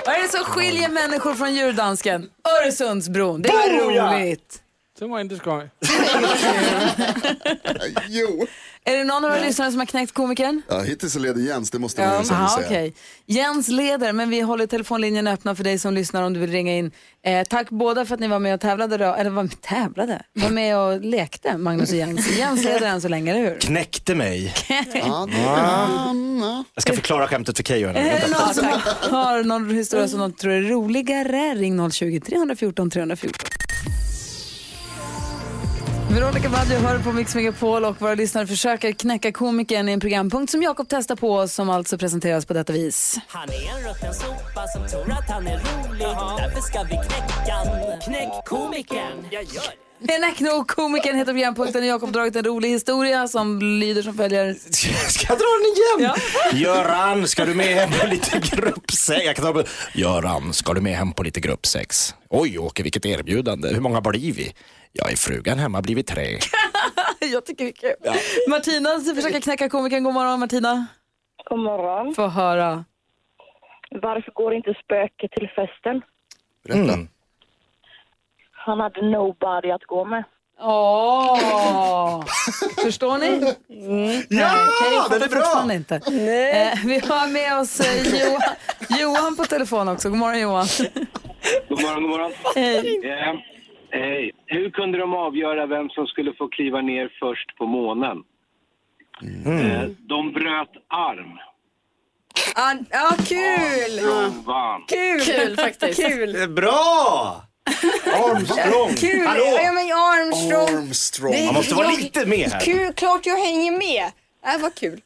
Vad 0.05 0.15
är 0.15 0.21
det 0.23 0.29
som 0.29 0.43
skiljer 0.45 0.89
människor 0.89 1.33
från 1.33 1.55
djurdansken? 1.55 2.29
Öresundsbron. 2.63 3.41
Det 3.41 3.49
var 3.49 3.85
Boja! 3.85 4.13
roligt. 4.19 4.61
Det 4.99 5.05
var 5.05 5.19
inte 5.19 5.35
skoj. 5.35 5.69
Jo. 8.07 8.47
Är 8.87 8.97
det 8.97 9.03
någon 9.03 9.25
av 9.25 9.31
våra 9.31 9.39
lyssnare 9.41 9.71
som 9.71 9.79
har 9.79 9.85
knäckt 9.85 10.13
komikern? 10.13 10.61
Ja, 10.69 10.79
hittills 10.81 11.13
så 11.13 11.19
leder 11.19 11.41
Jens, 11.41 11.71
det 11.71 11.79
måste 11.79 12.01
man 12.01 12.09
Aha, 12.09 12.55
säga. 12.57 12.67
okej. 12.67 12.93
Jens 13.25 13.67
leder, 13.67 14.13
men 14.13 14.29
vi 14.29 14.41
håller 14.41 14.67
telefonlinjen 14.67 15.27
öppna 15.27 15.55
för 15.55 15.63
dig 15.63 15.79
som 15.79 15.93
lyssnar 15.93 16.23
om 16.23 16.33
du 16.33 16.39
vill 16.39 16.51
ringa 16.51 16.73
in. 16.77 16.91
Eh, 17.25 17.43
tack 17.49 17.69
båda 17.69 18.05
för 18.05 18.13
att 18.13 18.19
ni 18.19 18.27
var 18.27 18.39
med 18.39 18.53
och 18.53 18.61
tävlade. 18.61 18.97
Då. 18.97 19.05
Eller 19.13 19.29
var 19.29 19.43
med, 19.43 19.61
tävlade? 19.61 20.21
Var 20.33 20.49
med 20.49 20.77
och 20.77 21.01
lekte, 21.01 21.57
Magnus 21.57 21.89
och 21.91 21.95
Jens. 21.97 22.37
Jens 22.37 22.63
leder 22.63 22.87
än 22.87 23.01
så 23.01 23.07
länge, 23.07 23.31
eller 23.31 23.49
hur? 23.49 23.59
Knäckte 23.59 24.15
mig. 24.15 24.53
Ja, 24.93 25.27
Ja. 25.31 26.63
Jag 26.75 26.81
ska 26.81 26.93
förklara 26.93 27.27
skämtet 27.27 27.57
för 27.57 27.63
Keyyo. 27.63 27.93
som 28.53 28.65
har 29.11 29.43
någon 29.43 29.69
historia 29.69 30.07
som 30.07 30.19
de 30.19 30.33
tror 30.33 30.51
är 30.53 30.61
roligare? 30.61 31.53
Ring 31.55 31.91
020 31.91 32.19
314 32.19 32.89
314. 32.91 33.39
Veronica 36.17 36.49
Maggio 36.49 36.77
hör 36.77 36.99
på 36.99 37.11
Mix 37.11 37.35
Megapol 37.35 37.85
och 37.85 38.01
våra 38.01 38.15
lyssnare 38.15 38.47
försöker 38.47 38.91
knäcka 38.91 39.31
komikern 39.31 39.89
i 39.89 39.91
en 39.91 39.99
programpunkt 39.99 40.51
som 40.51 40.63
Jakob 40.63 40.87
testar 40.89 41.15
på 41.15 41.47
som 41.47 41.69
alltså 41.69 41.97
presenteras 41.97 42.45
på 42.45 42.53
detta 42.53 42.73
vis. 42.73 43.19
Han 43.27 43.49
är 43.49 43.77
en 43.77 43.89
rutten 43.89 44.13
sopa 44.13 44.67
som 44.67 44.87
tror 44.87 45.11
att 45.11 45.29
han 45.29 45.47
är 45.47 45.57
rolig. 45.57 46.07
Därför 46.37 46.61
ska 46.61 46.83
vi 46.83 46.89
knäcka 46.89 47.53
han. 47.53 48.01
Knäck 48.01 48.45
komikern. 48.45 49.27
Jag 49.31 49.43
gör 49.43 49.61
det. 49.61 49.86
Knäck 50.05 50.39
nog 50.39 50.67
komikern 50.67 51.15
heter 51.15 51.33
programpunkten 51.33 51.81
och 51.81 51.87
Jakob 51.87 52.11
dragit 52.11 52.35
en 52.35 52.43
rolig 52.43 52.69
historia 52.69 53.27
som 53.27 53.59
lyder 53.59 54.01
som 54.01 54.13
följer. 54.13 54.53
Ska 55.09 55.27
jag 55.33 55.37
dra 55.37 55.45
den 55.45 56.01
igen? 56.03 56.15
Göran, 56.63 57.27
ska 57.27 57.45
du 57.45 57.53
med 57.53 57.65
hem 57.65 57.89
på 58.01 58.07
lite 58.07 58.39
gruppsex? 58.39 59.25
Jag 59.25 59.35
kan 59.35 59.53
ta. 59.53 59.63
Göran, 59.93 60.53
ska 60.53 60.73
du 60.73 60.81
med 60.81 60.95
hem 60.95 61.13
på 61.13 61.23
lite 61.23 61.39
gruppsex? 61.39 62.15
Oj, 62.29 62.59
Åke, 62.59 62.83
vilket 62.83 63.05
erbjudande. 63.05 63.69
Hur 63.73 63.81
många 63.81 64.01
blir 64.01 64.33
vi? 64.33 64.53
Jag 64.91 65.11
är 65.11 65.15
frugan 65.15 65.59
hemma 65.59 65.81
blivit 65.81 66.07
tre. 66.07 66.39
Jag 67.19 67.45
tycker 67.45 67.65
det 67.65 67.69
är 67.69 67.73
kul. 67.73 68.19
Martina 68.49 68.89
försöker 69.15 69.39
knäcka 69.39 69.69
komikern. 69.69 70.03
God 70.03 70.13
morgon 70.13 70.39
Martina. 70.39 70.85
God 71.49 71.59
morgon. 71.59 72.15
Få 72.15 72.27
höra. 72.27 72.85
Varför 73.91 74.31
går 74.31 74.53
inte 74.53 74.73
spöket 74.83 75.31
till 75.31 75.49
festen? 75.55 76.01
Berätta. 76.63 76.93
Mm. 76.93 77.07
Han 78.67 78.79
hade 78.79 79.01
nobody 79.01 79.71
att 79.71 79.83
gå 79.83 80.05
med. 80.05 80.23
Åh! 80.59 82.23
Förstår 82.83 83.17
ni? 83.17 83.27
Mm. 83.27 84.23
Ja, 84.29 84.69
jag 84.93 85.11
den 85.11 85.21
är 85.21 85.29
bra. 85.29 85.73
Inte. 85.73 85.95
Eh, 85.95 86.85
vi 86.85 86.99
har 86.99 87.33
med 87.33 87.59
oss 87.59 87.79
eh, 87.79 88.21
Johan, 88.21 88.41
Johan 88.99 89.35
på 89.35 89.43
telefon 89.43 89.87
också. 89.87 90.09
God 90.09 90.17
morgon 90.17 90.39
Johan. 90.41 90.65
God 91.69 91.81
morgon, 91.81 92.01
god 92.01 92.09
morgon. 92.09 92.31
Hej. 92.55 93.01
Eh, 93.05 93.35
hej. 93.91 94.31
Hur 94.45 94.69
kunde 94.69 94.97
de 94.97 95.13
avgöra 95.13 95.65
vem 95.65 95.89
som 95.89 96.07
skulle 96.07 96.33
få 96.33 96.47
kliva 96.47 96.81
ner 96.81 97.09
först 97.19 97.57
på 97.57 97.65
månen? 97.65 98.17
Eh, 99.45 99.89
de 99.99 100.31
bröt 100.31 100.73
arm. 100.87 101.39
Ja, 102.55 102.73
ja 102.89 103.09
kul! 103.27 104.05
De 104.05 104.43
vann. 104.43 104.81
Kul! 104.87 105.19
Kul 105.19 105.57
faktiskt. 105.57 106.07
Kul! 106.07 106.49
Bra! 106.49 107.46
Armstrong! 108.13 108.95
Kul! 108.95 109.25
Hallå! 109.27 109.59
Ja, 109.63 109.71
men 109.71 109.91
Armstrong. 109.91 110.77
Armstrong. 110.77 111.31
Det- 111.31 111.45
Man 111.45 111.53
måste 111.53 111.75
vara 111.75 111.87
jag- 111.91 111.99
lite 112.01 112.25
med 112.25 112.51
här. 112.51 112.59
Kul, 112.59 112.93
klart 112.93 113.25
jag 113.25 113.37
hänger 113.37 113.71
med. 113.71 114.11
Det 114.51 114.57
var 114.57 114.69
kul. 114.69 115.01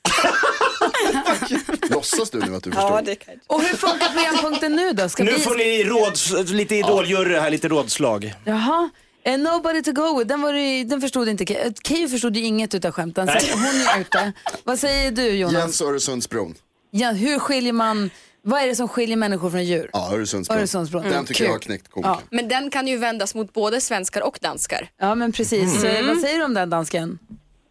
Låtsas 1.89 2.29
du 2.29 2.39
nu 2.39 2.55
att 2.55 2.63
du 2.63 2.71
förstår? 2.71 2.91
Ja, 2.91 3.01
det 3.01 3.15
kan 3.15 3.33
Och 3.47 3.61
hur 3.61 3.75
funkar 3.77 4.09
programpunkten 4.13 4.75
nu 4.75 4.93
då? 4.93 5.09
Ska 5.09 5.23
Nu 5.23 5.31
vi... 5.31 5.39
får 5.39 5.55
ni 5.55 5.83
råds, 5.83 6.31
lite 6.51 6.75
idoljury 6.75 7.35
här, 7.39 7.49
lite 7.49 7.67
rådslag. 7.67 8.33
Jaha. 8.45 8.89
Eh, 9.23 9.37
nobody 9.37 9.83
to 9.83 9.91
go 9.91 10.17
with, 10.19 10.27
den, 10.27 10.41
var 10.41 10.53
det, 10.53 10.83
den 10.83 11.01
förstod 11.01 11.29
inte 11.29 11.43
Ke- 11.43 11.65
eh, 11.65 11.71
Keyyo 11.87 12.07
förstod 12.07 12.35
ju 12.37 12.43
inget 12.43 12.73
utav 12.75 12.91
skämten, 12.91 13.27
så 13.27 13.33
Nej. 13.33 13.51
hon 13.53 13.63
är 13.65 14.01
ute. 14.01 14.33
Vad 14.63 14.79
säger 14.79 15.11
du 15.11 15.29
Jonas? 15.29 15.53
Jens 15.53 15.81
Öresundsbron. 15.81 16.55
Ja, 16.91 17.11
hur 17.11 17.39
skiljer 17.39 17.73
man, 17.73 18.09
vad 18.43 18.61
är 18.61 18.67
det 18.67 18.75
som 18.75 18.87
skiljer 18.87 19.17
människor 19.17 19.49
från 19.49 19.63
djur? 19.65 19.89
Ja, 19.93 20.13
Öresundsbron. 20.13 20.57
Öresundsbron. 20.59 21.03
Den 21.03 21.11
Mm, 21.13 21.25
tycker 21.25 21.43
jag 21.43 21.51
har 21.51 21.59
knäckt 21.59 21.87
komikern. 21.87 22.13
Ja. 22.13 22.21
Men 22.29 22.47
den 22.47 22.69
kan 22.69 22.87
ju 22.87 22.97
vändas 22.97 23.35
mot 23.35 23.53
både 23.53 23.81
svenskar 23.81 24.21
och 24.21 24.39
danskar. 24.41 24.89
Ja 24.97 25.15
men 25.15 25.31
precis. 25.31 25.83
Mm. 25.83 25.95
Eh, 25.95 26.07
Vad 26.07 26.17
säger 26.21 26.37
du 26.39 26.45
om 26.45 26.53
den 26.53 26.69
dansken? 26.69 27.19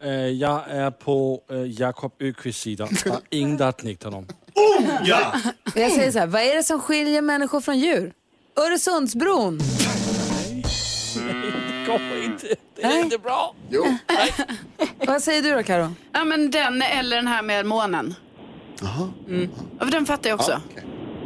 Øh, 0.03 0.39
jeg 0.39 0.61
er 0.69 0.89
på 0.89 1.43
øh, 1.51 1.79
Jakob 1.81 2.13
Øqvists 2.21 2.61
side. 2.61 2.77
Der 2.77 3.11
er 3.11 3.19
ingen, 3.31 3.59
har 3.59 3.71
knægt 3.81 4.03
honom. 4.03 4.25
Ja! 5.05 5.19
Jag 5.75 5.91
säger 5.91 6.11
så 6.11 6.19
här, 6.19 6.27
vad 6.27 6.41
är 6.41 6.55
det 6.55 6.63
som 6.63 6.79
skiljer 6.79 7.21
människor 7.21 7.61
från 7.61 7.79
djur? 7.79 8.13
Öresundsbron. 8.57 9.57
Det 11.15 11.87
går 11.87 12.23
inte. 12.23 12.55
Det 12.75 12.83
är 12.83 12.99
inte 13.03 13.17
bra. 13.17 13.55
Jo. 13.69 13.85
Vad 15.07 15.23
säger 15.23 15.41
du 15.41 15.51
då 15.55 15.63
Karo? 15.63 15.93
Ja 16.13 16.23
men 16.23 16.51
den 16.51 16.81
eller 16.81 17.15
den 17.15 17.27
här 17.27 17.41
med 17.41 17.65
månen. 17.65 18.15
Mm. 19.27 19.49
Ja, 19.79 19.85
för 19.85 19.91
den 19.91 20.05
fattar 20.05 20.29
jag 20.29 20.39
också. 20.39 20.61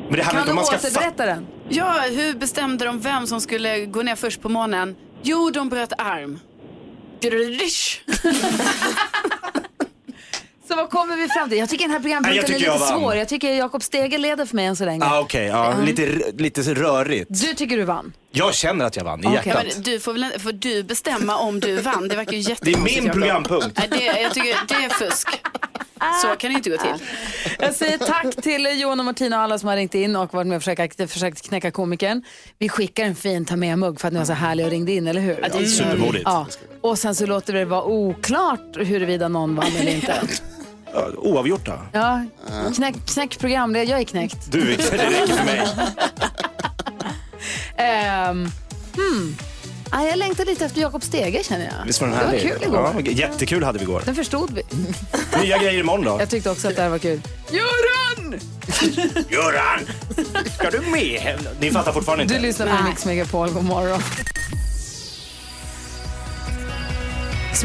Men 0.10 0.18
det 0.18 0.24
handlar 0.24 0.24
Kan 0.24 0.36
inte 0.40 0.48
du 0.48 0.50
om 0.52 0.56
man 0.56 0.66
ska 0.66 0.76
återberätta 0.76 1.26
den? 1.26 1.48
Ja, 1.70 1.92
hur 2.10 2.34
bestämde 2.34 2.86
de 2.86 3.00
vem 3.00 3.28
som 3.28 3.42
skulle 3.42 3.86
gå 3.86 4.02
ner 4.02 4.16
först 4.16 4.42
på 4.42 4.50
månen? 4.50 4.96
Jo, 5.24 5.50
de 5.50 5.70
bröt 5.70 5.94
arm. 5.98 6.40
Så 10.68 10.76
vad 10.76 10.90
kommer 10.90 11.16
vi 11.16 11.28
fram 11.30 11.50
till? 11.50 11.58
Jag 11.58 11.70
tycker 11.70 11.84
den 11.84 11.92
här 11.92 12.00
programpunkten 12.00 12.46
är 12.46 12.60
lite 12.60 12.66
jag 12.66 12.80
svår. 12.82 13.16
Jag 13.16 13.28
tycker 13.28 13.54
Jakob 13.54 13.84
Stege 13.84 14.18
leder 14.18 14.46
för 14.46 14.56
mig 14.56 14.66
än 14.66 14.76
så 14.76 14.86
länge. 14.86 15.06
Ah, 15.06 15.20
Okej, 15.20 15.46
ja, 15.46 15.74
Ja. 15.80 15.86
lite, 15.86 16.32
lite 16.38 16.62
rörigt. 16.74 17.26
Du 17.30 17.54
tycker 17.54 17.78
du 17.78 17.84
vann? 17.84 18.14
Jag 18.32 18.54
känner 18.56 18.86
att 18.86 18.96
jag 18.96 19.04
vann 19.04 19.24
i 19.24 19.28
Okej. 19.28 19.42
hjärtat. 19.46 19.66
Men 19.74 19.84
du 19.84 20.00
får 20.00 20.14
väl 20.14 20.26
får 20.40 20.52
du 20.52 20.84
bestämma 20.84 21.38
om 21.38 21.60
du 21.60 21.76
vann? 21.82 22.08
Det 22.08 22.16
verkar 22.16 22.32
ju 22.34 22.42
Det 22.42 22.48
är 22.48 22.50
jättekonstigt. 22.50 23.04
min 23.04 23.12
programpunkt. 23.12 23.78
Nej, 23.78 23.88
det, 23.92 24.22
jag 24.22 24.34
tycker 24.34 24.58
det 24.68 24.74
är 24.86 24.90
fusk. 24.90 25.28
Så 26.22 26.36
kan 26.36 26.52
det 26.52 26.58
inte 26.58 26.70
gå 26.70 26.78
till. 26.78 27.06
Jag 27.60 27.74
säger 27.74 27.98
tack 27.98 28.36
till 28.36 28.68
Johan 28.82 29.00
och 29.00 29.06
Martina 29.06 29.38
och 29.38 29.44
alla 29.44 29.60
som 29.60 29.70
har 29.70 29.76
ringt 29.76 29.96
in 29.96 30.16
och 30.16 30.34
varit 30.34 30.48
med 30.48 30.56
och 30.56 30.64
försökt, 30.64 31.12
försökt 31.12 31.48
knäcka 31.48 31.72
komikern. 31.72 32.24
Vi 32.60 32.70
skickar 32.70 33.04
en 33.04 33.16
fin 33.16 33.46
ta 33.46 33.56
med-mugg 33.56 34.00
för 34.00 34.08
att 34.08 34.14
ni 34.14 34.20
var 34.20 34.26
så 34.26 34.34
härliga 34.34 34.68
och 34.68 34.72
ringde 34.72 34.92
in, 34.92 35.08
eller 35.08 35.22
hur? 35.22 35.40
Ja, 35.42 35.48
det 35.58 35.64
är 35.64 35.66
supermodigt. 35.66 36.24
Ja. 36.26 36.48
Och 36.82 37.00
sen 37.00 37.16
så 37.16 37.26
låter 37.26 37.54
vi 37.54 37.60
det 37.60 37.66
vara 37.66 37.84
oklart 37.84 38.78
huruvida 38.78 39.28
någon 39.28 39.56
vann 39.56 39.76
eller 39.80 39.92
inte. 39.92 40.14
Ja, 40.98 41.08
Oavgjort 41.18 41.66
då? 41.66 41.74
Ja, 41.92 42.26
knäck, 42.76 42.96
knäck 43.14 43.40
programledare, 43.40 43.90
jag 43.90 44.00
är 44.00 44.04
knäckt. 44.04 44.52
Du, 44.52 44.76
det 44.76 44.98
räcker 44.98 45.28
för 45.34 45.46
mig. 45.46 45.68
Ehm, 47.78 48.52
hmm. 48.96 49.36
Ah, 50.00 50.04
jag 50.04 50.18
längtar 50.18 50.46
lite 50.46 50.66
efter 50.66 50.82
Jakob 50.82 51.04
Stege 51.04 51.44
känner 51.44 51.66
jag. 51.66 51.86
Visst 51.86 52.02
var 52.02 52.08
den 52.08 52.18
det 52.18 52.24
var 52.24 52.32
härlig? 52.32 52.52
kul 52.52 52.64
igår. 52.64 52.96
Ja, 53.06 53.12
jättekul 53.12 53.64
hade 53.64 53.78
vi 53.80 53.84
igår. 53.84 54.02
Den 54.06 54.16
förstod 54.16 54.52
vi. 54.54 54.64
Nya 55.44 55.58
grejer 55.58 55.80
imorgon 55.80 56.06
då. 56.06 56.18
Jag 56.20 56.30
tyckte 56.30 56.50
också 56.50 56.68
att 56.68 56.76
det 56.76 56.82
här 56.82 56.90
var 56.90 56.98
kul. 56.98 57.22
Göran! 57.52 58.40
Göran! 59.30 59.80
Ska 60.60 60.70
du 60.70 60.80
med? 60.80 61.40
Ni 61.60 61.72
fattar 61.72 61.92
fortfarande 61.92 62.24
inte? 62.24 62.36
Du 62.36 62.42
lyssnar 62.42 62.78
på 62.78 62.84
Mix 62.84 63.06
Megapol, 63.06 63.50
god 63.50 63.64
morgon. 63.64 64.02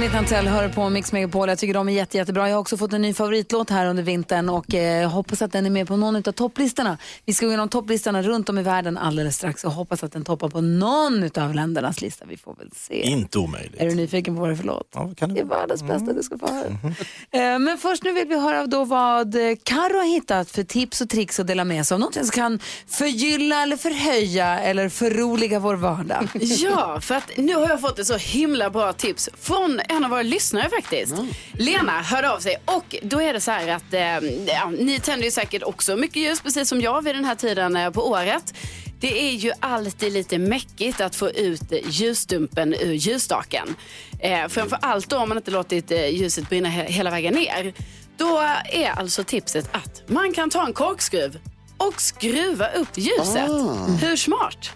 Smith 0.01 0.29
Tell 0.29 0.47
hör 0.47 0.69
på 0.69 0.89
Mix 0.89 1.13
Megapol. 1.13 1.49
Jag 1.49 1.59
tycker 1.59 1.75
de 1.75 1.89
är 1.89 1.93
jätte, 1.93 2.17
jättebra. 2.17 2.49
Jag 2.49 2.57
har 2.57 2.61
också 2.61 2.77
fått 2.77 2.93
en 2.93 3.03
ny 3.03 3.15
favoritlåt 3.15 3.71
här 3.71 3.87
under 3.87 4.03
vintern 4.03 4.49
och 4.49 4.75
eh, 4.75 5.11
hoppas 5.11 5.43
att 5.43 5.53
den 5.53 5.67
är 5.67 5.71
med 5.71 5.89
på 5.89 5.97
någon 5.97 6.17
av 6.17 6.33
topplistorna. 6.33 6.99
Vi 7.25 7.35
ska 7.35 7.47
gå 7.47 7.51
igenom 7.51 7.69
topplistorna 7.69 8.23
runt 8.23 8.49
om 8.49 8.59
i 8.59 8.63
världen 8.63 8.99
alldeles 8.99 9.37
strax 9.37 9.65
och 9.65 9.73
hoppas 9.73 10.05
att 10.05 10.13
den 10.13 10.25
toppar 10.25 10.49
på 10.49 10.61
någon 10.61 11.31
av 11.39 11.55
ländernas 11.55 12.01
lista. 12.01 12.25
Vi 12.29 12.37
får 12.37 12.55
väl 12.55 12.71
se. 12.77 13.01
Inte 13.03 13.39
omöjligt. 13.39 13.81
Är 13.81 13.87
du 13.87 13.95
nyfiken 13.95 14.35
på 14.35 14.41
vad 14.41 14.51
det 14.51 14.55
är 14.55 14.57
för 14.57 14.65
låt? 14.65 14.89
Ja, 14.95 15.11
kan 15.17 15.35
Det 15.35 15.41
är 15.41 15.45
världens 15.45 15.83
bästa, 15.83 16.13
du 16.13 16.23
ska 16.23 16.39
få 16.39 16.47
höra. 16.47 16.67
Eh, 17.33 17.59
Men 17.59 17.79
först 17.79 18.05
nu 18.05 18.13
vill 18.13 18.29
vi 18.29 18.41
höra 18.41 18.67
då 18.67 18.85
vad 18.85 19.35
eh, 19.35 19.57
Karo 19.63 19.97
har 19.99 20.15
hittat 20.15 20.51
för 20.51 20.63
tips 20.63 21.01
och 21.01 21.09
tricks 21.09 21.41
att 21.41 21.47
dela 21.47 21.65
med 21.65 21.87
sig 21.87 21.95
av. 21.95 22.01
Någonting 22.01 22.25
som 22.25 22.31
kan 22.31 22.59
förgylla 22.87 23.63
eller 23.63 23.77
förhöja 23.77 24.61
eller 24.61 24.89
förroliga 24.89 25.59
vår 25.59 25.75
vardag. 25.75 26.29
Ja, 26.41 27.01
för 27.01 27.15
att 27.15 27.37
nu 27.37 27.55
har 27.55 27.69
jag 27.69 27.81
fått 27.81 27.99
ett 27.99 28.07
så 28.07 28.17
himla 28.17 28.71
bra 28.71 28.93
tips 28.93 29.29
från 29.41 29.81
en 29.91 30.05
av 30.05 30.11
våra 30.11 30.23
lyssnare 30.23 30.69
faktiskt. 30.71 31.15
Lena 31.53 32.03
hörde 32.03 32.31
av 32.33 32.39
sig 32.39 32.57
och 32.65 32.97
då 33.03 33.21
är 33.23 33.33
det 33.33 33.41
så 33.41 33.51
här 33.51 33.69
att 33.69 33.95
eh, 33.95 34.31
ja, 34.47 34.71
ni 34.79 35.01
tänder 35.01 35.25
ju 35.25 35.31
säkert 35.31 35.63
också 35.63 35.97
mycket 35.97 36.17
ljus 36.17 36.41
precis 36.41 36.69
som 36.69 36.81
jag 36.81 37.05
vid 37.05 37.15
den 37.15 37.25
här 37.25 37.35
tiden 37.35 37.77
eh, 37.77 37.91
på 37.91 38.09
året. 38.09 38.55
Det 39.01 39.29
är 39.29 39.33
ju 39.33 39.53
alltid 39.61 40.13
lite 40.13 40.39
mäckigt 40.39 41.01
att 41.01 41.17
få 41.17 41.31
ut 41.31 41.63
ljusdumpen 41.85 42.75
ur 42.75 42.93
ljusstaken. 42.93 43.75
Eh, 44.21 44.49
framför 44.49 44.79
allt 44.83 45.09
då 45.09 45.19
om 45.19 45.29
man 45.29 45.39
inte 45.39 45.51
låtit 45.51 45.91
eh, 45.91 46.07
ljuset 46.09 46.49
brinna 46.49 46.69
he- 46.69 46.87
hela 46.89 47.11
vägen 47.11 47.35
ner. 47.35 47.75
Då 48.17 48.39
är 48.73 48.91
alltså 48.91 49.25
tipset 49.25 49.69
att 49.73 50.03
man 50.07 50.33
kan 50.33 50.51
ta 50.51 50.67
en 50.67 50.73
korkskruv 50.73 51.39
och 51.77 52.01
skruva 52.01 52.69
upp 52.69 52.89
ljuset. 52.99 53.51
Ah. 53.51 53.87
Hur 54.01 54.17
smart? 54.17 54.71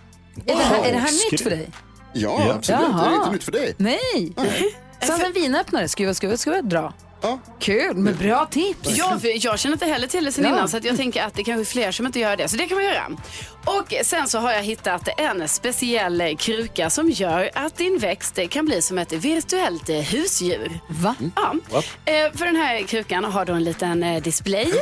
Är 0.46 0.56
det 0.56 0.62
här, 0.62 0.84
är 0.84 0.92
det 0.92 0.98
här 0.98 1.30
nytt 1.30 1.40
för 1.42 1.50
dig? 1.50 1.68
Ja, 2.12 2.52
absolut. 2.54 2.80
Det 2.80 3.06
är 3.10 3.14
inte 3.16 3.30
nytt 3.32 3.44
för 3.44 3.52
dig. 3.52 3.74
Nej. 3.78 4.32
Som 5.06 5.20
en 5.20 5.32
vinöppnare, 5.32 5.88
skruva, 5.88 6.14
skruva, 6.14 6.36
skruva, 6.36 6.62
dra. 6.62 6.92
Kul, 7.60 7.96
men 7.96 8.16
bra 8.16 8.46
tips. 8.50 8.96
Ja, 8.96 9.18
för 9.20 9.46
jag 9.46 9.58
känner 9.58 9.74
inte 9.76 9.86
heller 9.86 10.06
till 10.06 10.24
det 10.24 10.32
sen 10.32 10.44
Ja. 10.44 10.50
innan 10.50 10.68
så 10.68 10.76
att 10.76 10.84
jag 10.84 10.96
tänker 10.96 11.22
att 11.22 11.34
det 11.34 11.44
kanske 11.44 11.62
är 11.62 11.64
fler 11.64 11.92
som 11.92 12.06
inte 12.06 12.20
gör 12.20 12.36
det. 12.36 12.48
Så 12.48 12.56
det 12.56 12.66
kan 12.66 12.74
man 12.76 12.84
göra. 12.84 13.02
Och 13.64 13.94
sen 14.02 14.28
så 14.28 14.38
har 14.38 14.52
jag 14.52 14.62
hittat 14.62 15.08
en 15.20 15.48
speciell 15.48 16.36
kruka 16.38 16.90
som 16.90 17.10
gör 17.10 17.50
att 17.54 17.76
din 17.76 17.98
växt 17.98 18.38
kan 18.50 18.66
bli 18.66 18.82
som 18.82 18.98
ett 18.98 19.12
virtuellt 19.12 19.88
husdjur. 19.88 20.80
Va? 20.88 21.14
Ja. 21.36 21.54
Eh, 22.04 22.32
För 22.34 22.44
den 22.46 22.56
här 22.56 22.82
krukan 22.82 23.24
har 23.24 23.44
du 23.44 23.52
en 23.52 23.64
liten 23.64 24.02
eh, 24.02 24.22
display 24.22 24.72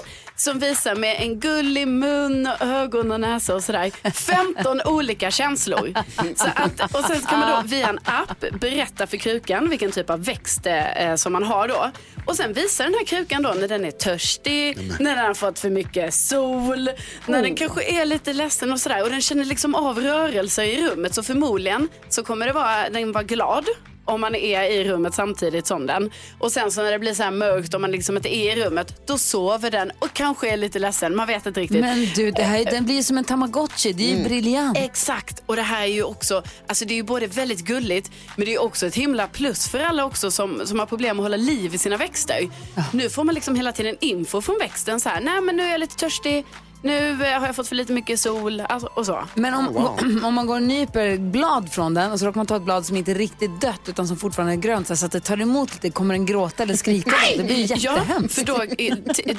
som 0.42 0.58
visar 0.58 0.94
med 0.94 1.16
en 1.18 1.40
gullig 1.40 1.88
mun, 1.88 2.46
och 2.46 2.66
ögon 2.66 3.12
och 3.12 3.20
näsa 3.20 3.54
och 3.54 3.64
sådär 3.64 3.90
15 4.10 4.80
olika 4.84 5.30
känslor. 5.30 5.94
Så 6.36 6.46
att, 6.54 6.94
och 6.94 7.04
sen 7.04 7.20
kan 7.20 7.40
man 7.40 7.50
då 7.50 7.68
via 7.68 7.88
en 7.88 7.98
app 8.04 8.44
berätta 8.60 9.06
för 9.06 9.16
krukan 9.16 9.68
vilken 9.68 9.90
typ 9.92 10.10
av 10.10 10.24
växt 10.24 10.66
eh, 10.66 11.14
som 11.14 11.32
man 11.32 11.42
har 11.44 11.68
då. 11.68 11.90
Och 12.26 12.36
sen 12.36 12.52
visar 12.52 12.84
den 12.84 12.94
här 12.94 13.04
krukan 13.04 13.42
då 13.42 13.54
när 13.60 13.68
den 13.68 13.84
är 13.84 13.90
törstig, 13.90 14.78
när 15.00 15.16
den 15.16 15.26
har 15.26 15.34
fått 15.34 15.58
för 15.58 15.70
mycket 15.70 16.14
sol, 16.14 16.90
när 17.26 17.42
den 17.42 17.54
kanske 17.54 17.82
är 17.82 18.04
lite 18.04 18.32
ledsen 18.32 18.72
och 18.72 18.80
sådär. 18.80 19.02
Och 19.02 19.10
den 19.10 19.20
känner 19.20 19.44
liksom 19.44 19.74
av 19.74 19.98
rörelser 19.98 20.62
i 20.62 20.88
rummet 20.88 21.14
så 21.14 21.22
förmodligen 21.22 21.88
så 22.08 22.24
kommer 22.24 22.46
det 22.46 22.52
vara, 22.52 22.90
den 22.90 23.12
vara 23.12 23.24
glad 23.24 23.64
om 24.04 24.20
man 24.20 24.34
är 24.34 24.62
i 24.62 24.84
rummet 24.84 25.14
samtidigt 25.14 25.66
som 25.66 25.86
den. 25.86 26.10
Och 26.38 26.52
sen 26.52 26.70
så 26.72 26.82
när 26.82 26.92
det 26.92 26.98
blir 26.98 27.14
så 27.14 27.22
här 27.22 27.30
mörkt 27.30 27.74
och 27.74 27.80
man 27.80 27.90
liksom 27.90 28.16
inte 28.16 28.36
är 28.36 28.56
i 28.56 28.64
rummet, 28.64 29.06
då 29.06 29.18
sover 29.18 29.70
den 29.70 29.90
och 29.98 30.12
kanske 30.12 30.52
är 30.52 30.56
lite 30.56 30.78
ledsen. 30.78 31.16
Man 31.16 31.26
vet 31.26 31.46
inte 31.46 31.60
riktigt. 31.60 31.80
Men 31.80 32.06
du, 32.14 32.30
det 32.30 32.42
här, 32.42 32.64
den 32.64 32.84
blir 32.84 32.94
ju 32.94 33.02
som 33.02 33.18
en 33.18 33.24
tamagotchi. 33.24 33.92
Det 33.92 34.12
är 34.12 34.16
ju 34.16 34.24
briljant. 34.24 34.78
Exakt, 34.78 35.42
och 35.46 35.56
det 35.56 35.62
här 35.62 35.82
är 35.82 35.86
ju 35.86 36.02
också, 36.02 36.42
alltså 36.66 36.84
det 36.84 36.94
är 36.94 36.96
ju 36.96 37.02
både 37.02 37.26
väldigt 37.26 37.64
gulligt 37.64 38.10
men 38.36 38.44
det 38.44 38.50
är 38.50 38.52
ju 38.52 38.58
också 38.58 38.86
ett 38.86 38.94
himla 38.94 39.26
plus 39.26 39.68
för 39.68 39.80
alla 39.80 40.04
också 40.04 40.30
som, 40.30 40.66
som 40.66 40.78
har 40.78 40.86
problem 40.86 41.18
att 41.18 41.24
hålla 41.24 41.36
liv 41.36 41.74
i 41.74 41.78
sina 41.78 41.96
växter. 41.96 42.48
Nu 42.92 43.10
får 43.10 43.24
man 43.24 43.34
liksom 43.34 43.56
hela 43.56 43.72
tiden 43.72 43.96
info 44.00 44.40
från 44.40 44.58
växten 44.58 45.00
så 45.00 45.08
här, 45.08 45.20
nej 45.20 45.40
men 45.40 45.56
nu 45.56 45.62
är 45.62 45.70
jag 45.70 45.80
lite 45.80 45.96
törstig, 45.96 46.44
nu 46.82 47.10
eh, 47.26 47.38
har 47.40 47.46
jag 47.46 47.56
fått 47.56 47.68
för 47.68 47.74
lite 47.74 47.92
mycket 47.92 48.20
sol 48.20 48.60
alltså, 48.60 48.88
och 48.94 49.06
så. 49.06 49.24
Men 49.34 49.54
om, 49.54 49.76
om 50.24 50.34
man 50.34 50.46
går 50.46 50.54
och 50.56 50.62
nyper 50.62 51.16
blad 51.18 51.72
från 51.72 51.94
den 51.94 52.12
och 52.12 52.18
så 52.18 52.26
råkar 52.26 52.36
man 52.38 52.46
ta 52.46 52.56
ett 52.56 52.62
blad 52.62 52.86
som 52.86 52.96
inte 52.96 53.10
är 53.10 53.14
riktigt 53.14 53.60
dött 53.60 53.80
utan 53.88 54.08
som 54.08 54.16
fortfarande 54.16 54.52
är 54.52 54.56
grönt 54.56 54.98
så 54.98 55.06
att 55.06 55.12
det 55.12 55.20
tar 55.20 55.40
emot 55.40 55.72
lite, 55.74 55.90
kommer 55.90 56.14
den 56.14 56.26
gråta 56.26 56.62
eller 56.62 56.74
skrika? 56.74 57.10
då? 57.10 57.36
Det 57.36 57.44
blir 57.44 57.56
ju 57.56 57.62
Ja, 57.62 57.76
jättehemskt. 57.96 58.34
för 58.34 58.44
då, 58.44 58.64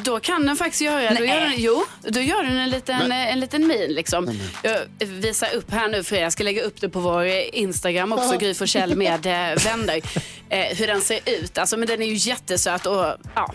då 0.03 0.19
kan 0.19 0.45
den 0.45 0.55
faktiskt 0.57 0.81
göra, 0.81 1.13
då 1.13 1.25
gör 1.25 1.39
den, 1.41 1.53
jo, 1.57 1.83
då 2.01 2.19
gör 2.19 2.43
den 2.43 2.57
en 2.57 2.69
liten, 2.69 3.11
en 3.11 3.39
liten 3.39 3.67
min 3.67 3.93
liksom. 3.93 4.39
Jag 4.63 4.79
visar 5.07 5.55
upp 5.55 5.71
här 5.71 5.87
nu 5.87 6.03
för 6.03 6.15
er, 6.15 6.21
jag 6.21 6.33
ska 6.33 6.43
lägga 6.43 6.61
upp 6.63 6.81
det 6.81 6.89
på 6.89 6.99
vår 6.99 7.25
Instagram 7.53 8.13
också, 8.13 8.37
Gry 8.37 8.53
Forssell 8.53 8.95
med 8.97 9.25
eh, 9.25 9.63
vänner, 9.63 10.01
eh, 10.49 10.77
hur 10.77 10.87
den 10.87 11.01
ser 11.01 11.19
ut. 11.25 11.57
Alltså, 11.57 11.77
men 11.77 11.87
den 11.87 12.01
är 12.01 12.05
ju 12.05 12.29
jättesöt 12.29 12.85
och 12.85 13.05
ja, 13.35 13.53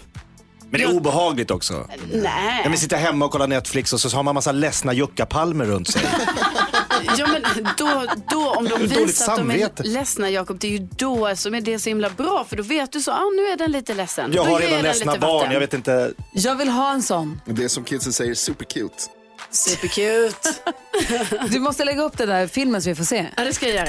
Men 0.70 0.80
det 0.80 0.86
är 0.86 0.96
obehagligt 0.96 1.50
också. 1.50 1.86
nej. 2.12 2.60
Jag 2.64 2.70
vill 2.70 2.80
sitta 2.80 2.96
hemma 2.96 3.24
och 3.24 3.30
kolla 3.30 3.46
Netflix 3.46 3.92
och 3.92 4.00
så 4.00 4.16
har 4.16 4.22
man 4.22 4.34
massa 4.34 4.52
ledsna 4.52 4.92
juckapalmer 4.92 5.64
runt 5.64 5.88
sig. 5.88 6.02
Ja, 7.18 7.26
men 7.26 7.42
då, 7.78 8.06
då 8.30 8.50
om 8.50 8.68
de 8.68 8.86
visar 8.86 9.32
att 9.32 9.38
de 9.38 9.50
är 9.50 9.70
ledsna 9.82 10.30
Jakob, 10.30 10.58
det 10.58 10.66
är 10.66 10.70
ju 10.70 10.88
då 10.96 11.36
som 11.36 11.54
är 11.54 11.60
det 11.60 11.78
så 11.78 11.88
himla 11.88 12.10
bra 12.10 12.46
för 12.48 12.56
då 12.56 12.62
vet 12.62 12.92
du 12.92 13.00
så, 13.00 13.12
ah, 13.12 13.30
nu 13.36 13.42
är 13.42 13.56
den 13.56 13.72
lite 13.72 13.94
ledsen. 13.94 14.32
Jag 14.34 14.46
Då 14.46 14.52
har 14.52 14.60
redan 14.60 14.82
ledsna 14.82 15.16
barn, 15.18 15.20
vatten. 15.34 15.52
jag 15.52 15.60
vet 15.60 15.74
inte. 15.74 16.12
Jag 16.32 16.54
vill 16.56 16.68
ha 16.68 16.92
en 16.92 17.02
sån. 17.02 17.40
Det 17.44 17.64
är 17.64 17.68
som 17.68 17.84
kidsen 17.84 18.12
säger, 18.12 18.34
supercute. 18.34 18.94
Supercute. 19.50 20.54
Du 21.50 21.60
måste 21.60 21.84
lägga 21.84 22.02
upp 22.02 22.18
den 22.18 22.28
där 22.28 22.46
filmen 22.46 22.82
så 22.82 22.88
vi 22.88 22.94
får 22.94 23.04
se. 23.04 23.26
Ja, 23.36 23.44
det 23.44 23.52
ska 23.52 23.66
jag 23.66 23.74
göra. 23.74 23.88